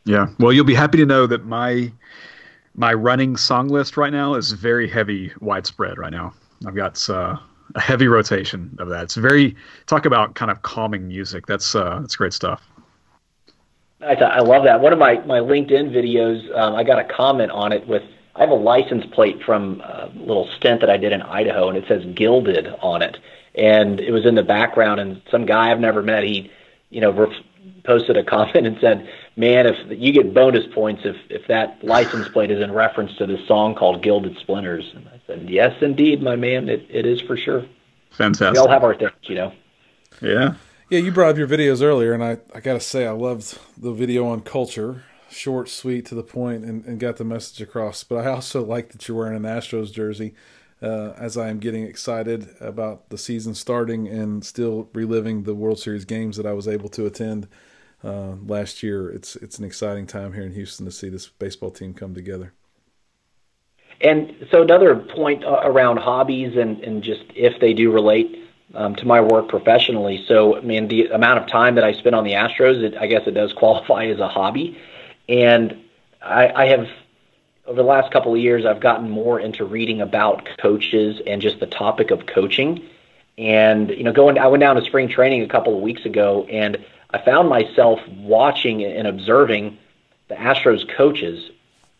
Yeah. 0.05 0.29
Well, 0.39 0.53
you'll 0.53 0.65
be 0.65 0.75
happy 0.75 0.97
to 0.99 1.07
know 1.07 1.27
that 1.27 1.45
my 1.45 1.93
my 2.77 2.95
running 2.95 3.37
song 3.37 3.69
list 3.69 3.97
right 3.97 4.13
now 4.13 4.35
is 4.35 4.53
very 4.53 4.89
heavy 4.89 5.33
widespread 5.41 5.99
right 5.99 6.13
now. 6.13 6.33
I've 6.67 6.77
got 6.77 7.11
uh, 7.11 7.37
a 7.75 7.81
heavy 7.81 8.07
rotation 8.07 8.77
of 8.79 8.89
that. 8.91 9.03
It's 9.03 9.17
very 9.17 9.57
talk 9.87 10.07
about 10.07 10.37
kind 10.37 10.53
of 10.53 10.63
calming 10.63 11.09
music. 11.09 11.47
That's 11.47 11.75
uh, 11.75 11.99
that's 12.01 12.15
great 12.15 12.33
stuff. 12.33 12.63
I, 14.01 14.15
I 14.15 14.41
love 14.41 14.65
that. 14.65 14.81
One 14.81 14.93
of 14.93 15.01
my 15.01 15.19
my 15.27 15.41
LinkedIn 15.41 15.91
videos, 15.91 16.57
um, 16.57 16.77
I 16.77 16.85
got 16.85 16.99
a 17.01 17.05
comment 17.05 17.51
on 17.51 17.73
it 17.73 17.87
with 17.89 18.05
I 18.37 18.41
have 18.41 18.51
a 18.51 18.55
license 18.55 19.05
plate 19.07 19.43
from 19.43 19.81
a 19.81 20.11
little 20.15 20.49
stint 20.57 20.81
that 20.81 20.91
I 20.91 20.97
did 20.97 21.13
in 21.13 21.23
Idaho, 21.23 21.69
and 21.69 21.77
it 21.77 21.85
says 21.89 22.05
"Gilded" 22.15 22.69
on 22.81 23.03
it, 23.03 23.19
and 23.55 24.01
it 24.01 24.13
was 24.13 24.25
in 24.25 24.35
the 24.35 24.43
background. 24.43 25.01
And 25.01 25.21
some 25.31 25.47
guy 25.47 25.71
I've 25.71 25.81
never 25.81 26.03
met, 26.03 26.25
he, 26.25 26.51
you 26.91 27.01
know, 27.01 27.11
ref- 27.11 27.45
posted 27.85 28.17
a 28.17 28.25
comment 28.37 28.67
and 28.67 28.79
said, 28.81 29.09
"Man, 29.37 29.67
if 29.67 29.77
you 29.91 30.13
get 30.13 30.33
bonus 30.33 30.67
points 30.73 31.03
if 31.05 31.17
if 31.29 31.47
that 31.49 31.83
license 31.83 32.29
plate 32.29 32.51
is 32.51 32.63
in 32.63 32.73
reference 32.73 33.17
to 33.17 33.27
this 33.27 33.47
song 33.47 33.75
called 33.75 34.03
Gilded 34.03 34.39
Splinters." 34.39 34.91
And 34.95 35.09
I 35.09 35.21
said, 35.27 35.51
"Yes, 35.51 35.75
indeed, 35.83 36.23
my 36.23 36.37
man, 36.37 36.69
it, 36.69 36.87
it 36.89 37.07
is 37.07 37.21
for 37.21 37.37
sure." 37.37 37.65
Fantastic. 38.13 38.53
We 38.53 38.59
all 38.59 38.69
have 38.69 38.85
our 38.85 38.95
things, 38.95 39.13
you 39.23 39.35
know. 39.35 39.53
Yeah. 40.21 40.55
Yeah, 40.89 40.99
you 40.99 41.13
brought 41.13 41.31
up 41.31 41.37
your 41.39 41.47
videos 41.47 41.83
earlier, 41.83 42.13
and 42.13 42.25
I, 42.25 42.39
I 42.53 42.59
got 42.59 42.75
to 42.75 42.81
say, 42.81 43.07
I 43.07 43.13
loved 43.13 43.57
the 43.79 43.93
video 43.93 44.27
on 44.27 44.41
culture 44.41 45.05
short, 45.31 45.69
sweet, 45.69 46.07
to 46.07 46.15
the 46.15 46.23
point, 46.23 46.65
and, 46.65 46.85
and 46.85 46.99
got 47.01 47.17
the 47.17 47.25
message 47.25 47.61
across. 47.61 48.05
But 48.05 48.27
I 48.27 48.31
also 48.31 48.65
like 48.65 48.91
that 48.91 49.07
you're 49.09 49.17
wearing 49.17 49.37
an 49.37 49.43
Astros 49.43 49.93
jersey 49.93 50.35
uh, 50.83 51.13
as 51.17 51.37
I 51.37 51.49
am 51.49 51.59
getting 51.59 51.85
excited 51.85 52.49
about 52.61 53.11
the 53.11 53.19
season 53.19 53.55
starting 53.55 54.09
and 54.09 54.45
still 54.45 54.89
reliving 54.93 55.43
the 55.43 55.55
World 55.55 55.79
Series 55.79 56.05
games 56.05 56.37
that 56.37 56.47
I 56.47 56.53
was 56.53 56.67
able 56.67 56.89
to 56.91 57.07
attend 57.07 57.49
uh, 58.03 58.35
last 58.47 58.83
year. 58.83 59.11
It's 59.11 59.37
it's 59.37 59.59
an 59.59 59.65
exciting 59.65 60.07
time 60.07 60.33
here 60.33 60.45
in 60.45 60.53
Houston 60.53 60.87
to 60.87 60.93
see 60.93 61.09
this 61.09 61.29
baseball 61.29 61.71
team 61.71 61.95
come 61.95 62.15
together. 62.15 62.55
And 64.01 64.47
so 64.51 64.63
another 64.63 64.97
point 64.97 65.45
uh, 65.45 65.61
around 65.63 65.99
hobbies 65.99 66.57
and, 66.57 66.81
and 66.81 67.03
just 67.03 67.23
if 67.35 67.61
they 67.61 67.75
do 67.75 67.93
relate 67.93 68.41
um, 68.75 68.95
to 68.97 69.05
my 69.05 69.21
work 69.21 69.49
professionally. 69.49 70.25
So, 70.27 70.57
I 70.57 70.61
mean, 70.61 70.89
the 70.89 71.09
amount 71.09 71.43
of 71.43 71.51
time 71.51 71.75
that 71.75 71.85
I 71.85 71.93
spend 71.93 72.15
on 72.15 72.25
the 72.25 72.33
Astros, 72.33 72.83
it, 72.83 72.97
I 72.97 73.07
guess 73.07 73.23
it 73.27 73.33
does 73.33 73.53
qualify 73.57 74.07
as 74.07 74.19
a 74.19 74.29
hobby. 74.29 74.79
And 75.31 75.85
I, 76.21 76.49
I 76.49 76.67
have, 76.67 76.89
over 77.65 77.77
the 77.77 77.89
last 77.89 78.13
couple 78.13 78.35
of 78.35 78.41
years, 78.41 78.67
I've 78.67 78.81
gotten 78.81 79.09
more 79.09 79.39
into 79.39 79.65
reading 79.65 80.01
about 80.01 80.47
coaches 80.59 81.23
and 81.25 81.41
just 81.41 81.61
the 81.61 81.67
topic 81.67 82.11
of 82.11 82.27
coaching. 82.27 82.83
And, 83.39 83.91
you 83.91 84.03
know, 84.03 84.13
going, 84.13 84.39
I 84.39 84.49
went 84.49 84.61
down 84.61 84.75
to 84.75 84.83
spring 84.83 85.09
training 85.09 85.43
a 85.43 85.49
couple 85.49 85.75
of 85.75 85.81
weeks 85.81 86.05
ago 86.05 86.45
and 86.51 86.85
I 87.11 87.19
found 87.25 87.49
myself 87.49 88.01
watching 88.09 88.85
and 88.85 89.07
observing 89.07 89.79
the 90.29 90.35
Astros 90.35 90.89
coaches 90.97 91.51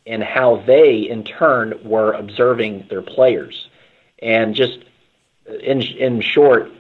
and 0.07 0.25
how 0.25 0.57
they, 0.67 0.99
in 0.99 1.23
turn, 1.23 1.81
were 1.85 2.13
observing 2.13 2.87
their 2.91 3.03
players. 3.03 3.69
And 4.21 4.57
just 4.57 4.81
in, 5.47 5.83
in 5.83 6.21
short, 6.21 6.71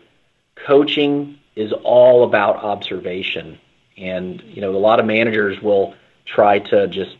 coaching 0.57 1.38
is 1.55 1.72
all 1.72 2.24
about 2.24 2.57
observation. 2.57 3.59
And, 3.96 4.42
you 4.42 4.61
know, 4.61 4.74
a 4.74 4.78
lot 4.78 4.98
of 4.98 5.07
managers 5.07 5.61
will 5.62 5.94
try 6.35 6.59
to 6.59 6.87
just 6.89 7.16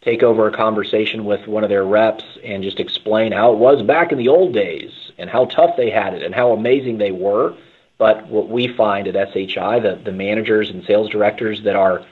take 0.00 0.22
over 0.22 0.46
a 0.46 0.52
conversation 0.52 1.24
with 1.24 1.46
one 1.46 1.64
of 1.64 1.70
their 1.70 1.84
reps 1.84 2.24
and 2.44 2.62
just 2.62 2.80
explain 2.80 3.32
how 3.32 3.52
it 3.52 3.58
was 3.58 3.82
back 3.82 4.12
in 4.12 4.18
the 4.18 4.28
old 4.28 4.52
days 4.52 4.90
and 5.18 5.28
how 5.28 5.44
tough 5.46 5.76
they 5.76 5.90
had 5.90 6.14
it 6.14 6.22
and 6.22 6.34
how 6.34 6.52
amazing 6.52 6.98
they 6.98 7.10
were. 7.10 7.54
But 7.98 8.28
what 8.28 8.48
we 8.48 8.68
find 8.68 9.08
at 9.08 9.32
SHI, 9.32 9.80
the, 9.80 10.00
the 10.02 10.12
managers 10.12 10.70
and 10.70 10.84
sales 10.84 11.10
directors 11.10 11.62
that 11.64 11.74
are, 11.74 12.04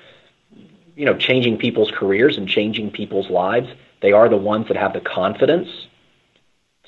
you 0.97 1.05
know, 1.05 1.17
changing 1.17 1.59
people's 1.59 1.93
careers 1.93 2.37
and 2.37 2.49
changing 2.49 2.91
people's 2.91 3.31
lives, 3.31 3.69
they 4.03 4.13
are 4.13 4.29
the 4.29 4.37
ones 4.37 4.69
that 4.69 4.77
have 4.77 4.93
the 4.93 5.01
confidence 5.01 5.69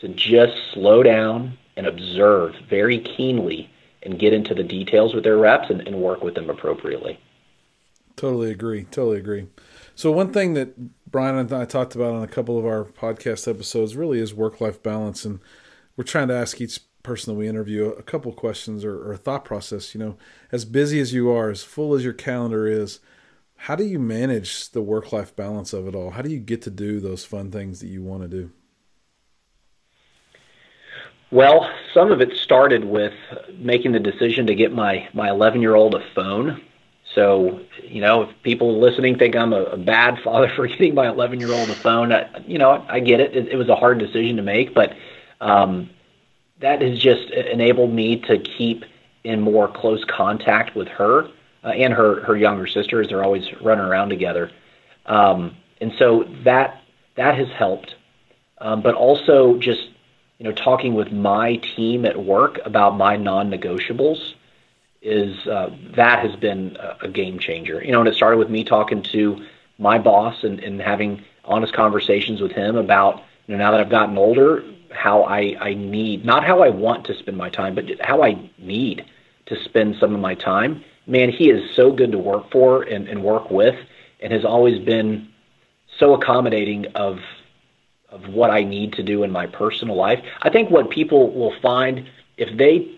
to 0.01 0.09
just 0.09 0.55
slow 0.73 1.03
down 1.03 1.57
and 1.77 1.87
observe 1.87 2.57
very 2.69 2.99
keenly 2.99 3.71
and 4.03 4.19
get 4.19 4.33
into 4.33 4.55
the 4.55 4.65
details 4.65 5.15
with 5.15 5.25
their 5.25 5.37
reps 5.37 5.71
and, 5.71 5.87
and 5.87 5.97
work 5.97 6.23
with 6.23 6.35
them 6.35 6.51
appropriately. 6.51 7.19
Totally 8.19 8.51
agree. 8.51 8.83
Totally 8.83 9.19
agree. 9.19 9.47
So 9.95 10.11
one 10.11 10.33
thing 10.33 10.55
that 10.55 11.09
Brian 11.09 11.37
and 11.37 11.53
I 11.53 11.65
talked 11.65 11.95
about 11.95 12.15
on 12.15 12.25
a 12.25 12.29
couple 12.29 12.59
of 12.59 12.67
our 12.67 12.85
podcast 12.85 13.47
episodes 13.47 13.95
really 13.95 14.19
is 14.19 14.35
work 14.35 14.61
life 14.61 14.83
balance, 14.83 15.25
and 15.25 15.39
we're 15.97 16.03
trying 16.03 16.27
to 16.27 16.35
ask 16.35 16.61
each 16.61 16.81
person 17.05 17.33
that 17.33 17.39
we 17.39 17.47
interview 17.47 17.91
a 17.91 18.03
couple 18.03 18.33
questions 18.33 18.85
or, 18.85 19.09
or 19.09 19.17
thought 19.17 19.45
process. 19.45 19.95
You 19.95 20.01
know, 20.01 20.17
as 20.51 20.65
busy 20.65 20.99
as 20.99 21.15
you 21.15 21.31
are, 21.31 21.49
as 21.49 21.63
full 21.63 21.95
as 21.95 22.03
your 22.03 22.13
calendar 22.13 22.67
is, 22.67 22.99
how 23.55 23.77
do 23.77 23.85
you 23.85 24.01
manage 24.01 24.71
the 24.71 24.83
work 24.83 25.13
life 25.13 25.35
balance 25.37 25.73
of 25.73 25.87
it 25.87 25.95
all? 25.95 26.11
How 26.11 26.23
do 26.23 26.31
you 26.31 26.41
get 26.41 26.61
to 26.63 26.71
do 26.71 26.99
those 26.99 27.25
fun 27.25 27.53
things 27.53 27.79
that 27.79 27.89
you 27.89 28.03
want 28.03 28.23
to 28.23 28.29
do? 28.29 28.51
Well, 31.31 31.71
some 31.95 32.11
of 32.11 32.21
it 32.21 32.37
started 32.37 32.85
with 32.85 33.15
making 33.57 33.93
the 33.93 34.01
decision 34.01 34.49
to 34.49 34.57
get 34.57 34.73
my 34.73 35.09
my 35.15 35.29
11 35.31 35.63
year 35.63 35.77
old 35.77 35.95
a 35.95 36.05
phone. 36.17 36.63
So, 37.19 37.59
you 37.83 38.01
know, 38.01 38.23
if 38.23 38.43
people 38.45 38.81
listening 38.81 39.19
think 39.19 39.35
I'm 39.35 39.53
a, 39.53 39.63
a 39.63 39.77
bad 39.77 40.21
father 40.23 40.49
for 40.57 40.69
getting 40.69 40.95
my 40.95 41.09
11 41.09 41.41
year 41.41 41.51
old 41.51 41.69
a 41.69 41.75
phone, 41.75 42.13
I, 42.13 42.29
you 42.47 42.59
know, 42.59 42.87
I 42.89 43.01
get 43.01 43.19
it. 43.19 43.37
it. 43.37 43.49
It 43.49 43.57
was 43.57 43.69
a 43.69 43.75
hard 43.75 43.99
decision 43.99 44.37
to 44.37 44.43
make, 44.43 44.73
but 44.73 44.93
um, 45.41 45.91
that 46.61 46.81
has 46.81 46.97
just 46.97 47.29
enabled 47.31 47.93
me 47.93 48.21
to 48.21 48.39
keep 48.39 48.85
in 49.25 49.41
more 49.41 49.67
close 49.67 50.05
contact 50.05 50.77
with 50.77 50.87
her 50.87 51.29
uh, 51.65 51.71
and 51.71 51.93
her 51.93 52.23
her 52.25 52.37
younger 52.37 52.69
sisters. 52.69 53.09
They're 53.09 53.25
always 53.25 53.49
running 53.61 53.85
around 53.85 54.11
together, 54.11 54.53
um, 55.07 55.57
and 55.81 55.93
so 55.99 56.25
that 56.45 56.83
that 57.17 57.37
has 57.37 57.49
helped. 57.49 57.97
Um, 58.61 58.81
but 58.81 58.95
also 58.95 59.59
just 59.59 59.89
you 60.39 60.45
know 60.45 60.53
talking 60.53 60.95
with 60.95 61.11
my 61.11 61.57
team 61.57 62.05
at 62.05 62.23
work 62.25 62.61
about 62.65 62.97
my 62.97 63.17
non-negotiables 63.17 64.35
is 65.01 65.47
uh, 65.47 65.71
that 65.97 66.19
has 66.27 66.35
been 66.37 66.77
a, 67.01 67.09
game 67.09 67.39
changer. 67.39 67.83
You 67.85 67.93
know, 67.93 68.01
and 68.01 68.09
it 68.09 68.15
started 68.15 68.39
with 68.39 68.51
me 68.51 68.65
talking 68.65 69.03
to 69.05 69.45
my 69.79 69.99
boss 69.99 70.43
and, 70.43 70.59
and 70.61 70.81
having 70.81 71.23
honest 71.45 71.73
conversations 71.73 72.41
with 72.41 72.53
him 72.53 72.77
about 72.77 73.23
you 73.47 73.57
know 73.57 73.59
now 73.59 73.71
that 73.71 73.81
I've 73.81 73.91
gotten 73.91 74.19
older, 74.19 74.65
how 74.91 75.23
I, 75.23 75.57
I 75.61 75.75
need 75.75 76.25
not 76.25 76.45
how 76.45 76.63
I 76.63 76.69
want 76.69 77.05
to 77.07 77.15
spend 77.19 77.37
my 77.37 77.51
time, 77.51 77.75
but 77.75 77.85
how 78.01 78.23
I 78.23 78.51
need 78.59 79.05
to 79.47 79.57
spend 79.65 79.97
some 80.01 80.15
of 80.15 80.21
my 80.21 80.35
time 80.35 80.85
man, 81.09 81.31
he 81.31 81.51
is 81.51 81.75
so 81.75 81.91
good 81.91 82.13
to 82.13 82.19
work 82.19 82.53
for 82.53 82.83
and, 82.83 83.09
and 83.09 83.25
work 83.25 83.51
with, 83.51 83.75
and 84.21 84.33
has 84.33 84.45
always 84.45 84.79
been 84.79 85.29
so 85.99 86.15
accommodating 86.15 86.87
of 86.95 87.19
of 88.11 88.27
what 88.29 88.51
I 88.51 88.63
need 88.63 88.95
to 88.95 89.03
do 89.03 89.23
in 89.23 89.31
my 89.31 89.47
personal 89.47 89.95
life. 89.95 90.19
I 90.41 90.49
think 90.49 90.71
what 90.71 90.89
people 90.89 91.31
will 91.31 91.53
find 91.61 92.09
if 92.39 92.57
they 92.57 92.98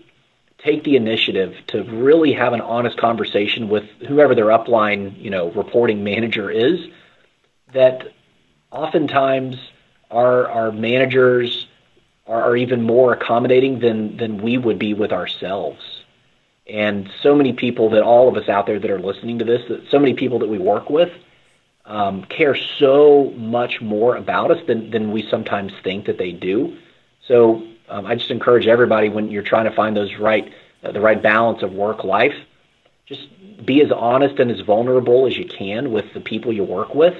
take 0.63 0.83
the 0.83 0.95
initiative 0.95 1.55
to 1.67 1.83
really 1.83 2.33
have 2.33 2.53
an 2.53 2.61
honest 2.61 2.97
conversation 2.97 3.69
with 3.69 3.83
whoever 4.07 4.35
their 4.35 4.47
upline, 4.47 5.19
you 5.19 5.29
know, 5.29 5.51
reporting 5.51 6.03
manager 6.03 6.49
is, 6.49 6.79
that 7.73 8.13
oftentimes 8.71 9.57
our 10.09 10.47
our 10.49 10.71
managers 10.71 11.67
are, 12.27 12.41
are 12.43 12.55
even 12.57 12.81
more 12.81 13.13
accommodating 13.13 13.79
than 13.79 14.17
than 14.17 14.41
we 14.41 14.57
would 14.57 14.79
be 14.79 14.93
with 14.93 15.11
ourselves 15.11 16.01
and 16.71 17.09
so 17.21 17.35
many 17.35 17.53
people 17.53 17.89
that 17.89 18.03
all 18.03 18.29
of 18.29 18.37
us 18.37 18.47
out 18.47 18.65
there 18.65 18.79
that 18.79 18.89
are 18.89 18.99
listening 18.99 19.39
to 19.39 19.45
this, 19.45 19.61
that 19.67 19.89
so 19.89 19.99
many 19.99 20.13
people 20.13 20.39
that 20.39 20.47
we 20.47 20.57
work 20.57 20.89
with 20.89 21.11
um, 21.85 22.23
care 22.25 22.55
so 22.55 23.33
much 23.35 23.81
more 23.81 24.15
about 24.15 24.51
us 24.51 24.59
than, 24.67 24.91
than 24.91 25.11
we 25.11 25.27
sometimes 25.29 25.73
think 25.83 26.05
that 26.05 26.17
they 26.17 26.31
do. 26.31 26.77
So 27.27 27.67
um, 27.91 28.05
I 28.05 28.15
just 28.15 28.31
encourage 28.31 28.67
everybody 28.67 29.09
when 29.09 29.29
you're 29.29 29.43
trying 29.43 29.65
to 29.65 29.75
find 29.75 29.95
those 29.95 30.15
right, 30.15 30.51
uh, 30.83 30.91
the 30.93 31.01
right 31.01 31.21
balance 31.21 31.61
of 31.61 31.73
work 31.73 32.03
life, 32.03 32.33
just 33.05 33.27
be 33.65 33.81
as 33.81 33.91
honest 33.91 34.39
and 34.39 34.49
as 34.49 34.61
vulnerable 34.61 35.27
as 35.27 35.37
you 35.37 35.45
can 35.45 35.91
with 35.91 36.05
the 36.13 36.21
people 36.21 36.53
you 36.53 36.63
work 36.63 36.95
with, 36.95 37.15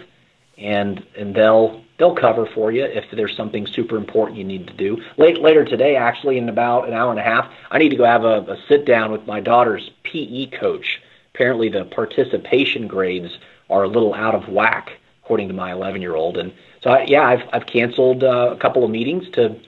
and 0.58 1.06
and 1.18 1.36
they'll 1.36 1.84
they'll 1.98 2.16
cover 2.16 2.46
for 2.46 2.72
you 2.72 2.84
if 2.84 3.06
there's 3.12 3.36
something 3.36 3.68
super 3.68 3.98
important 3.98 4.38
you 4.38 4.46
need 4.46 4.66
to 4.68 4.74
do. 4.74 5.04
Late, 5.18 5.42
later 5.42 5.66
today, 5.66 5.96
actually, 5.98 6.38
in 6.38 6.48
about 6.48 6.88
an 6.88 6.94
hour 6.94 7.12
and 7.12 7.20
a 7.20 7.24
half, 7.24 7.52
I 7.70 7.78
need 7.78 7.90
to 7.90 7.96
go 7.98 8.06
have 8.06 8.24
a, 8.24 8.42
a 8.42 8.58
sit 8.68 8.86
down 8.86 9.12
with 9.12 9.28
my 9.28 9.42
daughter's 9.42 9.92
PE 10.04 10.48
coach. 10.48 11.02
Apparently, 11.36 11.70
the 11.70 11.86
participation 11.86 12.88
grades 12.88 13.38
are 13.70 13.84
a 13.84 13.88
little 13.88 14.14
out 14.14 14.36
of 14.36 14.48
whack, 14.48 14.94
according 15.24 15.50
to 15.50 15.54
my 15.54 15.74
11 15.74 16.02
year 16.02 16.16
old. 16.16 16.38
And 16.38 16.54
so, 16.82 16.92
I, 16.92 17.04
yeah, 17.04 17.24
I've 17.24 17.44
I've 17.52 17.66
canceled 17.66 18.24
uh, 18.24 18.54
a 18.54 18.58
couple 18.58 18.86
of 18.86 18.90
meetings 18.90 19.30
to, 19.32 19.60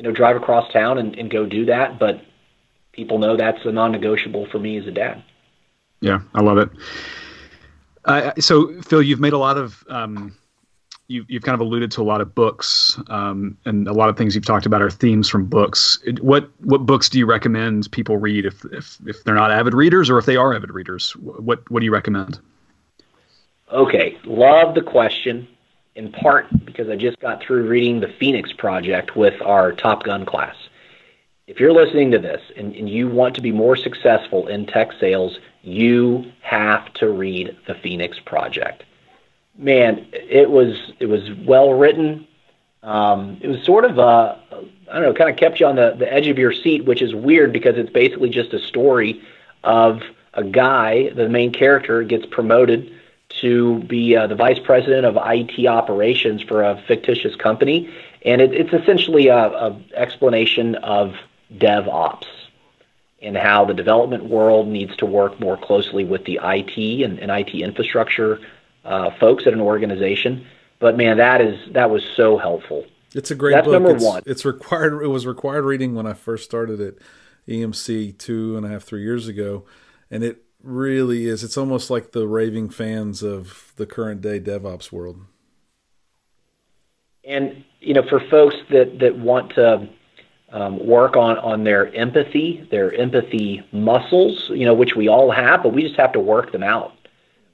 you 0.00 0.04
know, 0.04 0.12
drive 0.12 0.34
across 0.34 0.72
town 0.72 0.96
and, 0.96 1.14
and 1.18 1.30
go 1.30 1.44
do 1.44 1.66
that. 1.66 1.98
But 1.98 2.22
people 2.92 3.18
know 3.18 3.36
that's 3.36 3.62
a 3.66 3.70
non-negotiable 3.70 4.46
for 4.46 4.58
me 4.58 4.78
as 4.78 4.86
a 4.86 4.90
dad. 4.90 5.22
Yeah, 6.00 6.22
I 6.34 6.40
love 6.40 6.56
it. 6.56 6.70
Uh, 8.06 8.32
so, 8.40 8.80
Phil, 8.80 9.02
you've 9.02 9.20
made 9.20 9.34
a 9.34 9.38
lot 9.38 9.58
of 9.58 9.84
um, 9.90 10.34
you, 11.08 11.26
you've 11.28 11.42
kind 11.42 11.54
of 11.54 11.60
alluded 11.60 11.90
to 11.90 12.00
a 12.00 12.02
lot 12.02 12.22
of 12.22 12.34
books, 12.34 12.98
um, 13.08 13.58
and 13.66 13.86
a 13.86 13.92
lot 13.92 14.08
of 14.08 14.16
things 14.16 14.34
you've 14.34 14.46
talked 14.46 14.64
about 14.64 14.80
are 14.80 14.88
themes 14.88 15.28
from 15.28 15.44
books. 15.44 15.98
What 16.22 16.48
what 16.60 16.86
books 16.86 17.10
do 17.10 17.18
you 17.18 17.26
recommend 17.26 17.92
people 17.92 18.16
read 18.16 18.46
if 18.46 18.64
if, 18.72 18.96
if 19.04 19.22
they're 19.24 19.34
not 19.34 19.50
avid 19.50 19.74
readers, 19.74 20.08
or 20.08 20.16
if 20.16 20.24
they 20.24 20.36
are 20.36 20.54
avid 20.54 20.70
readers? 20.70 21.14
What 21.16 21.70
what 21.70 21.80
do 21.80 21.84
you 21.84 21.92
recommend? 21.92 22.40
Okay, 23.70 24.16
love 24.24 24.74
the 24.74 24.80
question. 24.80 25.46
In 25.96 26.12
part 26.12 26.46
because 26.64 26.88
I 26.88 26.96
just 26.96 27.18
got 27.18 27.42
through 27.42 27.66
reading 27.68 28.00
the 28.00 28.08
Phoenix 28.18 28.52
Project 28.52 29.16
with 29.16 29.40
our 29.42 29.72
Top 29.72 30.04
Gun 30.04 30.24
class. 30.24 30.56
If 31.46 31.58
you're 31.58 31.72
listening 31.72 32.12
to 32.12 32.18
this 32.18 32.40
and, 32.56 32.74
and 32.76 32.88
you 32.88 33.08
want 33.08 33.34
to 33.34 33.42
be 33.42 33.50
more 33.50 33.76
successful 33.76 34.46
in 34.46 34.66
tech 34.66 34.92
sales, 35.00 35.38
you 35.62 36.30
have 36.42 36.92
to 36.94 37.10
read 37.10 37.56
the 37.66 37.74
Phoenix 37.74 38.18
Project 38.20 38.84
man, 39.60 40.06
it 40.12 40.50
was 40.50 40.92
it 40.98 41.06
was 41.06 41.30
well 41.46 41.74
written. 41.74 42.26
Um, 42.82 43.38
it 43.42 43.48
was 43.48 43.62
sort 43.64 43.84
of 43.84 43.98
a 43.98 44.40
I 44.90 44.94
don't 44.94 45.02
know, 45.02 45.14
kind 45.14 45.30
of 45.30 45.36
kept 45.36 45.60
you 45.60 45.66
on 45.66 45.76
the, 45.76 45.94
the 45.96 46.12
edge 46.12 46.26
of 46.26 46.38
your 46.38 46.52
seat, 46.52 46.84
which 46.84 47.02
is 47.02 47.14
weird 47.14 47.52
because 47.52 47.76
it's 47.76 47.90
basically 47.90 48.30
just 48.30 48.52
a 48.52 48.58
story 48.58 49.22
of 49.62 50.02
a 50.34 50.42
guy. 50.42 51.10
The 51.10 51.28
main 51.28 51.52
character 51.52 52.02
gets 52.02 52.26
promoted 52.26 52.92
to 53.40 53.78
be 53.84 54.16
uh, 54.16 54.26
the 54.26 54.34
vice 54.34 54.58
president 54.58 55.06
of 55.06 55.16
IT 55.20 55.66
operations 55.66 56.42
for 56.42 56.62
a 56.62 56.82
fictitious 56.86 57.36
company, 57.36 57.92
and 58.24 58.40
it, 58.40 58.52
it's 58.52 58.72
essentially 58.72 59.28
a, 59.28 59.36
a 59.36 59.80
explanation 59.94 60.74
of 60.76 61.14
DevOps 61.54 62.26
and 63.22 63.36
how 63.36 63.64
the 63.64 63.74
development 63.74 64.24
world 64.24 64.68
needs 64.68 64.96
to 64.96 65.06
work 65.06 65.38
more 65.40 65.56
closely 65.56 66.04
with 66.04 66.24
the 66.24 66.40
IT 66.42 67.04
and, 67.04 67.18
and 67.18 67.30
IT 67.30 67.54
infrastructure 67.54 68.40
uh, 68.84 69.10
folks 69.18 69.46
at 69.46 69.52
an 69.52 69.60
organization. 69.60 70.46
But 70.78 70.96
man, 70.96 71.18
that 71.18 71.40
is 71.40 71.58
that 71.72 71.90
was 71.90 72.02
so 72.16 72.38
helpful. 72.38 72.86
It's 73.14 73.30
a 73.30 73.34
great 73.34 73.52
That's 73.52 73.66
book. 73.66 73.72
number 73.74 73.94
it's, 73.94 74.04
one. 74.04 74.22
It's 74.24 74.44
required. 74.44 75.02
It 75.02 75.08
was 75.08 75.26
required 75.26 75.64
reading 75.64 75.94
when 75.94 76.06
I 76.06 76.14
first 76.14 76.44
started 76.44 76.80
at 76.80 76.94
EMC 77.48 78.16
two 78.18 78.56
and 78.56 78.64
a 78.64 78.68
half, 78.68 78.84
three 78.84 79.02
years 79.02 79.28
ago, 79.28 79.64
and 80.10 80.24
it 80.24 80.42
really 80.62 81.26
is. 81.26 81.42
It's 81.42 81.56
almost 81.56 81.90
like 81.90 82.12
the 82.12 82.26
raving 82.26 82.70
fans 82.70 83.22
of 83.22 83.72
the 83.76 83.86
current 83.86 84.20
day 84.20 84.40
DevOps 84.40 84.92
world. 84.92 85.24
And 87.24 87.64
you 87.80 87.94
know, 87.94 88.02
for 88.08 88.20
folks 88.28 88.56
that 88.70 88.98
that 89.00 89.18
want 89.18 89.54
to 89.54 89.88
um, 90.52 90.84
work 90.84 91.16
on 91.16 91.38
on 91.38 91.64
their 91.64 91.94
empathy, 91.94 92.66
their 92.70 92.92
empathy 92.94 93.66
muscles, 93.72 94.50
you 94.50 94.64
know, 94.64 94.74
which 94.74 94.96
we 94.96 95.08
all 95.08 95.30
have, 95.30 95.62
but 95.62 95.72
we 95.72 95.82
just 95.82 95.96
have 95.96 96.12
to 96.12 96.20
work 96.20 96.52
them 96.52 96.62
out 96.62 96.92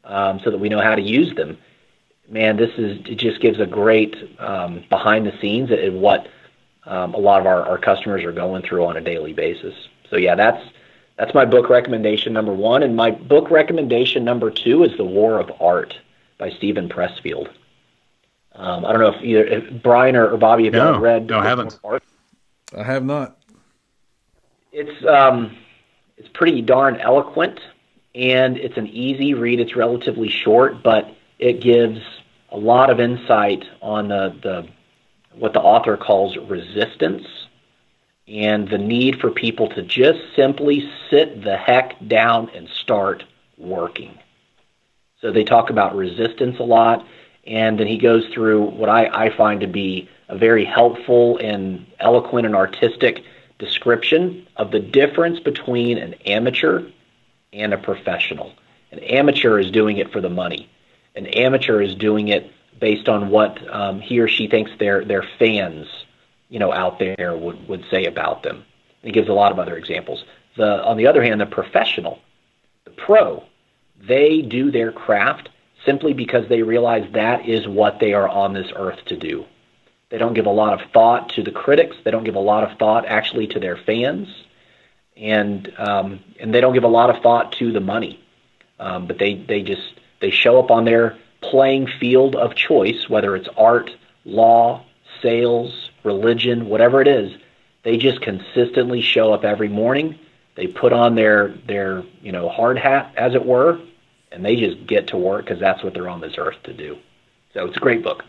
um, 0.05 0.41
so 0.45 0.51
that 0.51 0.59
we 0.59 0.69
know 0.69 0.81
how 0.81 0.95
to 0.95 1.03
use 1.03 1.35
them. 1.35 1.59
Man, 2.29 2.57
this 2.57 2.71
is 2.79 2.99
it 3.07 3.17
just 3.17 3.41
gives 3.41 3.61
a 3.61 3.67
great 3.67 4.17
um, 4.39 4.85
behind 4.89 5.27
the 5.27 5.39
scenes 5.41 5.71
at 5.71 5.93
what 5.93 6.29
um, 6.87 7.15
a 7.15 7.19
lot 7.19 7.41
of 7.41 7.47
our, 7.47 7.63
our 7.67 7.79
customers 7.79 8.25
are 8.25 8.33
going 8.33 8.63
through 8.63 8.85
on 8.87 8.97
a 8.97 9.01
daily 9.01 9.33
basis. 9.33 9.75
So 10.11 10.17
yeah, 10.17 10.35
that's 10.35 10.63
that's 11.17 11.35
my 11.35 11.45
book 11.45 11.69
recommendation 11.71 12.33
number 12.33 12.53
one, 12.53 12.83
and 12.83 12.95
my 12.97 13.11
book 13.11 13.51
recommendation 13.51 14.25
number 14.25 14.51
two 14.51 14.85
is 14.85 14.97
The 14.97 15.05
War 15.05 15.39
of 15.39 15.51
Art 15.61 15.95
by 16.39 16.51
Steven 16.51 16.89
Pressfield. 16.89 17.49
Um, 18.53 18.85
I 18.85 18.93
don't 18.93 19.01
know 19.01 19.11
if 19.11 19.23
either 19.23 19.45
if 19.45 19.83
Brian 19.83 20.17
or, 20.17 20.31
or 20.31 20.37
Bobby 20.37 20.65
have 20.65 20.73
no, 20.73 20.99
read. 20.99 21.27
No, 21.27 21.39
I 21.39 21.45
haven't. 21.45 21.79
I 22.77 22.83
have 22.83 23.05
not. 23.05 23.39
It's 24.73 25.05
um, 25.07 25.57
it's 26.17 26.29
pretty 26.29 26.63
darn 26.63 26.97
eloquent 26.97 27.61
and 28.17 28.57
it's 28.57 28.79
an 28.79 28.87
easy 28.89 29.35
read. 29.35 29.61
It's 29.61 29.77
relatively 29.77 30.29
short, 30.29 30.83
but 30.83 31.15
it 31.39 31.61
gives 31.61 32.01
a 32.51 32.57
lot 32.57 32.89
of 32.89 32.99
insight 32.99 33.65
on 33.83 34.09
the, 34.09 34.35
the 34.43 34.69
what 35.39 35.53
the 35.53 35.61
author 35.61 35.99
calls 35.99 36.37
resistance 36.49 37.27
and 38.29 38.69
the 38.69 38.79
need 38.79 39.21
for 39.21 39.31
people 39.31 39.69
to 39.71 39.83
just 39.83 40.19
simply 40.35 40.91
sit 41.11 41.43
the 41.43 41.57
heck 41.57 41.97
down 42.07 42.51
and 42.51 42.69
start 42.69 43.25
working. 43.57 44.19
So 45.21 45.31
they 45.31 45.45
talk 45.45 45.71
about 45.71 45.97
resistance 45.97 46.59
a 46.59 46.65
lot, 46.65 47.07
and 47.47 47.79
then 47.79 47.87
he 47.87 47.99
goes 47.99 48.27
through 48.35 48.65
what 48.71 48.89
I, 48.89 49.07
I 49.07 49.37
find 49.37 49.61
to 49.61 49.67
be 49.67 50.09
a 50.29 50.37
very 50.37 50.65
helpful 50.65 51.39
and 51.39 51.87
eloquent 52.01 52.47
and 52.47 52.57
artistic 52.57 53.23
description 53.59 54.47
of 54.57 54.71
the 54.71 54.81
difference 54.81 55.41
between 55.41 55.99
an 55.99 56.15
amateur 56.27 56.91
and 57.53 57.73
a 57.73 57.79
professional. 57.79 58.53
An 58.91 58.99
amateur 59.01 59.59
is 59.59 59.71
doing 59.71 59.99
it 59.99 60.13
for 60.13 60.21
the 60.21 60.29
money. 60.29 60.69
An 61.15 61.27
amateur 61.27 61.81
is 61.81 61.95
doing 61.95 62.29
it 62.29 62.51
based 62.79 63.09
on 63.09 63.31
what 63.31 63.59
um, 63.73 64.01
he 64.01 64.21
or 64.21 64.29
she 64.29 64.49
thinks 64.49 64.71
their 64.79 65.05
their 65.05 65.25
fans, 65.39 65.87
you 66.49 66.59
know, 66.59 66.73
out 66.73 66.99
there 66.99 67.37
would 67.37 67.69
would 67.69 67.85
say 67.91 68.05
about 68.05 68.43
them. 68.43 68.65
he 69.03 69.11
gives 69.11 69.29
a 69.29 69.33
lot 69.33 69.53
of 69.53 69.59
other 69.59 69.77
examples. 69.77 70.25
The, 70.57 70.83
on 70.85 70.97
the 70.97 71.07
other 71.07 71.23
hand, 71.23 71.41
the 71.41 71.47
professional, 71.47 72.19
the 72.85 72.91
pro, 72.91 73.45
they 74.01 74.43
do 74.43 74.71
their 74.71 74.93
craft 74.93 75.51
simply 75.85 76.13
because 76.13 76.49
they 76.49 76.63
realize 76.63 77.07
that 77.13 77.49
is 77.49 77.69
what 77.69 78.01
they 78.01 78.13
are 78.13 78.29
on 78.29 78.55
this 78.55 78.67
earth 78.75 79.05
to 79.07 79.17
do. 79.17 79.45
They 80.11 80.19
don't 80.19 80.35
give 80.35 80.47
a 80.47 80.51
lot 80.51 80.81
of 80.81 80.91
thought 80.93 81.31
to 81.31 81.43
the 81.43 81.51
critics. 81.51 81.97
They 82.05 82.11
don't 82.11 82.25
give 82.25 82.37
a 82.37 82.41
lot 82.41 82.71
of 82.71 82.79
thought 82.79 83.07
actually 83.07 83.49
to 83.49 83.61
their 83.61 83.77
fans, 83.77 84.29
and 85.17 85.73
um, 85.79 86.21
and 86.39 86.55
they 86.55 86.61
don't 86.61 86.75
give 86.75 86.85
a 86.85 86.89
lot 86.89 87.11
of 87.11 87.23
thought 87.23 87.53
to 87.53 87.73
the 87.73 87.81
money. 87.81 88.23
Um, 88.79 89.07
but 89.07 89.19
they 89.19 89.35
they 89.35 89.63
just 89.63 89.95
they 90.21 90.31
show 90.31 90.59
up 90.61 90.71
on 90.71 90.85
their 90.85 91.19
playing 91.41 91.89
field 92.01 92.37
of 92.37 92.55
choice, 92.55 93.09
whether 93.09 93.35
it's 93.35 93.49
art, 93.57 93.91
law, 94.25 94.85
sales, 95.23 95.91
religion, 96.07 96.69
whatever 96.69 97.03
it 97.03 97.09
is. 97.09 97.33
They 97.83 97.99
just 97.99 98.23
consistently 98.23 99.03
show 99.03 99.33
up 99.33 99.45
every 99.45 99.69
morning. 99.69 100.19
They 100.57 100.67
put 100.67 100.93
on 100.93 101.15
their 101.15 101.55
their 101.69 102.03
you 102.23 102.33
know 102.33 102.49
hard 102.49 102.79
hat, 102.79 103.13
as 103.17 103.35
it 103.35 103.45
were, 103.45 103.81
and 104.33 104.45
they 104.45 104.57
just 104.57 104.87
get 104.87 105.09
to 105.09 105.17
work 105.17 105.45
because 105.45 105.61
that's 105.61 105.85
what 105.85 105.93
they're 105.93 106.09
on 106.09 106.21
this 106.21 106.35
earth 106.39 106.57
to 106.65 106.73
do. 106.73 106.97
So 107.53 107.67
it's 107.67 107.77
a 107.77 107.81
great 107.81 108.03
book. 108.03 108.25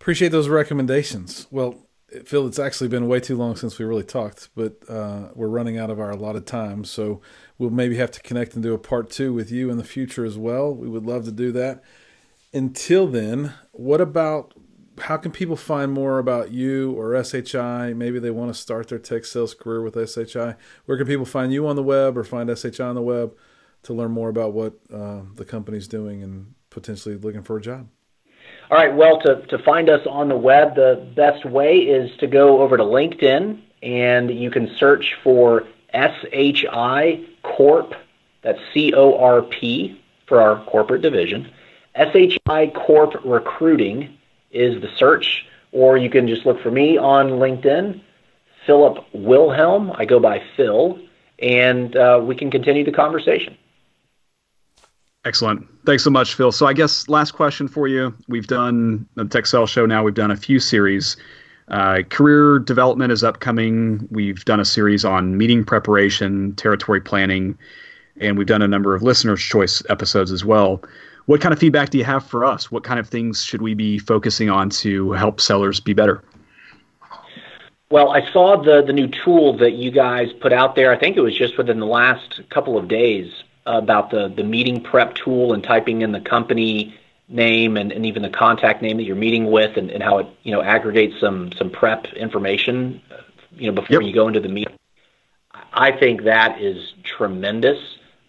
Appreciate 0.00 0.28
those 0.30 0.48
recommendations. 0.48 1.46
Well, 1.50 1.86
Phil, 2.24 2.46
it's 2.46 2.58
actually 2.58 2.88
been 2.88 3.08
way 3.08 3.18
too 3.18 3.36
long 3.36 3.56
since 3.56 3.78
we 3.78 3.84
really 3.84 4.04
talked, 4.04 4.48
but 4.54 4.76
uh, 4.88 5.30
we're 5.34 5.48
running 5.48 5.76
out 5.78 5.90
of 5.90 5.98
our 5.98 6.10
allotted 6.10 6.46
time. 6.46 6.84
So 6.84 7.20
we'll 7.58 7.70
maybe 7.70 7.96
have 7.96 8.12
to 8.12 8.20
connect 8.20 8.54
and 8.54 8.62
do 8.62 8.74
a 8.74 8.78
part 8.78 9.10
two 9.10 9.32
with 9.32 9.50
you 9.50 9.70
in 9.70 9.76
the 9.76 9.84
future 9.84 10.24
as 10.24 10.38
well. 10.38 10.72
We 10.72 10.88
would 10.88 11.04
love 11.04 11.24
to 11.24 11.32
do 11.32 11.50
that. 11.52 11.82
Until 12.52 13.08
then, 13.08 13.54
what 13.72 14.00
about 14.00 14.54
how 15.00 15.16
can 15.16 15.32
people 15.32 15.56
find 15.56 15.92
more 15.92 16.18
about 16.18 16.52
you 16.52 16.92
or 16.92 17.22
SHI? 17.22 17.92
Maybe 17.94 18.18
they 18.18 18.30
want 18.30 18.52
to 18.52 18.58
start 18.58 18.88
their 18.88 18.98
tech 18.98 19.24
sales 19.24 19.54
career 19.54 19.82
with 19.82 19.94
SHI. 19.94 20.54
Where 20.86 20.98
can 20.98 21.06
people 21.06 21.26
find 21.26 21.52
you 21.52 21.66
on 21.66 21.76
the 21.76 21.82
web 21.82 22.16
or 22.16 22.24
find 22.24 22.56
SHI 22.56 22.84
on 22.84 22.94
the 22.94 23.02
web 23.02 23.34
to 23.84 23.92
learn 23.92 24.10
more 24.10 24.28
about 24.28 24.52
what 24.52 24.74
uh, 24.92 25.20
the 25.34 25.44
company's 25.44 25.88
doing 25.88 26.22
and 26.22 26.54
potentially 26.70 27.16
looking 27.16 27.42
for 27.42 27.56
a 27.56 27.60
job? 27.60 27.88
All 28.70 28.78
right. 28.78 28.94
Well, 28.94 29.20
to, 29.20 29.46
to 29.46 29.58
find 29.58 29.88
us 29.88 30.06
on 30.08 30.28
the 30.28 30.36
web, 30.36 30.74
the 30.74 31.10
best 31.14 31.44
way 31.44 31.78
is 31.78 32.16
to 32.18 32.26
go 32.26 32.62
over 32.62 32.76
to 32.76 32.82
LinkedIn 32.82 33.60
and 33.82 34.30
you 34.30 34.50
can 34.50 34.74
search 34.76 35.14
for 35.22 35.64
SHI 35.94 37.24
Corp. 37.42 37.94
That's 38.42 38.58
C 38.72 38.92
O 38.94 39.16
R 39.18 39.42
P 39.42 40.00
for 40.26 40.40
our 40.40 40.64
corporate 40.64 41.02
division. 41.02 41.50
SHI 41.96 42.72
Corp 42.74 43.14
Recruiting 43.24 44.15
is 44.56 44.80
the 44.80 44.88
search, 44.96 45.44
or 45.72 45.96
you 45.96 46.10
can 46.10 46.26
just 46.26 46.46
look 46.46 46.60
for 46.62 46.70
me 46.70 46.96
on 46.96 47.32
LinkedIn, 47.32 48.00
Philip 48.66 49.04
Wilhelm. 49.12 49.92
I 49.94 50.04
go 50.04 50.18
by 50.18 50.42
Phil, 50.56 50.98
and 51.38 51.94
uh, 51.96 52.20
we 52.22 52.34
can 52.34 52.50
continue 52.50 52.84
the 52.84 52.92
conversation. 52.92 53.56
Excellent. 55.24 55.66
Thanks 55.84 56.04
so 56.04 56.10
much, 56.10 56.34
Phil. 56.34 56.52
So 56.52 56.66
I 56.66 56.72
guess 56.72 57.08
last 57.08 57.32
question 57.32 57.66
for 57.66 57.88
you. 57.88 58.14
We've 58.28 58.46
done 58.46 59.06
the 59.16 59.42
Sales 59.44 59.70
Show 59.70 59.84
now. 59.84 60.04
We've 60.04 60.14
done 60.14 60.30
a 60.30 60.36
few 60.36 60.60
series. 60.60 61.16
Uh, 61.68 62.02
career 62.10 62.60
development 62.60 63.10
is 63.10 63.24
upcoming. 63.24 64.06
We've 64.10 64.44
done 64.44 64.60
a 64.60 64.64
series 64.64 65.04
on 65.04 65.36
meeting 65.36 65.64
preparation, 65.64 66.54
territory 66.54 67.00
planning, 67.00 67.58
and 68.20 68.38
we've 68.38 68.46
done 68.46 68.62
a 68.62 68.68
number 68.68 68.94
of 68.94 69.02
listeners' 69.02 69.42
choice 69.42 69.82
episodes 69.88 70.30
as 70.30 70.44
well. 70.44 70.80
What 71.26 71.40
kind 71.40 71.52
of 71.52 71.58
feedback 71.58 71.90
do 71.90 71.98
you 71.98 72.04
have 72.04 72.24
for 72.24 72.44
us? 72.44 72.70
What 72.70 72.84
kind 72.84 72.98
of 73.00 73.08
things 73.08 73.42
should 73.42 73.60
we 73.60 73.74
be 73.74 73.98
focusing 73.98 74.48
on 74.48 74.70
to 74.70 75.12
help 75.12 75.40
sellers 75.40 75.80
be 75.80 75.92
better? 75.92 76.22
Well, 77.90 78.10
I 78.10 78.30
saw 78.32 78.60
the 78.60 78.82
the 78.82 78.92
new 78.92 79.06
tool 79.06 79.56
that 79.58 79.72
you 79.72 79.90
guys 79.90 80.32
put 80.40 80.52
out 80.52 80.74
there. 80.74 80.92
I 80.92 80.98
think 80.98 81.16
it 81.16 81.20
was 81.20 81.36
just 81.36 81.56
within 81.56 81.78
the 81.78 81.86
last 81.86 82.40
couple 82.50 82.76
of 82.76 82.88
days 82.88 83.32
about 83.64 84.10
the, 84.10 84.28
the 84.28 84.44
meeting 84.44 84.80
prep 84.80 85.14
tool 85.14 85.52
and 85.52 85.62
typing 85.62 86.02
in 86.02 86.12
the 86.12 86.20
company 86.20 86.94
name 87.28 87.76
and, 87.76 87.90
and 87.90 88.06
even 88.06 88.22
the 88.22 88.30
contact 88.30 88.82
name 88.82 88.96
that 88.96 89.02
you're 89.02 89.16
meeting 89.16 89.50
with 89.50 89.76
and, 89.76 89.90
and 89.90 90.02
how 90.02 90.18
it 90.18 90.26
you 90.44 90.52
know 90.52 90.62
aggregates 90.62 91.18
some 91.20 91.50
some 91.52 91.70
prep 91.70 92.06
information 92.14 93.00
you 93.56 93.66
know 93.66 93.72
before 93.72 94.00
yep. 94.00 94.08
you 94.08 94.14
go 94.14 94.28
into 94.28 94.40
the 94.40 94.48
meeting. 94.48 94.74
I 95.72 95.92
think 95.92 96.22
that 96.24 96.60
is 96.60 96.94
tremendous. 97.04 97.78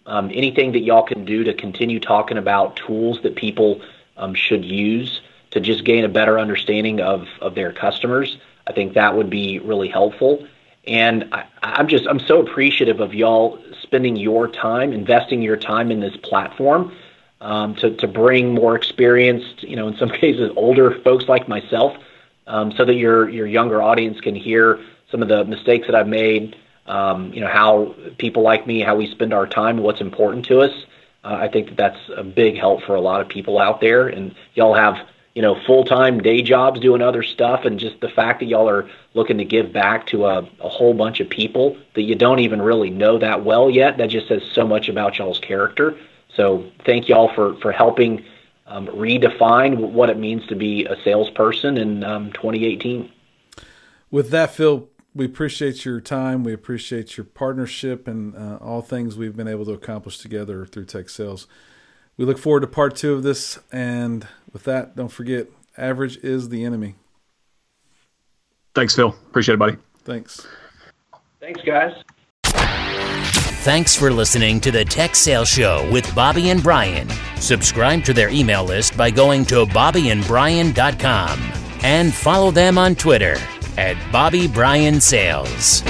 Um, 0.08 0.30
anything 0.32 0.72
that 0.72 0.80
y'all 0.80 1.02
can 1.02 1.26
do 1.26 1.44
to 1.44 1.52
continue 1.52 2.00
talking 2.00 2.38
about 2.38 2.76
tools 2.76 3.20
that 3.22 3.36
people 3.36 3.82
um, 4.16 4.34
should 4.34 4.64
use 4.64 5.20
to 5.50 5.60
just 5.60 5.84
gain 5.84 6.04
a 6.04 6.08
better 6.08 6.38
understanding 6.38 7.00
of, 7.00 7.28
of 7.42 7.54
their 7.54 7.72
customers, 7.72 8.38
I 8.66 8.72
think 8.72 8.94
that 8.94 9.14
would 9.16 9.28
be 9.28 9.58
really 9.58 9.88
helpful. 9.88 10.46
And 10.86 11.28
I, 11.32 11.44
I'm 11.62 11.88
just 11.88 12.06
I'm 12.06 12.20
so 12.20 12.40
appreciative 12.40 13.00
of 13.00 13.12
y'all 13.12 13.58
spending 13.82 14.16
your 14.16 14.48
time, 14.48 14.94
investing 14.94 15.42
your 15.42 15.58
time 15.58 15.90
in 15.90 16.00
this 16.00 16.16
platform 16.16 16.96
um, 17.42 17.74
to 17.76 17.94
to 17.96 18.08
bring 18.08 18.54
more 18.54 18.74
experienced, 18.76 19.62
you 19.62 19.76
know, 19.76 19.88
in 19.88 19.96
some 19.98 20.08
cases 20.22 20.50
older 20.56 20.98
folks 21.02 21.28
like 21.28 21.48
myself, 21.48 21.94
um, 22.46 22.72
so 22.72 22.86
that 22.86 22.94
your 22.94 23.28
your 23.28 23.46
younger 23.46 23.82
audience 23.82 24.22
can 24.22 24.34
hear 24.34 24.80
some 25.10 25.20
of 25.20 25.28
the 25.28 25.44
mistakes 25.44 25.86
that 25.86 25.94
I've 25.94 26.08
made. 26.08 26.56
Um, 26.88 27.32
you 27.32 27.40
know 27.40 27.48
how 27.48 27.94
people 28.18 28.42
like 28.42 28.66
me, 28.66 28.80
how 28.80 28.96
we 28.96 29.10
spend 29.10 29.32
our 29.32 29.46
time, 29.46 29.78
what's 29.78 30.00
important 30.00 30.46
to 30.46 30.60
us. 30.60 30.72
Uh, 31.24 31.34
I 31.34 31.48
think 31.48 31.68
that 31.68 31.76
that's 31.76 32.00
a 32.16 32.24
big 32.24 32.56
help 32.56 32.82
for 32.82 32.94
a 32.94 33.00
lot 33.00 33.20
of 33.20 33.28
people 33.28 33.58
out 33.58 33.80
there, 33.80 34.08
and 34.08 34.34
y'all 34.54 34.74
have 34.74 35.06
you 35.38 35.42
know, 35.42 35.54
full 35.66 35.84
time 35.84 36.20
day 36.20 36.42
jobs 36.42 36.80
doing 36.80 37.00
other 37.00 37.22
stuff, 37.22 37.64
and 37.64 37.78
just 37.78 38.00
the 38.00 38.08
fact 38.08 38.40
that 38.40 38.46
y'all 38.46 38.68
are 38.68 38.90
looking 39.14 39.38
to 39.38 39.44
give 39.44 39.72
back 39.72 40.04
to 40.08 40.26
a, 40.26 40.38
a 40.38 40.68
whole 40.68 40.94
bunch 40.94 41.20
of 41.20 41.30
people 41.30 41.76
that 41.94 42.02
you 42.02 42.16
don't 42.16 42.40
even 42.40 42.60
really 42.60 42.90
know 42.90 43.18
that 43.18 43.44
well 43.44 43.70
yet, 43.70 43.98
that 43.98 44.08
just 44.08 44.26
says 44.26 44.42
so 44.52 44.66
much 44.66 44.88
about 44.88 45.16
y'all's 45.16 45.38
character. 45.38 45.96
So 46.34 46.68
thank 46.84 47.08
y'all 47.08 47.32
for 47.36 47.54
for 47.60 47.70
helping 47.70 48.24
um, 48.66 48.88
redefine 48.88 49.92
what 49.92 50.10
it 50.10 50.18
means 50.18 50.44
to 50.48 50.56
be 50.56 50.86
a 50.86 51.00
salesperson 51.04 51.78
in 51.78 52.02
um, 52.02 52.32
2018. 52.32 53.08
With 54.10 54.30
that, 54.30 54.50
Phil, 54.50 54.88
we 55.18 55.24
appreciate 55.24 55.84
your 55.84 56.00
time. 56.00 56.44
We 56.44 56.54
appreciate 56.54 57.16
your 57.16 57.24
partnership 57.24 58.06
and 58.06 58.36
uh, 58.36 58.58
all 58.60 58.80
things 58.80 59.16
we've 59.16 59.36
been 59.36 59.48
able 59.48 59.64
to 59.66 59.72
accomplish 59.72 60.18
together 60.18 60.64
through 60.64 60.84
Tech 60.84 61.08
Sales. 61.08 61.48
We 62.16 62.24
look 62.24 62.38
forward 62.38 62.60
to 62.60 62.68
part 62.68 62.94
two 62.94 63.14
of 63.14 63.24
this. 63.24 63.58
And 63.72 64.26
with 64.52 64.62
that, 64.64 64.94
don't 64.94 65.10
forget 65.10 65.48
average 65.76 66.18
is 66.18 66.50
the 66.50 66.64
enemy. 66.64 66.94
Thanks, 68.74 68.94
Phil. 68.94 69.08
Appreciate 69.08 69.54
it, 69.54 69.58
buddy. 69.58 69.76
Thanks. 70.04 70.46
Thanks, 71.40 71.60
guys. 71.62 71.92
Thanks 73.64 73.96
for 73.96 74.12
listening 74.12 74.60
to 74.60 74.70
the 74.70 74.84
Tech 74.84 75.16
Sales 75.16 75.48
Show 75.48 75.90
with 75.90 76.14
Bobby 76.14 76.50
and 76.50 76.62
Brian. 76.62 77.08
Subscribe 77.36 78.04
to 78.04 78.14
their 78.14 78.28
email 78.28 78.64
list 78.64 78.96
by 78.96 79.10
going 79.10 79.44
to 79.46 79.66
bobbyandbrian.com 79.66 81.52
and 81.82 82.14
follow 82.14 82.50
them 82.52 82.78
on 82.78 82.94
Twitter 82.94 83.36
at 83.78 83.96
Bobby 84.10 84.48
Brian 84.48 85.00
Sales. 85.00 85.82